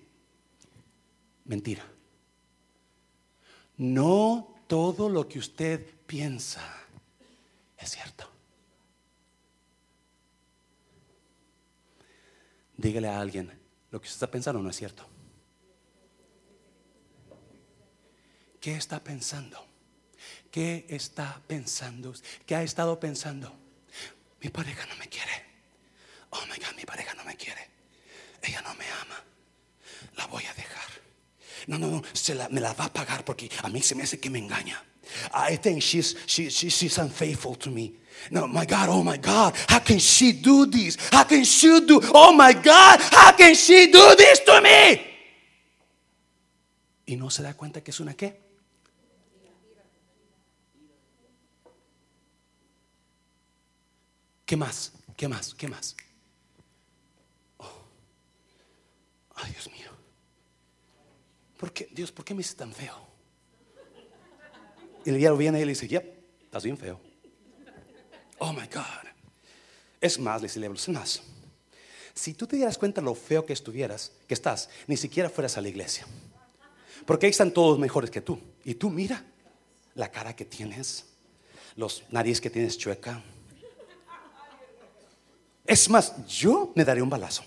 Mentira. 1.43 1.85
No 3.75 4.55
todo 4.67 5.09
lo 5.09 5.27
que 5.27 5.39
usted 5.39 5.85
piensa 6.07 6.61
es 7.77 7.91
cierto. 7.91 8.29
Dígale 12.77 13.09
a 13.09 13.19
alguien, 13.19 13.51
lo 13.91 13.99
que 13.99 14.05
usted 14.05 14.15
está 14.15 14.31
pensando 14.31 14.61
no 14.61 14.69
es 14.69 14.77
cierto. 14.77 15.05
¿Qué 18.61 18.75
está 18.75 19.03
pensando? 19.03 19.68
¿Qué 20.51 20.85
está 20.89 21.41
pensando? 21.47 22.13
¿Qué 22.45 22.55
ha 22.55 22.63
estado 22.63 22.99
pensando? 22.99 23.55
Mi 24.41 24.49
pareja 24.49 24.85
no 24.87 24.95
me 24.95 25.07
quiere. 25.07 25.31
Oh 26.31 26.41
my 26.47 26.57
God, 26.57 26.75
mi 26.75 26.85
pareja 26.85 27.13
no 27.13 27.23
me 27.23 27.35
quiere. 27.35 27.69
Ella 28.41 28.61
no 28.61 28.73
me 28.75 28.85
ama. 29.01 29.23
La 30.15 30.27
voy 30.27 30.43
a 30.45 30.53
dejar. 30.53 30.87
No, 31.67 31.77
no, 31.77 31.87
no, 31.87 32.01
me 32.51 32.61
la 32.61 32.73
va 32.73 32.85
a 32.85 32.93
pagar 32.93 33.23
porque 33.23 33.49
a 33.63 33.69
mí 33.69 33.81
se 33.81 33.95
me 33.95 34.03
hace 34.03 34.19
que 34.19 34.29
me 34.29 34.39
engaña. 34.39 34.81
I 35.33 35.57
think 35.57 35.81
she's, 35.81 36.15
she, 36.25 36.49
she, 36.49 36.69
she's 36.69 36.97
unfaithful 36.97 37.55
to 37.55 37.69
me. 37.69 37.93
No, 38.31 38.47
my 38.47 38.65
God, 38.65 38.89
oh 38.89 39.03
my 39.03 39.17
God, 39.17 39.55
how 39.67 39.79
can 39.79 39.99
she 39.99 40.33
do 40.33 40.65
this? 40.65 40.97
How 41.11 41.23
can 41.23 41.43
she 41.43 41.85
do, 41.85 42.01
oh 42.13 42.33
my 42.33 42.53
God, 42.53 42.99
how 43.01 43.31
can 43.33 43.55
she 43.55 43.91
do 43.91 44.15
this 44.15 44.39
to 44.45 44.61
me? 44.61 45.01
Y 47.07 47.15
no 47.15 47.29
se 47.29 47.41
da 47.41 47.53
cuenta 47.53 47.81
que 47.81 47.91
es 47.91 47.99
una 47.99 48.13
qué? 48.13 48.48
¿Qué 54.49 54.57
más? 54.57 54.93
¿Qué 55.15 55.27
más? 55.27 55.53
¿Qué 55.53 55.67
más? 55.67 55.95
Oh. 57.57 57.69
Ay, 59.35 59.51
Dios 59.51 59.69
mío. 59.69 59.91
¿Por 61.55 61.71
qué, 61.71 61.87
Dios, 61.91 62.11
¿por 62.11 62.25
qué 62.25 62.33
me 62.33 62.41
hice 62.41 62.55
tan 62.55 62.73
feo? 62.73 62.95
Y 65.05 65.11
el 65.11 65.17
día 65.19 65.29
lo 65.29 65.37
viene 65.37 65.59
y 65.61 65.65
le 65.65 65.73
dice, 65.73 65.87
yep, 65.87 66.03
estás 66.41 66.63
bien 66.63 66.79
feo. 66.79 66.99
Oh 68.39 68.51
my 68.51 68.65
God. 68.73 69.11
Es 70.01 70.17
más, 70.17 70.41
le 70.41 70.47
dice, 70.47 70.65
es 70.65 70.89
más. 70.89 71.21
Si 72.15 72.33
tú 72.33 72.47
te 72.47 72.55
dieras 72.55 72.79
cuenta 72.79 73.01
lo 73.01 73.13
feo 73.13 73.45
que 73.45 73.53
estuvieras, 73.53 74.13
que 74.27 74.33
estás, 74.33 74.71
ni 74.87 74.97
siquiera 74.97 75.29
fueras 75.29 75.59
a 75.59 75.61
la 75.61 75.69
iglesia. 75.69 76.07
Porque 77.05 77.27
ahí 77.27 77.29
están 77.29 77.53
todos 77.53 77.77
mejores 77.77 78.09
que 78.09 78.21
tú. 78.21 78.39
Y 78.65 78.73
tú 78.73 78.89
mira 78.89 79.23
la 79.93 80.09
cara 80.09 80.35
que 80.35 80.45
tienes, 80.45 81.05
los 81.75 82.03
nariz 82.09 82.41
que 82.41 82.49
tienes 82.49 82.79
chueca 82.79 83.23
es 85.69 85.87
más, 85.87 86.25
yo 86.25 86.73
me 86.75 86.83
daré 86.83 86.99
un 86.99 87.11
balazo. 87.11 87.43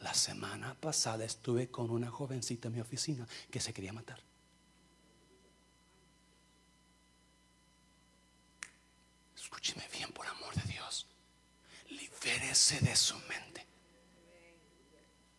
La 0.00 0.14
semana 0.14 0.74
pasada 0.80 1.26
estuve 1.26 1.70
con 1.70 1.90
una 1.90 2.10
jovencita 2.10 2.68
en 2.68 2.74
mi 2.74 2.80
oficina 2.80 3.28
que 3.50 3.60
se 3.60 3.74
quería 3.74 3.92
matar. 3.92 4.18
Escúcheme 9.36 9.86
bien, 9.92 10.10
por 10.12 10.26
amor 10.26 10.54
de 10.54 10.62
Dios. 10.62 11.06
Libérese 11.90 12.80
de 12.80 12.96
su 12.96 13.18
mente 13.28 13.66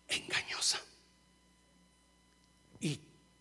engañosa. 0.10 0.80
¿Y 2.80 3.00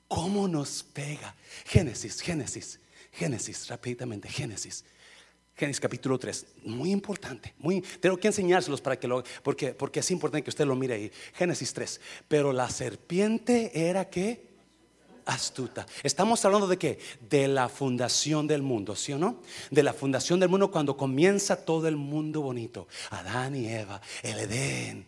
cómo 0.09 0.49
nos 0.49 0.83
pega? 0.83 1.35
Génesis, 1.67 2.23
Génesis 2.23 2.81
Génesis, 3.15 3.69
rápidamente, 3.69 4.29
Génesis. 4.29 4.85
Génesis 5.57 5.81
capítulo 5.81 6.19
3, 6.19 6.47
muy 6.65 6.91
importante, 6.91 7.55
muy, 7.59 7.81
tengo 7.81 8.17
que 8.17 8.27
enseñárselos 8.27 8.81
para 8.81 8.99
que 8.99 9.07
lo, 9.07 9.23
porque, 9.45 9.73
porque 9.73 10.01
es 10.01 10.11
importante 10.11 10.43
que 10.43 10.51
usted 10.51 10.67
lo 10.67 10.75
mire 10.75 10.95
ahí. 10.95 11.13
Génesis 11.35 11.73
3, 11.73 12.01
pero 12.27 12.53
la 12.53 12.69
serpiente 12.69 13.71
era 13.89 14.11
que 14.11 14.49
astuta. 15.27 15.87
Estamos 16.03 16.45
hablando 16.45 16.67
de 16.67 16.77
qué? 16.77 16.99
De 17.31 17.47
la 17.47 17.69
fundación 17.69 18.49
del 18.49 18.63
mundo, 18.63 18.97
¿sí 18.97 19.13
o 19.13 19.19
no? 19.19 19.43
De 19.71 19.85
la 19.85 19.93
fundación 19.93 20.41
del 20.41 20.49
mundo 20.49 20.73
cuando 20.73 20.97
comienza 20.97 21.65
todo 21.65 21.87
el 21.87 21.97
mundo 21.97 22.41
bonito. 22.41 22.89
Adán 23.11 23.55
y 23.55 23.69
Eva, 23.69 24.01
el 24.25 24.41
Edén, 24.41 25.07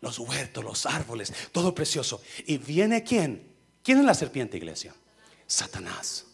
los 0.00 0.18
huertos, 0.18 0.64
los 0.64 0.86
árboles, 0.86 1.34
todo 1.52 1.74
precioso. 1.74 2.22
Y 2.46 2.56
viene 2.56 3.04
quién? 3.04 3.46
¿Quién 3.82 3.98
es 3.98 4.04
la 4.06 4.14
serpiente, 4.14 4.56
iglesia? 4.56 4.94
Satanás. 5.46 6.24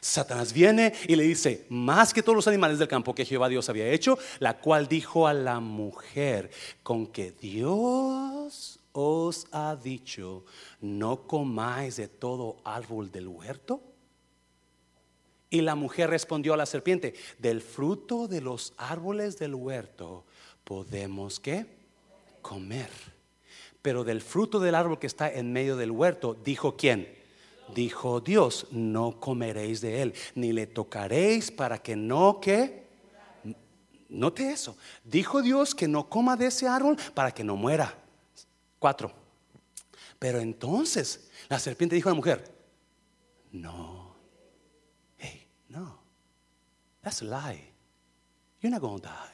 Satanás 0.00 0.52
viene 0.52 0.92
y 1.06 1.16
le 1.16 1.24
dice, 1.24 1.66
más 1.68 2.12
que 2.12 2.22
todos 2.22 2.36
los 2.36 2.48
animales 2.48 2.78
del 2.78 2.88
campo 2.88 3.14
que 3.14 3.24
Jehová 3.24 3.48
Dios 3.48 3.68
había 3.68 3.88
hecho, 3.88 4.18
la 4.38 4.58
cual 4.58 4.88
dijo 4.88 5.26
a 5.26 5.34
la 5.34 5.60
mujer, 5.60 6.50
con 6.82 7.06
que 7.06 7.32
Dios 7.32 8.80
os 8.92 9.46
ha 9.52 9.76
dicho, 9.76 10.44
no 10.80 11.26
comáis 11.26 11.96
de 11.96 12.08
todo 12.08 12.56
árbol 12.64 13.10
del 13.10 13.28
huerto. 13.28 13.82
Y 15.50 15.60
la 15.60 15.74
mujer 15.74 16.08
respondió 16.08 16.54
a 16.54 16.56
la 16.56 16.66
serpiente, 16.66 17.14
del 17.38 17.60
fruto 17.60 18.26
de 18.26 18.40
los 18.40 18.72
árboles 18.78 19.38
del 19.38 19.54
huerto 19.54 20.24
podemos 20.64 21.40
qué? 21.40 21.66
Comer. 22.40 22.90
Pero 23.82 24.04
del 24.04 24.20
fruto 24.20 24.60
del 24.60 24.74
árbol 24.74 24.98
que 24.98 25.06
está 25.06 25.30
en 25.30 25.52
medio 25.52 25.76
del 25.76 25.90
huerto, 25.90 26.34
dijo 26.34 26.76
quién? 26.76 27.21
Dijo 27.74 28.20
Dios, 28.20 28.66
no 28.70 29.18
comeréis 29.20 29.80
de 29.80 30.02
él, 30.02 30.14
ni 30.34 30.52
le 30.52 30.66
tocaréis 30.66 31.50
para 31.50 31.78
que 31.78 31.96
no 31.96 32.40
que... 32.40 32.82
Note 34.08 34.50
eso. 34.50 34.76
Dijo 35.04 35.40
Dios 35.40 35.74
que 35.74 35.88
no 35.88 36.08
coma 36.08 36.36
de 36.36 36.46
ese 36.46 36.68
árbol 36.68 36.98
para 37.14 37.32
que 37.32 37.42
no 37.42 37.56
muera. 37.56 37.94
Cuatro. 38.78 39.10
Pero 40.18 40.38
entonces 40.38 41.30
la 41.48 41.58
serpiente 41.58 41.96
dijo 41.96 42.10
a 42.10 42.12
la 42.12 42.16
mujer, 42.16 42.54
no, 43.52 44.14
hey, 45.18 45.46
no, 45.68 45.98
that's 47.02 47.22
a 47.22 47.24
lie. 47.24 47.72
You're 48.60 48.70
not 48.70 48.80
going 48.80 49.00
to 49.00 49.08
die. 49.08 49.32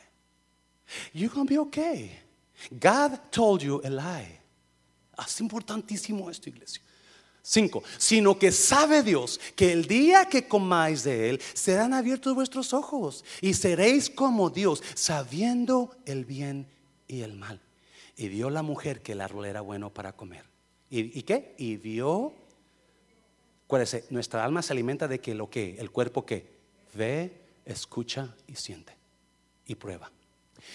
You're 1.13 1.33
going 1.35 1.47
to 1.47 1.51
be 1.51 1.59
okay. 1.59 2.19
God 2.71 3.19
told 3.31 3.63
you 3.63 3.81
a 3.85 3.91
lie. 3.91 4.41
Es 5.19 5.41
importantísimo 5.41 6.31
esto, 6.31 6.49
iglesia. 6.49 6.83
5. 7.49 7.83
Sino 7.97 8.39
que 8.39 8.53
sabe 8.53 9.03
Dios 9.03 9.41
que 9.57 9.73
el 9.73 9.87
día 9.87 10.27
que 10.27 10.47
comáis 10.47 11.03
de 11.03 11.31
él 11.31 11.41
serán 11.55 11.95
abiertos 11.95 12.35
vuestros 12.35 12.75
ojos 12.75 13.25
y 13.41 13.55
seréis 13.55 14.11
como 14.11 14.51
Dios, 14.51 14.83
sabiendo 14.95 15.97
el 16.05 16.27
bien 16.27 16.67
y 17.07 17.23
el 17.23 17.35
mal. 17.35 17.61
Y 18.17 18.29
vio 18.29 18.51
la 18.51 18.63
mujer 18.63 19.01
que 19.01 19.13
el 19.13 19.23
árbol 19.23 19.47
era 19.47 19.63
bueno 19.63 19.95
para 19.95 20.13
comer. 20.13 20.45
¿Y, 20.91 21.23
qué? 21.23 21.55
Y 21.59 21.77
vio, 21.77 22.35
acuérdense, 23.65 24.05
nuestra 24.11 24.45
alma 24.45 24.61
se 24.61 24.73
alimenta 24.75 25.09
de 25.09 25.21
que 25.21 25.35
lo 25.35 25.49
que, 25.49 25.77
el 25.79 25.91
cuerpo 25.91 26.27
que 26.27 26.59
ve, 26.95 27.33
escucha 27.65 28.35
y 28.47 28.57
siente 28.57 28.95
y 29.67 29.75
prueba. 29.75 30.11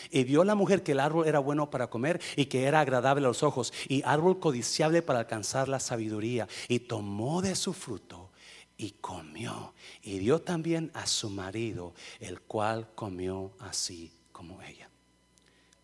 Y 0.09 0.23
vio 0.23 0.43
la 0.43 0.55
mujer 0.55 0.83
que 0.83 0.93
el 0.93 0.99
árbol 0.99 1.27
era 1.27 1.39
bueno 1.39 1.69
para 1.69 1.89
comer 1.89 2.21
y 2.35 2.45
que 2.45 2.63
era 2.63 2.79
agradable 2.79 3.25
a 3.25 3.29
los 3.29 3.43
ojos 3.43 3.73
y 3.87 4.01
árbol 4.03 4.39
codiciable 4.39 5.01
para 5.01 5.19
alcanzar 5.19 5.67
la 5.67 5.79
sabiduría. 5.79 6.47
Y 6.67 6.79
tomó 6.79 7.41
de 7.41 7.55
su 7.55 7.73
fruto 7.73 8.31
y 8.77 8.91
comió. 8.91 9.73
Y 10.01 10.19
dio 10.19 10.41
también 10.41 10.91
a 10.93 11.07
su 11.07 11.29
marido, 11.29 11.93
el 12.19 12.41
cual 12.41 12.89
comió 12.95 13.51
así 13.59 14.11
como 14.31 14.61
ella. 14.61 14.89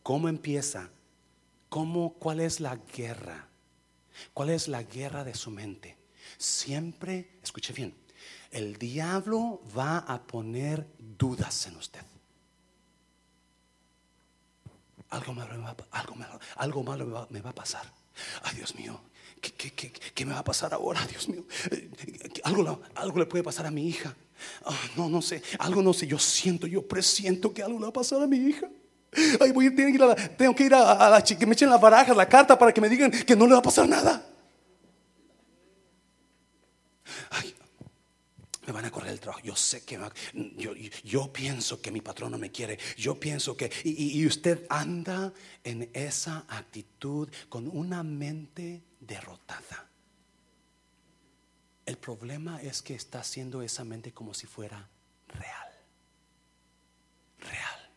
¿Cómo 0.04 0.28
empieza? 0.30 0.90
¿Cómo, 1.70 2.14
¿Cuál 2.14 2.40
es 2.40 2.60
la 2.60 2.78
guerra? 2.96 3.48
¿Cuál 4.34 4.50
es 4.50 4.68
la 4.68 4.84
guerra 4.84 5.24
de 5.24 5.36
su 5.36 5.52
mente? 5.52 5.98
Siempre, 6.38 7.38
escuche 7.44 7.74
bien, 7.74 7.94
el 8.52 8.78
diablo 8.78 9.62
va 9.78 10.00
a 10.00 10.24
poner 10.24 10.88
dudas 10.98 11.68
en 11.68 11.76
usted 11.76 12.09
algo 15.10 15.34
malo, 15.34 15.54
me 15.56 15.64
va, 15.64 15.76
algo 15.92 16.16
malo, 16.16 16.40
algo 16.56 16.84
malo 16.84 17.28
me, 17.30 17.42
va, 17.42 17.50
a 17.50 17.54
pasar. 17.54 17.84
Ay, 18.44 18.56
Dios 18.56 18.76
mío, 18.76 19.00
¿qué, 19.42 19.52
qué, 19.52 19.92
qué, 19.92 20.26
me 20.26 20.34
va 20.34 20.40
a 20.40 20.44
pasar 20.44 20.74
ahora? 20.74 21.06
Dios 21.08 21.28
mío, 21.28 21.44
Eh, 21.72 21.90
algo, 22.44 22.82
algo 22.96 23.20
le 23.20 23.26
puede 23.26 23.44
pasar 23.44 23.66
a 23.66 23.72
mi 23.72 23.88
hija. 23.88 24.16
Ah, 24.66 24.78
no, 24.96 25.10
no 25.10 25.22
sé, 25.22 25.42
algo 25.58 25.82
no 25.82 25.94
sé. 25.94 26.08
Yo 26.08 26.20
siento, 26.20 26.68
yo 26.68 26.88
presiento 26.88 27.54
que 27.54 27.64
algo 27.64 27.80
le 27.80 27.84
va 27.84 27.90
a 27.90 27.94
pasar 27.94 28.22
a 28.22 28.28
mi 28.28 28.38
hija. 28.38 28.70
Ay, 29.40 29.52
voy 29.52 29.68
a 29.68 29.70
tener 29.76 29.88
que 29.88 29.96
ir 29.96 30.04
a 30.04 30.08
la, 30.08 30.16
tengo 30.16 30.56
que 30.56 30.64
ir 30.66 30.74
a, 30.74 31.10
la 31.10 31.24
que 31.24 31.46
me 31.46 31.54
echen 31.54 31.70
las 31.70 31.82
barajas, 31.82 32.16
la 32.16 32.30
carta 32.30 32.58
para 32.58 32.72
que 32.72 32.80
me 32.80 32.90
digan 32.90 33.12
que 33.12 33.36
no 33.36 33.46
le 33.46 33.54
va 33.54 33.60
a 33.60 33.64
pasar 33.64 33.88
nada. 33.88 34.24
Van 38.72 38.86
a 38.86 38.92
correr 38.92 39.12
el 39.12 39.20
trabajo. 39.20 39.42
Yo 39.44 39.56
sé 39.56 39.84
que 39.86 39.98
va- 39.98 40.12
yo, 41.04 41.32
pienso 41.34 41.82
que 41.82 41.92
mi 41.92 42.02
patrón 42.02 42.32
no 42.32 42.38
me 42.38 42.52
quiere. 42.52 42.78
Yo 42.98 43.20
pienso 43.20 43.56
que 43.58 43.72
y- 43.84 44.20
y 44.22 44.26
usted 44.28 44.66
anda 44.70 45.34
en 45.64 45.90
esa 45.94 46.46
actitud 46.48 47.30
con 47.50 47.68
una 47.68 48.04
mente 48.04 48.84
derrotada. 49.00 49.90
El 51.86 51.98
problema 51.98 52.62
es 52.62 52.82
que 52.82 52.94
está 52.94 53.20
haciendo 53.22 53.62
esa 53.64 53.84
mente 53.84 54.14
como 54.14 54.34
si 54.34 54.46
fuera 54.46 54.88
real. 55.28 55.70
Real. 57.40 57.92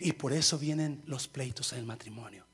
Y 0.00 0.12
por 0.12 0.32
eso 0.32 0.58
vienen 0.58 1.02
los 1.06 1.28
pleitos 1.28 1.72
en 1.72 1.80
el 1.80 1.86
matrimonio. 1.86 2.46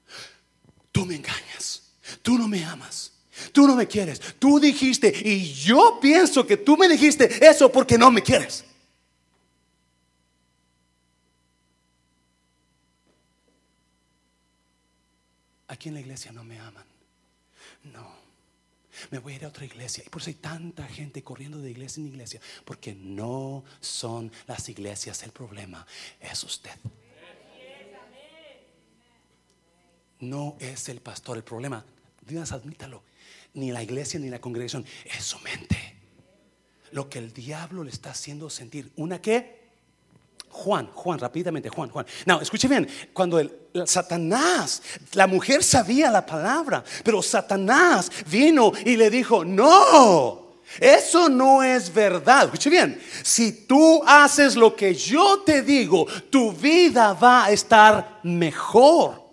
Tú 0.93 1.07
me 1.07 1.17
engañas. 1.17 1.95
Tú 2.23 2.37
no 2.39 2.49
me 2.49 2.65
amas. 2.65 3.13
Tú 3.53 3.67
no 3.67 3.77
me 3.77 3.87
quieres. 3.87 4.21
Tú 4.39 4.59
dijiste 4.59 5.13
y 5.25 5.53
yo 5.53 5.99
pienso 6.01 6.47
que 6.47 6.57
tú 6.57 6.77
me 6.77 6.89
dijiste 6.89 7.47
eso 7.47 7.71
porque 7.71 7.99
no 7.99 8.11
me 8.11 8.23
quieres. 8.23 8.65
Aquí 15.69 15.89
en 15.89 15.95
la 15.95 16.01
iglesia 16.01 16.33
no 16.33 16.45
me 16.45 16.59
aman. 16.59 16.87
No. 17.85 18.27
Me 19.11 19.19
voy 19.19 19.35
a 19.35 19.37
ir 19.37 19.45
a 19.45 19.49
otra 19.49 19.65
iglesia. 19.65 20.03
Y 20.07 20.09
por 20.09 20.23
eso 20.23 20.31
hay 20.31 20.37
tanta 20.37 20.87
gente 20.87 21.23
corriendo 21.23 21.59
de 21.59 21.71
iglesia 21.71 22.01
en 22.01 22.07
iglesia. 22.07 22.41
Porque 22.65 22.95
no 22.95 23.65
son 23.81 24.33
las 24.47 24.69
iglesias 24.69 25.23
el 25.23 25.33
problema. 25.33 25.87
Es 26.21 26.43
usted. 26.45 26.73
No 30.21 30.57
es 30.59 30.89
el 30.89 31.01
pastor 31.01 31.37
el 31.37 31.45
problema. 31.45 31.85
Dios, 32.27 32.53
admítalo. 32.53 33.03
Ni 33.55 33.73
la 33.73 33.83
iglesia 33.83 34.21
ni 34.21 34.29
la 34.29 34.41
congregación. 34.41 34.85
Es 35.05 35.25
su 35.25 35.39
mente. 35.41 35.77
Lo 36.93 37.09
que 37.09 37.19
el 37.19 37.33
diablo 37.33 37.85
le 37.85 37.91
está 37.91 38.11
haciendo 38.11 38.51
sentir. 38.51 38.91
¿Una 38.97 39.21
qué? 39.21 39.67
Juan, 40.49 40.87
Juan, 40.95 41.19
rápidamente, 41.19 41.69
Juan, 41.69 41.91
Juan. 41.91 42.07
No, 42.25 42.41
escuche 42.41 42.67
bien, 42.67 42.89
cuando 43.13 43.39
el, 43.39 43.53
el 43.75 43.87
Satanás, 43.87 44.83
la 45.13 45.27
mujer 45.27 45.63
sabía 45.63 46.11
la 46.11 46.25
palabra, 46.25 46.83
pero 47.05 47.23
Satanás 47.23 48.11
vino 48.27 48.73
y 48.85 48.97
le 48.97 49.11
dijo, 49.11 49.45
no, 49.45 50.47
eso 50.81 51.29
no 51.29 51.63
es 51.63 51.93
verdad. 51.93 52.45
Escuche 52.45 52.71
bien, 52.71 53.01
si 53.23 53.67
tú 53.67 54.03
haces 54.07 54.57
lo 54.57 54.75
que 54.75 54.95
yo 54.95 55.43
te 55.45 55.63
digo, 55.63 56.07
tu 56.31 56.53
vida 56.53 57.13
va 57.13 57.45
a 57.45 57.51
estar 57.51 58.21
mejor. 58.23 59.27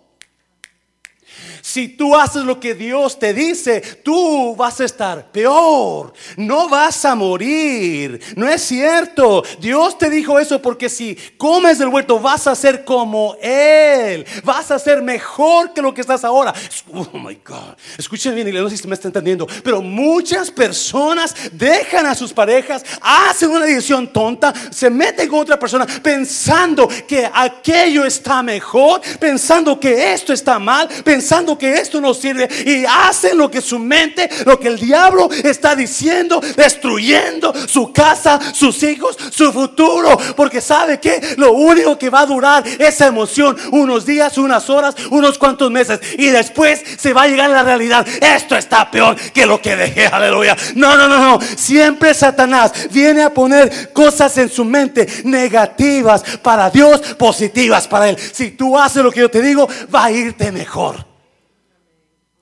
Si 1.66 1.88
tú 1.88 2.14
haces 2.14 2.44
lo 2.44 2.60
que 2.60 2.74
Dios 2.74 3.18
te 3.18 3.32
dice, 3.32 3.80
tú 3.80 4.54
vas 4.54 4.82
a 4.82 4.84
estar 4.84 5.32
peor. 5.32 6.12
No 6.36 6.68
vas 6.68 7.06
a 7.06 7.14
morir. 7.14 8.20
No 8.36 8.46
es 8.46 8.60
cierto. 8.60 9.42
Dios 9.60 9.96
te 9.96 10.10
dijo 10.10 10.38
eso 10.38 10.60
porque 10.60 10.90
si 10.90 11.16
comes 11.38 11.78
del 11.78 11.88
huerto 11.88 12.20
vas 12.20 12.46
a 12.46 12.54
ser 12.54 12.84
como 12.84 13.34
Él. 13.40 14.26
Vas 14.44 14.70
a 14.72 14.78
ser 14.78 15.00
mejor 15.00 15.72
que 15.72 15.80
lo 15.80 15.94
que 15.94 16.02
estás 16.02 16.22
ahora. 16.22 16.52
Oh 16.92 17.08
my 17.18 17.40
God. 17.42 17.74
Escuchen 17.96 18.34
bien, 18.34 18.48
y 18.48 18.52
no 18.52 18.68
sé 18.68 18.76
si 18.76 18.86
me 18.86 18.94
está 18.94 19.08
entendiendo. 19.08 19.46
Pero 19.64 19.80
muchas 19.80 20.50
personas 20.50 21.34
dejan 21.50 22.04
a 22.04 22.14
sus 22.14 22.34
parejas, 22.34 22.84
hacen 23.00 23.48
una 23.48 23.64
decisión 23.64 24.12
tonta, 24.12 24.52
se 24.70 24.90
meten 24.90 25.30
con 25.30 25.40
otra 25.40 25.58
persona 25.58 25.86
pensando 25.86 26.86
que 27.08 27.26
aquello 27.32 28.04
está 28.04 28.42
mejor, 28.42 29.00
pensando 29.18 29.80
que 29.80 30.12
esto 30.12 30.34
está 30.34 30.58
mal, 30.58 30.88
pensando 31.02 31.53
que 31.58 31.74
esto 31.74 32.00
no 32.00 32.14
sirve 32.14 32.48
y 32.64 32.84
hacen 32.84 33.38
lo 33.38 33.50
que 33.50 33.60
su 33.60 33.78
mente, 33.78 34.28
lo 34.44 34.58
que 34.58 34.68
el 34.68 34.78
diablo 34.78 35.28
está 35.30 35.74
diciendo, 35.74 36.40
destruyendo 36.56 37.52
su 37.66 37.92
casa, 37.92 38.40
sus 38.52 38.82
hijos, 38.82 39.16
su 39.30 39.52
futuro, 39.52 40.16
porque 40.36 40.60
sabe 40.60 41.00
que 41.00 41.34
lo 41.36 41.52
único 41.52 41.98
que 41.98 42.10
va 42.10 42.20
a 42.20 42.26
durar 42.26 42.64
esa 42.78 43.06
emoción 43.06 43.56
unos 43.72 44.06
días, 44.06 44.38
unas 44.38 44.68
horas, 44.70 44.94
unos 45.10 45.38
cuantos 45.38 45.70
meses 45.70 46.00
y 46.18 46.26
después 46.26 46.82
se 46.98 47.12
va 47.12 47.22
a 47.22 47.28
llegar 47.28 47.50
a 47.50 47.54
la 47.54 47.62
realidad. 47.62 48.06
Esto 48.20 48.56
está 48.56 48.90
peor 48.90 49.16
que 49.32 49.46
lo 49.46 49.60
que 49.60 49.76
dejé, 49.76 50.06
aleluya. 50.12 50.56
No, 50.74 50.96
no, 50.96 51.08
no, 51.08 51.18
no. 51.18 51.38
Siempre 51.56 52.14
Satanás 52.14 52.72
viene 52.90 53.22
a 53.22 53.30
poner 53.30 53.92
cosas 53.92 54.36
en 54.38 54.48
su 54.48 54.64
mente 54.64 55.06
negativas 55.24 56.22
para 56.42 56.70
Dios, 56.70 57.00
positivas 57.18 57.88
para 57.88 58.08
él. 58.08 58.16
Si 58.32 58.52
tú 58.52 58.78
haces 58.78 59.02
lo 59.02 59.10
que 59.10 59.20
yo 59.20 59.30
te 59.30 59.42
digo, 59.42 59.68
va 59.94 60.06
a 60.06 60.10
irte 60.10 60.52
mejor. 60.52 61.13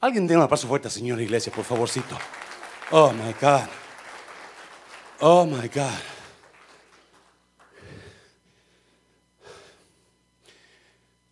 Alguien 0.03 0.27
dé 0.27 0.37
un 0.37 0.43
aplauso 0.43 0.67
fuerte, 0.67 0.91
Señor 0.91 1.21
Iglesia, 1.21 1.53
por 1.53 1.65
favorcito. 1.65 2.19
Oh 2.91 3.13
my 3.13 3.33
God. 3.41 3.69
Oh 5.21 5.47
my 5.47 5.69
God. 5.69 6.03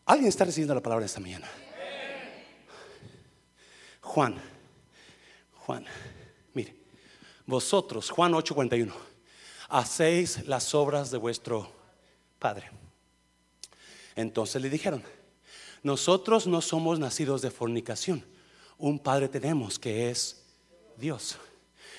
Alguien 0.06 0.28
está 0.28 0.44
recibiendo 0.44 0.72
la 0.72 0.80
palabra 0.80 1.04
esta 1.04 1.18
mañana. 1.18 1.48
Juan, 4.02 4.40
Juan, 5.66 5.84
mire, 6.54 6.76
vosotros, 7.46 8.08
Juan 8.08 8.34
8:41, 8.34 8.92
hacéis 9.68 10.46
las 10.46 10.76
obras 10.76 11.10
de 11.10 11.18
vuestro 11.18 11.72
Padre. 12.38 12.70
Entonces 14.14 14.62
le 14.62 14.70
dijeron, 14.70 15.02
nosotros 15.82 16.46
no 16.46 16.60
somos 16.60 17.00
nacidos 17.00 17.42
de 17.42 17.50
fornicación, 17.50 18.24
un 18.80 18.98
Padre 18.98 19.28
tenemos 19.28 19.78
que 19.78 20.10
es 20.10 20.42
Dios. 20.96 21.38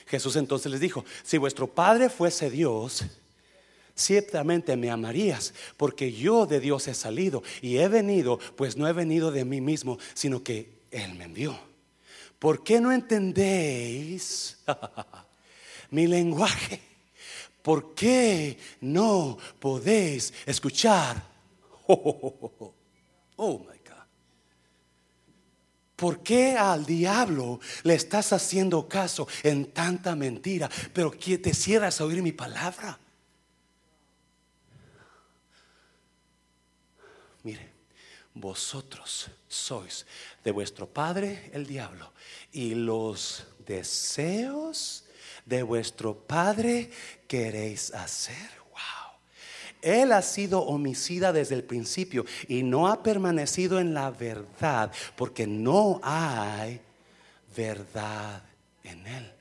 Jesús 0.08 0.36
entonces 0.36 0.72
les 0.72 0.82
dijo, 0.82 1.06
si 1.24 1.38
vuestro 1.38 1.68
Padre 1.68 2.10
fuese 2.10 2.50
Dios, 2.50 3.06
ciertamente 3.96 4.76
me 4.76 4.90
amarías, 4.90 5.54
porque 5.78 6.12
yo 6.12 6.46
de 6.46 6.60
Dios 6.60 6.88
he 6.88 6.94
salido 6.94 7.44
y 7.62 7.78
he 7.78 7.88
venido, 7.88 8.40
pues 8.56 8.76
no 8.76 8.88
he 8.88 8.94
venido 8.94 9.32
de 9.32 9.46
mí 9.46 9.62
mismo, 9.62 9.98
sino 10.14 10.44
que 10.44 10.82
Él 10.92 11.16
me 11.16 11.26
envió. 11.26 11.58
¿Por 12.40 12.64
qué 12.64 12.82
no 12.82 12.92
entendéis 12.92 14.58
mi 15.92 16.08
lenguaje? 16.08 16.82
¿Por 17.62 17.94
qué 17.94 18.58
no 18.82 19.38
podéis 19.60 20.34
escuchar? 20.46 21.30
Oh, 23.44 23.58
my 23.58 23.66
God. 23.66 23.81
¿Por 26.02 26.24
qué 26.24 26.58
al 26.58 26.84
diablo 26.84 27.60
le 27.84 27.94
estás 27.94 28.34
haciendo 28.34 28.90
caso 28.90 29.28
en 29.44 29.72
tanta 29.72 30.16
mentira, 30.16 30.68
pero 30.96 31.12
que 31.12 31.38
te 31.38 31.54
cierras 31.54 32.02
a 32.02 32.06
oír 32.06 32.24
mi 32.24 32.32
palabra? 32.32 32.98
Mire, 37.44 37.70
vosotros 38.34 39.30
sois 39.48 40.08
de 40.44 40.50
vuestro 40.50 40.88
padre 40.88 41.52
el 41.54 41.68
diablo 41.68 42.12
y 42.52 42.74
los 42.74 43.46
deseos 43.60 45.06
de 45.46 45.62
vuestro 45.62 46.18
padre 46.18 46.90
queréis 47.28 47.94
hacer. 47.94 48.61
Él 49.82 50.12
ha 50.12 50.22
sido 50.22 50.62
homicida 50.62 51.34
desde 51.34 51.56
el 51.56 51.64
principio 51.64 52.26
y 52.48 52.64
no 52.64 52.88
ha 52.88 53.02
permanecido 53.04 53.80
en 53.80 53.94
la 53.94 54.12
verdad 54.12 54.92
porque 55.16 55.48
no 55.48 56.00
hay 56.04 56.80
verdad 57.56 58.44
en 58.84 59.08
él. 59.08 59.32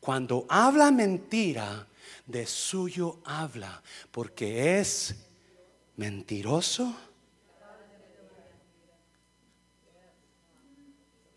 Cuando 0.00 0.46
habla 0.48 0.90
mentira, 0.90 1.86
de 2.26 2.46
suyo 2.46 3.18
habla 3.24 3.82
porque 4.10 4.78
es 4.78 5.14
mentiroso. 5.96 6.94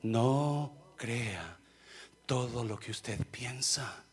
No 0.04 0.72
crea 0.96 1.58
todo 2.26 2.64
lo 2.64 2.80
que 2.80 2.92
usted 2.92 3.20
piensa. 3.32 4.04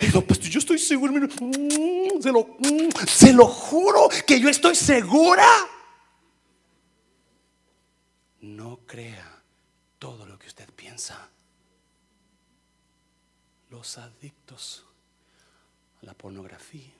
Y 0.00 0.10
pues 0.10 0.40
yo 0.40 0.58
estoy 0.58 0.78
seguro, 0.78 1.12
mm, 1.12 2.20
se, 2.20 2.32
lo, 2.32 2.44
mm, 2.58 3.06
se 3.06 3.32
lo 3.32 3.46
juro 3.46 4.08
que 4.26 4.40
yo 4.40 4.48
estoy 4.48 4.74
segura. 4.74 5.46
No 8.40 8.80
crea 8.86 9.42
todo 9.98 10.26
lo 10.26 10.38
que 10.38 10.48
usted 10.48 10.68
piensa. 10.74 11.28
Los 13.70 13.98
adictos 13.98 14.84
a 16.02 16.06
la 16.06 16.14
pornografía, 16.14 16.92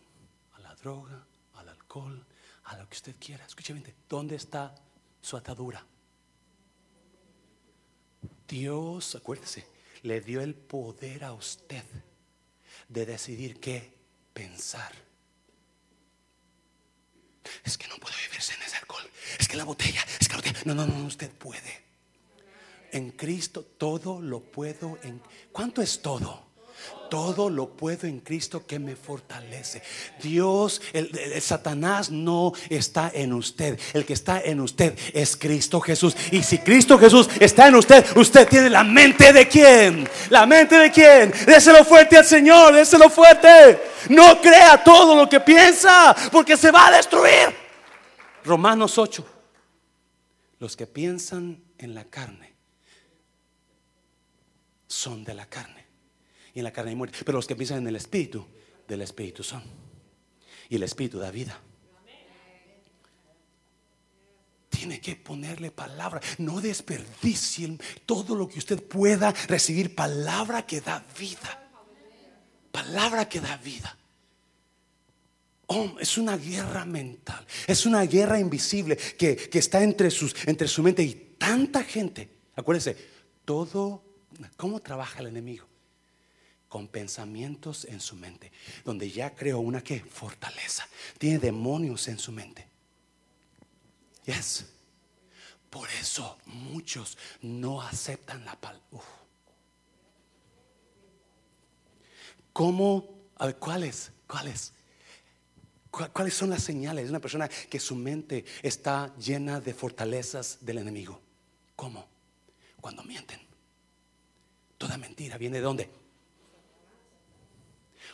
a 0.54 0.60
la 0.60 0.74
droga, 0.76 1.26
al 1.54 1.68
alcohol, 1.68 2.24
a 2.64 2.76
lo 2.76 2.88
que 2.88 2.96
usted 2.96 3.16
quiera. 3.18 3.44
Escúcheme, 3.44 3.82
¿dónde 4.08 4.36
está 4.36 4.74
su 5.20 5.36
atadura? 5.36 5.84
Dios, 8.46 9.14
acuérdese, 9.14 9.66
le 10.02 10.20
dio 10.20 10.40
el 10.40 10.54
poder 10.54 11.24
a 11.24 11.32
usted 11.32 11.84
de 12.88 13.06
decidir 13.06 13.60
qué 13.60 13.94
pensar. 14.32 14.92
Es 17.64 17.78
que 17.78 17.86
no 17.88 17.96
puedo 17.96 18.14
vivir 18.26 18.40
sin 18.40 18.60
ese 18.62 18.76
alcohol. 18.76 19.08
Es 19.38 19.48
que 19.48 19.56
la 19.56 19.64
botella, 19.64 20.04
es 20.20 20.28
que 20.28 20.34
la 20.34 20.40
botella. 20.40 20.60
No, 20.64 20.74
no, 20.74 20.86
no, 20.86 21.06
usted 21.06 21.30
puede. 21.30 21.86
En 22.92 23.10
Cristo 23.10 23.62
todo 23.62 24.20
lo 24.20 24.40
puedo. 24.40 24.98
En, 25.02 25.22
¿Cuánto 25.52 25.82
es 25.82 26.02
todo? 26.02 26.47
Todo 27.08 27.48
lo 27.48 27.70
puedo 27.70 28.06
en 28.06 28.20
Cristo 28.20 28.66
que 28.66 28.78
me 28.78 28.94
fortalece. 28.94 29.82
Dios, 30.22 30.82
Satanás 31.40 32.10
no 32.10 32.52
está 32.68 33.10
en 33.14 33.32
usted. 33.32 33.78
El 33.94 34.04
que 34.04 34.12
está 34.12 34.40
en 34.42 34.60
usted 34.60 34.98
es 35.14 35.36
Cristo 35.36 35.80
Jesús. 35.80 36.14
Y 36.30 36.42
si 36.42 36.58
Cristo 36.58 36.98
Jesús 36.98 37.30
está 37.40 37.68
en 37.68 37.76
usted, 37.76 38.04
usted 38.16 38.46
tiene 38.46 38.68
la 38.68 38.84
mente 38.84 39.32
de 39.32 39.48
quién. 39.48 40.08
La 40.28 40.44
mente 40.44 40.76
de 40.76 40.90
quién. 40.90 41.32
Déselo 41.46 41.84
fuerte 41.84 42.18
al 42.18 42.26
Señor. 42.26 42.74
Déselo 42.74 43.08
fuerte. 43.08 43.80
No 44.10 44.40
crea 44.40 44.82
todo 44.84 45.16
lo 45.16 45.28
que 45.28 45.40
piensa, 45.40 46.14
porque 46.30 46.56
se 46.56 46.70
va 46.70 46.88
a 46.88 46.96
destruir. 46.96 47.54
Romanos 48.44 48.98
8. 48.98 49.26
Los 50.58 50.76
que 50.76 50.86
piensan 50.86 51.62
en 51.78 51.94
la 51.94 52.04
carne 52.04 52.54
son 54.86 55.24
de 55.24 55.34
la 55.34 55.46
carne 55.46 55.77
en 56.58 56.64
la 56.64 56.72
carne 56.72 56.90
hay 56.90 56.96
muerte. 56.96 57.18
Pero 57.24 57.38
los 57.38 57.46
que 57.46 57.56
piensan 57.56 57.78
en 57.78 57.88
el 57.88 57.96
Espíritu, 57.96 58.46
del 58.86 59.02
Espíritu 59.02 59.42
son. 59.42 59.62
Y 60.68 60.76
el 60.76 60.82
Espíritu 60.82 61.18
da 61.18 61.30
vida. 61.30 61.60
Tiene 64.68 65.00
que 65.00 65.16
ponerle 65.16 65.70
palabra. 65.70 66.20
No 66.38 66.60
desperdicien 66.60 67.80
todo 68.06 68.34
lo 68.34 68.48
que 68.48 68.58
usted 68.58 68.82
pueda 68.82 69.32
recibir. 69.48 69.94
Palabra 69.94 70.64
que 70.66 70.80
da 70.80 71.04
vida. 71.18 71.68
Palabra 72.70 73.28
que 73.28 73.40
da 73.40 73.56
vida. 73.56 73.96
Oh, 75.66 75.96
es 76.00 76.16
una 76.16 76.36
guerra 76.36 76.84
mental. 76.84 77.44
Es 77.66 77.84
una 77.84 78.02
guerra 78.02 78.38
invisible 78.38 78.96
que, 78.96 79.36
que 79.36 79.58
está 79.58 79.82
entre, 79.82 80.10
sus, 80.10 80.34
entre 80.46 80.68
su 80.68 80.82
mente 80.82 81.02
y 81.02 81.34
tanta 81.38 81.82
gente. 81.82 82.30
Acuérdense, 82.56 82.96
todo, 83.44 84.02
¿cómo 84.56 84.80
trabaja 84.80 85.20
el 85.20 85.26
enemigo? 85.26 85.66
Con 86.68 86.88
pensamientos 86.88 87.84
en 87.84 88.00
su 88.00 88.16
mente, 88.16 88.52
donde 88.84 89.10
ya 89.10 89.34
creó 89.34 89.60
una 89.60 89.82
que 89.82 90.00
fortaleza, 90.00 90.86
tiene 91.18 91.38
demonios 91.38 92.08
en 92.08 92.18
su 92.18 92.32
mente. 92.32 92.66
Yes. 94.26 94.66
Por 95.70 95.88
eso 96.00 96.38
muchos 96.46 97.18
no 97.42 97.80
aceptan 97.82 98.44
la 98.44 98.54
palabra. 98.56 98.84
¿Cómo? 102.52 103.18
¿cuáles? 103.58 104.10
¿Cuáles? 104.26 104.72
¿Cuáles 105.90 106.34
son 106.34 106.50
las 106.50 106.62
señales 106.62 107.04
de 107.04 107.10
una 107.10 107.20
persona 107.20 107.48
que 107.48 107.80
su 107.80 107.94
mente 107.94 108.44
está 108.62 109.14
llena 109.16 109.60
de 109.60 109.74
fortalezas 109.74 110.58
del 110.60 110.78
enemigo? 110.78 111.20
¿Cómo? 111.76 112.06
Cuando 112.80 113.02
mienten. 113.04 113.40
Toda 114.76 114.96
mentira 114.96 115.38
viene 115.38 115.58
de 115.58 115.62
dónde? 115.62 115.90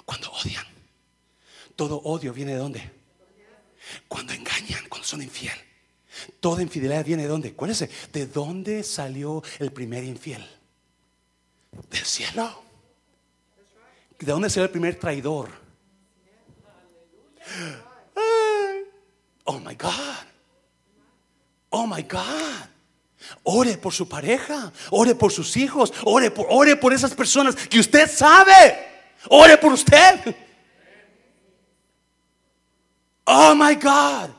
Cuando 0.05 0.31
odian. 0.31 0.67
Todo 1.77 1.97
odio 2.03 2.33
viene 2.33 2.53
de 2.53 2.59
dónde? 2.59 2.91
Cuando 4.09 4.33
engañan, 4.33 4.85
cuando 4.89 5.07
son 5.07 5.23
infiel. 5.23 5.57
Toda 6.41 6.63
infidelidad 6.63 7.05
viene 7.05 7.25
de 7.25 7.29
dónde? 7.29 7.55
¿Cuál 7.55 7.73
es? 7.73 7.89
¿De 8.13 8.27
dónde 8.27 8.83
salió 8.83 9.43
el 9.59 9.73
primer 9.73 10.05
infiel? 10.05 10.45
Del 11.91 12.05
cielo. 12.05 12.63
¿De 14.19 14.27
dónde 14.27 14.49
salió 14.49 14.65
el 14.65 14.71
primer 14.71 14.99
traidor? 14.99 15.51
Oh 19.45 19.59
my 19.59 19.75
God. 19.75 20.27
Oh 21.71 21.87
my 21.87 22.03
God. 22.03 22.69
Ore 23.43 23.77
por 23.79 23.93
su 23.93 24.09
pareja, 24.09 24.73
ore 24.91 25.15
por 25.15 25.33
sus 25.33 25.57
hijos, 25.57 25.93
ore 26.05 26.31
por, 26.31 26.47
ore 26.51 26.77
por 26.77 26.93
esas 26.93 27.15
personas 27.15 27.57
que 27.57 27.81
usted 27.81 28.11
sabe. 28.11 28.94
Ore 29.29 29.57
por 29.59 29.73
usted. 29.73 30.35
Oh 33.27 33.55
my 33.55 33.75
God. 33.75 34.31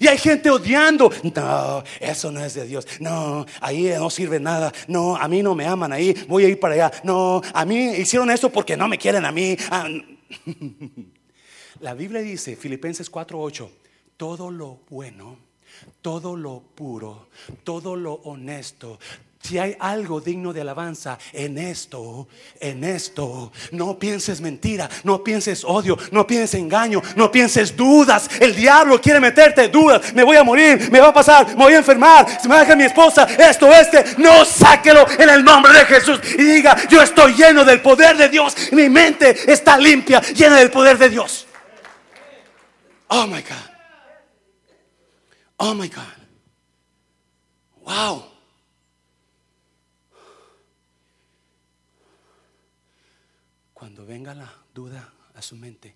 Y 0.00 0.06
hay 0.06 0.18
gente 0.18 0.50
odiando. 0.50 1.10
No, 1.34 1.84
eso 2.00 2.32
no 2.32 2.44
es 2.44 2.54
de 2.54 2.66
Dios. 2.66 2.86
No, 3.00 3.44
ahí 3.60 3.92
no 3.96 4.08
sirve 4.10 4.40
nada. 4.40 4.72
No, 4.88 5.16
a 5.16 5.28
mí 5.28 5.42
no 5.42 5.54
me 5.54 5.66
aman 5.66 5.92
ahí. 5.92 6.14
Voy 6.26 6.44
a 6.44 6.48
ir 6.48 6.58
para 6.58 6.74
allá. 6.74 6.92
No, 7.04 7.42
a 7.52 7.64
mí 7.64 7.92
hicieron 7.92 8.30
esto 8.30 8.50
porque 8.50 8.76
no 8.76 8.88
me 8.88 8.98
quieren 8.98 9.24
a 9.24 9.32
mí. 9.32 9.56
Ah, 9.70 9.88
La 11.80 11.94
Biblia 11.94 12.22
dice, 12.22 12.56
Filipenses 12.56 13.10
4:8, 13.10 13.68
todo 14.16 14.50
lo 14.50 14.80
bueno, 14.88 15.36
todo 16.00 16.36
lo 16.36 16.60
puro, 16.60 17.28
todo 17.62 17.96
lo 17.96 18.14
honesto, 18.14 18.98
si 19.44 19.58
hay 19.58 19.76
algo 19.78 20.22
digno 20.22 20.54
de 20.54 20.62
alabanza 20.62 21.18
en 21.30 21.58
esto, 21.58 22.28
en 22.58 22.82
esto, 22.82 23.52
no 23.72 23.98
pienses 23.98 24.40
mentira, 24.40 24.88
no 25.02 25.22
pienses 25.22 25.64
odio, 25.64 25.98
no 26.12 26.26
pienses 26.26 26.58
engaño, 26.58 27.02
no 27.14 27.30
pienses 27.30 27.76
dudas. 27.76 28.30
El 28.40 28.56
diablo 28.56 28.98
quiere 29.02 29.20
meterte 29.20 29.68
dudas. 29.68 30.14
Me 30.14 30.24
voy 30.24 30.38
a 30.38 30.44
morir, 30.44 30.90
me 30.90 30.98
va 30.98 31.08
a 31.08 31.12
pasar, 31.12 31.48
me 31.48 31.62
voy 31.62 31.74
a 31.74 31.78
enfermar, 31.78 32.26
se 32.40 32.48
me 32.48 32.54
va 32.54 32.60
a 32.60 32.62
dejar 32.62 32.78
mi 32.78 32.84
esposa, 32.84 33.24
esto, 33.24 33.70
este. 33.70 34.16
No 34.16 34.46
sáquelo 34.46 35.06
en 35.18 35.28
el 35.28 35.44
nombre 35.44 35.74
de 35.74 35.84
Jesús 35.84 36.20
y 36.38 36.42
diga, 36.42 36.88
yo 36.88 37.02
estoy 37.02 37.34
lleno 37.34 37.66
del 37.66 37.82
poder 37.82 38.16
de 38.16 38.30
Dios. 38.30 38.56
Mi 38.72 38.88
mente 38.88 39.52
está 39.52 39.76
limpia, 39.76 40.22
llena 40.22 40.56
del 40.56 40.70
poder 40.70 40.96
de 40.96 41.10
Dios. 41.10 41.46
Oh 43.08 43.26
my 43.26 43.42
God. 43.42 43.70
Oh 45.58 45.74
my 45.74 45.88
God. 45.88 46.04
Wow. 47.84 48.33
Venga 54.04 54.34
la 54.34 54.52
duda 54.74 55.12
a 55.34 55.42
su 55.42 55.56
mente, 55.56 55.94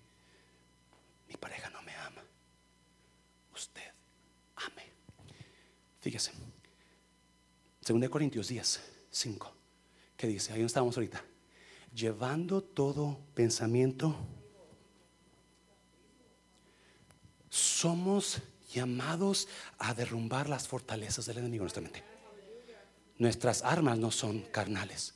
mi 1.27 1.35
pareja 1.35 1.69
no 1.69 1.81
me 1.83 1.95
ama. 1.95 2.23
Usted 3.53 3.91
ame. 4.55 4.83
Fíjese. 5.99 6.31
2 7.87 8.09
Corintios 8.09 8.47
10, 8.47 8.81
5. 9.11 9.53
¿Qué 10.17 10.27
dice? 10.27 10.53
Ahí 10.53 10.61
estamos 10.61 10.95
ahorita. 10.97 11.23
Llevando 11.93 12.61
todo 12.61 13.19
pensamiento. 13.33 14.15
Somos 17.49 18.41
llamados 18.73 19.47
a 19.77 19.93
derrumbar 19.93 20.49
las 20.49 20.67
fortalezas 20.67 21.25
del 21.25 21.39
enemigo 21.39 21.63
nuestra 21.63 21.81
mente. 21.81 22.03
Nuestras 23.17 23.63
armas 23.63 23.97
no 23.97 24.11
son 24.11 24.41
carnales, 24.41 25.15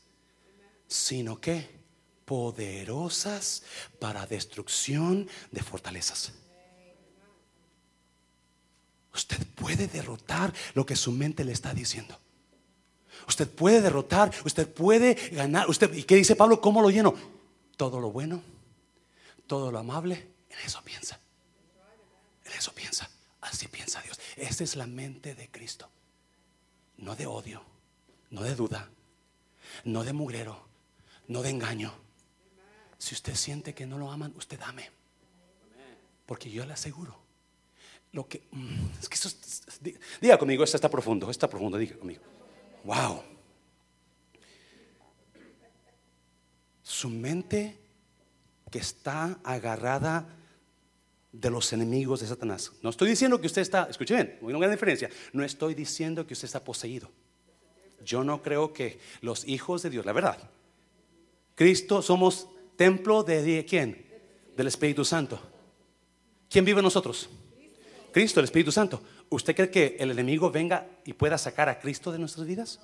sino 0.88 1.40
que 1.40 1.83
poderosas 2.26 3.64
para 4.00 4.26
destrucción 4.26 5.28
de 5.52 5.64
fortalezas. 5.64 6.34
Usted 9.14 9.46
puede 9.56 9.88
derrotar 9.88 10.54
lo 10.74 10.86
que 10.86 10.96
su 10.96 11.12
mente 11.12 11.44
le 11.44 11.52
está 11.52 11.74
diciendo. 11.74 12.20
Usted 13.28 13.48
puede 13.48 13.82
derrotar, 13.82 14.32
usted 14.44 14.68
puede 14.68 15.14
ganar. 15.32 15.70
Usted, 15.70 15.94
¿Y 15.94 16.04
qué 16.04 16.16
dice 16.16 16.36
Pablo? 16.36 16.60
¿Cómo 16.60 16.82
lo 16.82 16.90
lleno? 16.90 17.14
Todo 17.78 18.00
lo 18.00 18.12
bueno, 18.12 18.42
todo 19.48 19.72
lo 19.72 19.80
amable, 19.80 20.28
en 20.50 20.60
eso 20.66 20.82
piensa. 20.84 21.20
En 22.46 22.54
eso 22.54 22.74
piensa. 22.74 23.10
Así 23.42 23.68
piensa 23.68 24.02
Dios. 24.02 24.20
Esa 24.36 24.64
es 24.64 24.76
la 24.76 24.88
mente 24.88 25.36
de 25.36 25.50
Cristo. 25.50 25.90
No 26.98 27.16
de 27.16 27.28
odio, 27.28 27.64
no 28.30 28.44
de 28.44 28.56
duda, 28.56 28.90
no 29.84 30.04
de 30.04 30.14
mugrero, 30.14 30.66
no 31.28 31.42
de 31.42 31.50
engaño, 31.50 31.94
si 33.04 33.16
usted 33.16 33.36
siente 33.36 33.74
que 33.74 33.86
no 33.86 33.98
lo 33.98 34.10
aman, 34.10 34.34
usted 34.38 34.58
ame. 34.62 34.90
Porque 36.26 36.50
yo 36.50 36.66
le 36.66 36.72
aseguro. 36.72 37.20
Lo 38.14 38.30
que, 38.30 38.44
mm, 38.50 38.86
es 39.02 39.10
que 39.10 40.00
diga 40.22 40.38
conmigo, 40.38 40.64
esto 40.64 40.78
está 40.78 40.90
profundo, 40.90 41.30
está 41.30 41.50
profundo, 41.50 41.78
diga 41.78 41.98
conmigo. 41.98 42.22
Wow. 42.86 43.22
Su 46.82 47.10
mente 47.10 47.78
que 48.72 48.80
está 48.80 49.38
agarrada 49.44 50.26
de 51.34 51.50
los 51.50 51.74
enemigos 51.74 52.22
de 52.22 52.28
Satanás. 52.28 52.72
No 52.82 52.90
estoy 52.90 53.10
diciendo 53.10 53.42
que 53.42 53.48
usted 53.48 53.64
está, 53.64 53.84
escuchen 53.90 54.16
bien, 54.16 54.40
una 54.40 54.60
gran 54.60 54.72
diferencia. 54.72 55.10
No 55.34 55.44
estoy 55.44 55.74
diciendo 55.74 56.26
que 56.26 56.36
usted 56.36 56.46
está 56.46 56.64
poseído. 56.64 57.12
Yo 58.06 58.24
no 58.24 58.42
creo 58.42 58.72
que 58.72 58.98
los 59.20 59.46
hijos 59.46 59.84
de 59.84 59.90
Dios, 59.90 60.06
la 60.06 60.14
verdad, 60.14 60.38
Cristo 61.56 62.02
somos 62.02 62.48
Templo 62.76 63.24
de 63.24 63.66
quién? 63.68 64.06
Del 64.56 64.68
Espíritu 64.68 65.06
Santo. 65.06 65.40
¿Quién 66.50 66.66
vive 66.66 66.80
en 66.80 66.84
nosotros? 66.84 67.30
Cristo, 68.12 68.40
el 68.40 68.46
Espíritu 68.46 68.72
Santo. 68.72 69.02
¿Usted 69.30 69.56
cree 69.56 69.72
que 69.72 69.98
el 70.00 70.12
enemigo 70.12 70.52
venga 70.52 70.88
y 71.04 71.14
pueda 71.14 71.38
sacar 71.38 71.68
a 71.70 71.80
Cristo 71.80 72.12
de 72.12 72.20
nuestras 72.20 72.46
vidas? 72.46 72.80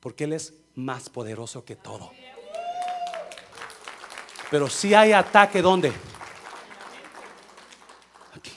Porque 0.00 0.24
Él 0.24 0.32
es 0.32 0.54
más 0.74 1.10
poderoso 1.10 1.64
que 1.64 1.76
todo. 1.76 2.10
Pero 4.50 4.68
si 4.70 4.94
hay 4.94 5.12
ataque, 5.12 5.60
¿dónde? 5.60 5.92
Aquí. 8.34 8.52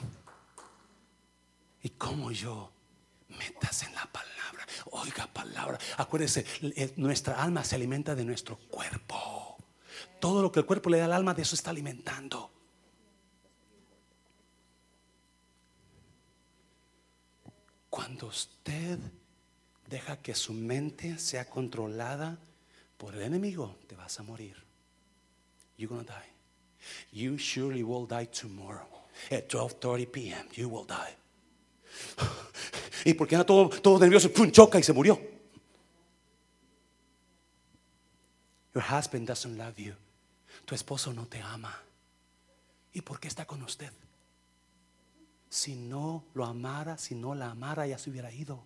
¿Y 1.83 1.89
cómo 1.89 2.31
yo 2.31 2.71
metas 3.27 3.83
en 3.83 3.93
la 3.93 4.05
palabra? 4.05 4.40
Oiga 4.91 5.27
palabra. 5.27 5.79
Acuérdese, 5.97 6.45
nuestra 6.97 7.41
alma 7.41 7.63
se 7.63 7.75
alimenta 7.75 8.13
de 8.13 8.25
nuestro 8.25 8.57
cuerpo. 8.57 9.57
Todo 10.19 10.41
lo 10.41 10.51
que 10.51 10.59
el 10.59 10.65
cuerpo 10.65 10.89
le 10.89 10.99
da 10.99 11.05
al 11.05 11.13
alma, 11.13 11.33
de 11.33 11.41
eso 11.41 11.55
está 11.55 11.71
alimentando. 11.71 12.51
Cuando 17.89 18.27
usted 18.27 18.99
deja 19.87 20.17
que 20.17 20.35
su 20.35 20.53
mente 20.53 21.17
sea 21.17 21.49
controlada 21.49 22.37
por 22.97 23.15
el 23.15 23.21
enemigo, 23.21 23.77
te 23.87 23.95
vas 23.95 24.19
a 24.19 24.23
morir. 24.23 24.55
You're 25.77 25.93
gonna 25.93 26.03
die. 26.03 26.31
You 27.11 27.37
surely 27.37 27.83
will 27.83 28.07
die 28.07 28.27
tomorrow. 28.27 28.87
At 29.29 29.47
12:30 29.49 30.11
p.m. 30.11 30.47
You 30.53 30.69
will 30.69 30.85
die. 30.85 31.15
Y 33.05 33.13
porque 33.13 33.35
era 33.35 33.45
todo, 33.45 33.69
todo 33.69 33.99
nervioso, 33.99 34.31
pum, 34.31 34.51
choca 34.51 34.79
y 34.79 34.83
se 34.83 34.93
murió. 34.93 35.19
Your 38.73 38.83
husband 38.83 39.27
doesn't 39.27 39.57
love 39.57 39.77
you. 39.77 39.93
Tu 40.65 40.75
esposo 40.75 41.11
no 41.13 41.25
te 41.27 41.41
ama. 41.41 41.77
¿Y 42.93 43.01
por 43.01 43.19
qué 43.19 43.27
está 43.27 43.45
con 43.45 43.61
usted? 43.63 43.91
Si 45.49 45.75
no 45.75 46.25
lo 46.33 46.45
amara, 46.45 46.97
si 46.97 47.15
no 47.15 47.35
la 47.35 47.51
amara, 47.51 47.85
ya 47.87 47.97
se 47.97 48.09
hubiera 48.09 48.31
ido. 48.31 48.63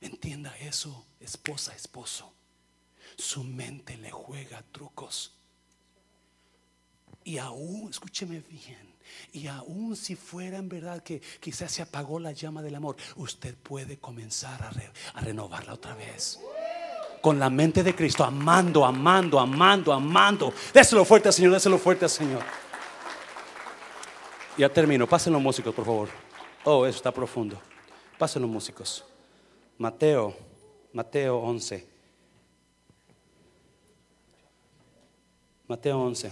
Entienda 0.00 0.56
eso, 0.58 1.06
esposa, 1.20 1.74
esposo. 1.74 2.32
Su 3.16 3.44
mente 3.44 3.96
le 3.96 4.10
juega 4.10 4.62
trucos. 4.72 5.34
Y 7.22 7.38
aún, 7.38 7.90
escúcheme 7.90 8.40
bien, 8.40 8.93
y 9.32 9.46
aún 9.46 9.96
si 9.96 10.16
fuera 10.16 10.58
en 10.58 10.68
verdad 10.68 11.02
que 11.02 11.20
quizás 11.40 11.72
se 11.72 11.82
apagó 11.82 12.18
la 12.18 12.32
llama 12.32 12.62
del 12.62 12.74
amor, 12.74 12.96
usted 13.16 13.54
puede 13.56 13.98
comenzar 13.98 14.62
a, 14.62 15.20
renovarla 15.20 15.74
otra 15.74 15.94
vez. 15.94 16.40
Con 17.20 17.38
la 17.38 17.50
mente 17.50 17.82
de 17.82 17.94
Cristo, 17.94 18.22
amando, 18.22 18.84
amando, 18.84 19.40
amando, 19.40 19.92
amando. 19.92 20.52
Déselo 20.72 21.04
fuerte 21.04 21.32
Señor, 21.32 21.52
déselo 21.52 21.78
fuerte 21.78 22.08
Señor. 22.08 22.42
Ya 24.56 24.68
termino. 24.68 25.06
Pasen 25.06 25.32
los 25.32 25.42
músicos, 25.42 25.74
por 25.74 25.84
favor. 25.84 26.08
Oh, 26.64 26.86
eso 26.86 26.96
está 26.96 27.10
profundo. 27.12 27.60
Pasen 28.18 28.42
los 28.42 28.50
músicos. 28.50 29.04
Mateo, 29.78 30.36
Mateo 30.92 31.38
11. 31.38 31.88
Mateo 35.66 36.00
11. 36.00 36.30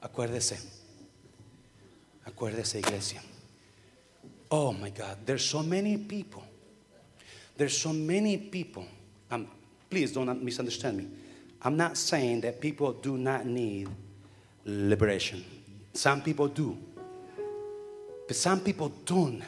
Acuérdese. 0.00 0.85
Acuérdese, 2.26 2.78
iglesia. 2.78 3.22
Oh 4.50 4.72
my 4.72 4.90
God, 4.90 5.18
there's 5.24 5.44
so 5.44 5.62
many 5.62 5.96
people. 5.96 6.42
There's 7.56 7.76
so 7.76 7.92
many 7.92 8.36
people. 8.36 8.84
Um, 9.30 9.48
please 9.88 10.12
don't 10.12 10.42
misunderstand 10.42 10.98
me. 10.98 11.08
I'm 11.62 11.76
not 11.76 11.96
saying 11.96 12.42
that 12.42 12.60
people 12.60 12.92
do 12.92 13.16
not 13.16 13.46
need 13.46 13.88
liberation. 14.64 15.44
Some 15.92 16.20
people 16.20 16.48
do. 16.48 16.76
But 18.26 18.36
some 18.36 18.60
people 18.60 18.92
don't. 19.04 19.42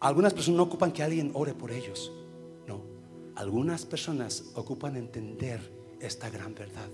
Algunas 0.00 0.32
personas 0.32 0.56
no 0.56 0.62
ocupan 0.66 0.92
que 0.92 1.02
alguien 1.02 1.32
ore 1.34 1.52
por 1.54 1.70
ellos. 1.70 2.10
No. 2.66 2.80
Algunas 3.34 3.84
personas 3.84 4.44
ocupan 4.54 4.96
entender 4.96 5.60
esta 6.00 6.30
gran 6.30 6.54
verdad. 6.54 6.88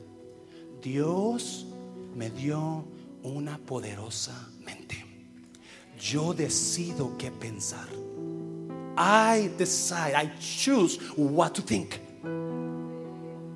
Dios 0.81 1.67
me 2.15 2.31
dio 2.31 2.85
una 3.25 3.59
poderosa 3.59 4.33
mente. 4.65 5.05
Yo 5.99 6.35
decido 6.35 7.17
qué 7.19 7.31
pensar. 7.31 7.89
I 8.97 9.51
decide, 9.59 10.15
I 10.15 10.31
choose 10.39 10.99
what 11.17 11.55
to 11.55 11.63
think. 11.63 11.99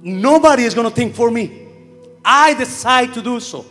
Nobody 0.02 0.64
is 0.64 0.74
going 0.74 0.88
to 0.88 0.94
think 0.94 1.14
for 1.14 1.30
me. 1.30 1.68
I 2.24 2.54
decide 2.54 3.12
to 3.14 3.22
do 3.22 3.38
so. 3.38 3.64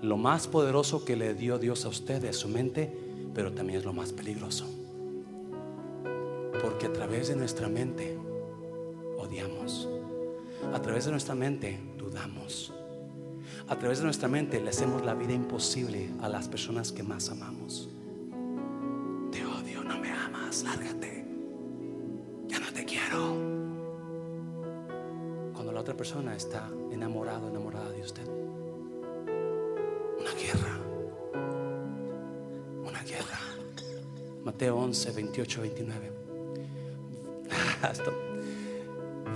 Lo 0.00 0.16
más 0.16 0.46
poderoso 0.46 1.04
que 1.04 1.16
le 1.16 1.34
dio 1.34 1.58
Dios 1.58 1.84
a 1.84 1.88
usted 1.88 2.24
es 2.24 2.36
su 2.36 2.48
mente, 2.48 2.92
pero 3.34 3.52
también 3.52 3.78
es 3.78 3.84
lo 3.84 3.92
más 3.92 4.12
peligroso. 4.12 4.66
Porque 6.60 6.86
a 6.86 6.92
través 6.92 7.28
de 7.28 7.36
nuestra 7.36 7.68
mente 7.68 8.16
odiamos. 9.18 9.88
A 10.72 10.80
través 10.80 11.04
de 11.04 11.10
nuestra 11.10 11.34
mente 11.34 11.78
dudamos. 11.98 12.72
A 13.68 13.78
través 13.78 13.98
de 13.98 14.04
nuestra 14.04 14.28
mente 14.28 14.60
le 14.60 14.70
hacemos 14.70 15.04
la 15.04 15.14
vida 15.14 15.32
imposible 15.32 16.10
a 16.20 16.28
las 16.28 16.48
personas 16.48 16.92
que 16.92 17.02
más 17.02 17.28
amamos. 17.30 17.88
Te 19.30 19.44
odio, 19.44 19.82
no 19.84 19.98
me 19.98 20.10
amas, 20.10 20.62
lárgate. 20.62 21.26
Ya 22.46 22.58
no 22.58 22.72
te 22.72 22.84
quiero. 22.84 23.36
Cuando 25.52 25.72
la 25.72 25.80
otra 25.80 25.96
persona 25.96 26.36
está 26.36 26.68
enamorado, 26.90 27.48
enamorada 27.48 27.90
de 27.90 28.02
usted. 28.02 28.26
Una 30.18 30.32
guerra. 30.34 30.78
Una 32.86 33.02
guerra. 33.02 33.40
Mateo 34.44 34.76
11, 34.76 35.12
28, 35.12 35.60
29. 35.62 36.12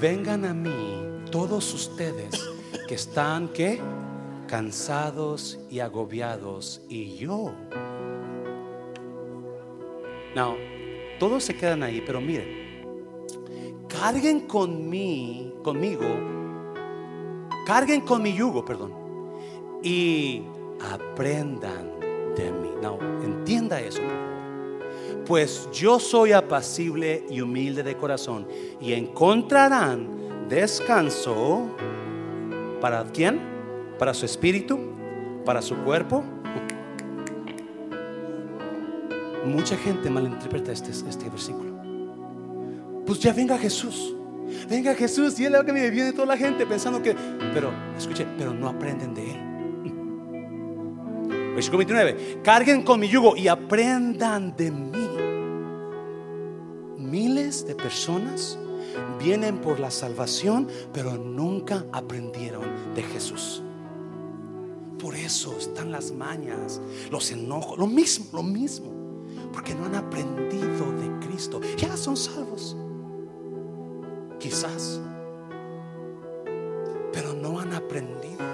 Vengan 0.01 0.45
a 0.45 0.55
mí 0.55 1.16
todos 1.37 1.74
ustedes 1.74 2.49
que 2.89 2.95
están 2.95 3.49
¿qué? 3.49 3.78
cansados 4.49 5.59
y 5.68 5.80
agobiados 5.80 6.80
y 6.89 7.18
yo. 7.18 7.53
No, 10.34 10.57
todos 11.20 11.45
se 11.45 11.55
quedan 11.55 11.82
ahí, 11.82 12.03
pero 12.07 12.22
miren, 12.22 12.87
carguen 13.87 14.47
con 14.47 14.89
mí, 14.89 15.53
conmigo, 15.62 16.07
carguen 17.66 18.01
con 18.01 18.22
mi 18.22 18.32
yugo, 18.32 18.64
perdón, 18.64 18.95
y 19.82 20.43
aprendan 20.91 22.01
de 22.34 22.51
mí. 22.51 22.70
No, 22.80 22.99
entienda 23.22 23.78
eso, 23.78 24.01
Pues 25.26 25.68
yo 25.70 26.01
soy 26.01 26.32
apacible 26.32 27.26
y 27.28 27.43
humilde 27.43 27.82
de 27.82 27.95
corazón 27.95 28.49
y 28.80 28.95
encontrarán 28.95 30.26
descanso 30.49 31.68
para 32.80 33.05
quién? 33.05 33.40
Para 33.99 34.14
su 34.14 34.26
espíritu, 34.26 34.78
para 35.44 35.62
su 35.62 35.76
cuerpo. 35.76 36.22
Mucha 39.44 39.76
gente 39.76 40.11
malinterpreta 40.11 40.72
este, 40.72 40.90
este 40.90 41.30
versículo. 41.30 41.76
Pues 43.07 43.20
ya 43.20 43.32
venga 43.32 43.57
Jesús. 43.57 44.14
Venga 44.68 44.94
Jesús 44.94 45.38
y 45.40 45.44
él 45.44 45.55
es 45.55 45.61
lo 45.61 45.66
que 45.66 45.72
me 45.72 45.90
viene 45.90 46.12
toda 46.12 46.26
la 46.26 46.36
gente 46.36 46.66
pensando 46.66 47.03
que, 47.03 47.16
pero 47.53 47.72
escuche, 47.97 48.26
pero 48.38 48.53
no 48.53 48.68
aprenden 48.68 49.14
de 49.14 49.30
él. 49.30 49.47
Versículo 51.55 51.78
29. 51.78 52.40
Carguen 52.42 52.82
con 52.82 53.01
mi 53.01 53.09
yugo 53.09 53.36
y 53.36 53.49
aprendan 53.49 54.55
de 54.57 54.70
mí. 54.70 55.09
Miles 56.99 57.66
de 57.66 57.74
personas 57.74 58.59
vienen 59.18 59.59
por 59.59 59.80
la 59.80 59.90
salvación, 59.90 60.68
pero 60.92 61.16
nunca 61.16 61.84
aprendieron 61.92 62.64
de 62.94 63.03
Jesús. 63.03 63.62
Por 64.99 65.14
eso 65.14 65.57
están 65.59 65.92
las 65.92 66.11
mañas, 66.12 66.80
los 67.11 67.30
enojos, 67.30 67.78
lo 67.78 67.86
mismo, 67.86 68.26
lo 68.32 68.42
mismo. 68.42 68.92
Porque 69.53 69.74
no 69.74 69.84
han 69.86 69.94
aprendido 69.94 70.92
de 70.92 71.26
Cristo. 71.26 71.61
Ya 71.76 71.97
son 71.97 72.16
salvos. 72.16 72.76
Quizás. 74.38 75.01
Pero 77.12 77.34
no 77.34 77.61
han 77.61 77.72
aprendido. 77.72 78.44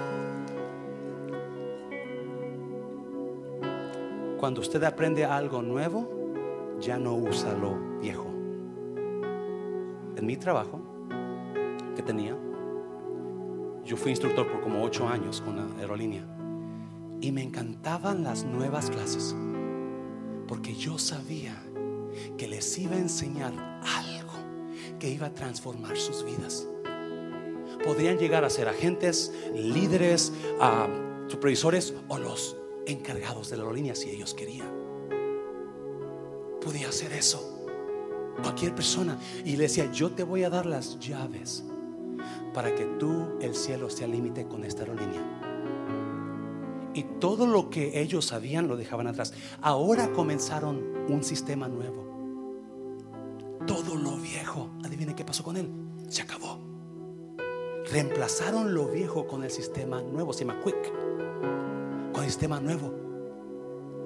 Cuando 4.37 4.61
usted 4.61 4.83
aprende 4.83 5.23
algo 5.23 5.61
nuevo, 5.61 6.09
ya 6.79 6.97
no 6.97 7.15
usa 7.15 7.53
lo 7.53 7.99
viejo. 7.99 8.32
En 10.15 10.25
mi 10.25 10.37
trabajo 10.37 10.79
que 11.95 12.03
tenía, 12.03 12.37
yo 13.85 13.97
fui 13.97 14.11
instructor 14.11 14.47
por 14.49 14.61
como 14.61 14.83
ocho 14.83 15.07
años 15.07 15.41
con 15.41 15.57
la 15.57 15.65
aerolínea 15.79 16.25
y 17.19 17.31
me 17.31 17.43
encantaban 17.43 18.23
las 18.23 18.43
nuevas 18.43 18.89
clases 18.89 19.35
porque 20.47 20.75
yo 20.75 20.97
sabía 20.97 21.55
que 22.37 22.47
les 22.47 22.77
iba 22.77 22.95
a 22.95 22.99
enseñar 22.99 23.53
algo 23.81 24.33
que 24.99 25.09
iba 25.09 25.27
a 25.27 25.33
transformar 25.33 25.97
sus 25.97 26.23
vidas. 26.23 26.67
Podrían 27.83 28.17
llegar 28.17 28.45
a 28.45 28.49
ser 28.49 28.67
agentes, 28.69 29.33
líderes, 29.53 30.31
supervisores 31.27 31.93
o 32.07 32.17
los 32.17 32.55
encargados 32.85 33.49
de 33.49 33.57
la 33.57 33.63
aerolínea 33.63 33.95
si 33.95 34.09
ellos 34.09 34.33
querían. 34.33 34.71
Podía 36.61 36.89
hacer 36.89 37.13
eso. 37.13 37.52
Cualquier 38.41 38.73
persona. 38.73 39.17
Y 39.45 39.55
le 39.55 39.63
decía, 39.63 39.91
yo 39.91 40.11
te 40.11 40.23
voy 40.23 40.43
a 40.43 40.49
dar 40.49 40.65
las 40.65 40.99
llaves 40.99 41.63
para 42.53 42.73
que 42.73 42.85
tú, 42.99 43.37
el 43.41 43.55
cielo, 43.55 43.89
sea 43.89 44.07
límite 44.07 44.47
con 44.47 44.63
esta 44.63 44.83
aerolínea. 44.83 45.21
Y 46.93 47.03
todo 47.19 47.47
lo 47.47 47.69
que 47.69 47.99
ellos 48.01 48.25
sabían 48.25 48.67
lo 48.67 48.77
dejaban 48.77 49.07
atrás. 49.07 49.33
Ahora 49.61 50.11
comenzaron 50.11 50.83
un 51.09 51.23
sistema 51.23 51.67
nuevo. 51.67 52.03
Todo 53.65 53.95
lo 53.95 54.17
viejo, 54.17 54.69
adivine 54.83 55.15
qué 55.15 55.25
pasó 55.25 55.43
con 55.43 55.57
él. 55.57 55.69
Se 56.09 56.21
acabó. 56.21 56.59
Reemplazaron 57.91 58.73
lo 58.73 58.87
viejo 58.89 59.27
con 59.27 59.43
el 59.43 59.49
sistema 59.49 60.01
nuevo, 60.01 60.33
se 60.33 60.45
llama 60.45 60.61
Quick. 60.63 62.11
Con 62.13 62.23
el 62.23 62.29
sistema 62.29 62.59
nuevo. 62.59 62.93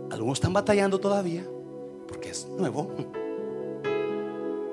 Algunos 0.10 0.38
están 0.38 0.54
batallando 0.54 1.00
todavía 1.00 1.46
porque 2.08 2.30
es 2.30 2.48
nuevo. 2.48 2.96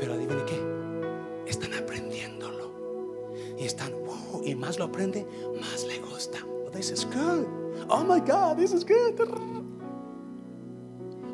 Pero 0.04 0.16
adivine 0.16 0.44
qué, 0.44 0.60
están 1.46 1.72
aprendiéndolo. 1.72 2.74
Y 3.56 3.64
están, 3.64 3.90
wow, 4.04 4.42
y 4.44 4.54
más 4.54 4.78
lo 4.78 4.84
aprende, 4.84 5.26
más 5.58 5.86
le 5.86 5.98
gusta. 6.00 6.40
Oh, 6.46 6.68
this 6.68 6.90
is 6.90 7.06
good. 7.06 7.46
Oh 7.88 8.04
my 8.04 8.20
God, 8.20 8.58
this 8.58 8.74
is 8.74 8.84
good. 8.84 9.18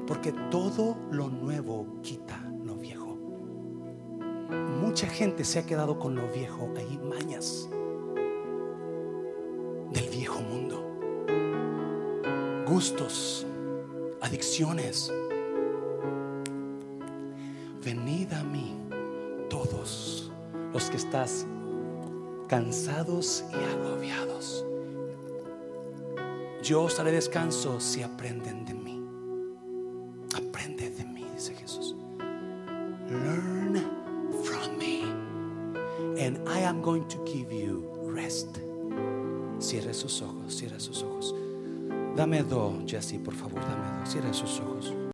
Porque 0.06 0.32
todo 0.52 0.96
lo 1.10 1.28
nuevo 1.28 1.84
quita 2.02 2.40
lo 2.64 2.76
viejo. 2.76 3.16
Mucha 4.80 5.08
gente 5.08 5.44
se 5.44 5.58
ha 5.58 5.66
quedado 5.66 5.98
con 5.98 6.14
lo 6.14 6.28
viejo 6.28 6.72
ahí, 6.76 6.96
mañas 7.02 7.68
del 9.90 10.08
viejo 10.10 10.40
mundo. 10.42 10.80
Gustos, 12.68 13.44
adicciones. 14.20 15.10
Venid 17.82 18.30
a 18.34 18.44
mí 18.44 18.76
todos 19.48 20.30
los 20.72 20.90
que 20.90 20.98
estás 20.98 21.46
cansados 22.46 23.42
y 23.52 23.64
agobiados. 23.74 24.66
Yo 26.62 26.82
os 26.82 26.98
daré 26.98 27.12
descanso 27.12 27.80
si 27.80 28.02
aprenden 28.02 28.66
de 28.66 28.74
mí. 28.74 29.02
Aprende 30.34 30.90
de 30.90 31.04
mí, 31.06 31.24
dice 31.34 31.54
Jesús. 31.54 31.96
Learn 33.08 33.82
from 34.44 34.76
me. 34.78 35.04
And 36.22 36.46
I 36.46 36.60
am 36.60 36.82
going 36.82 37.08
to 37.08 37.24
give 37.24 37.50
you 37.50 37.90
rest. 38.04 38.58
Cierre 39.58 39.94
sus 39.94 40.20
ojos, 40.20 40.54
cierre 40.54 40.80
sus 40.80 41.02
ojos. 41.02 41.34
Dame 42.14 42.42
dos, 42.42 42.74
Jesse, 42.86 43.18
por 43.18 43.34
favor, 43.34 43.60
dame 43.60 44.00
dos. 44.00 44.10
Cierre 44.10 44.34
sus 44.34 44.60
ojos. 44.60 44.92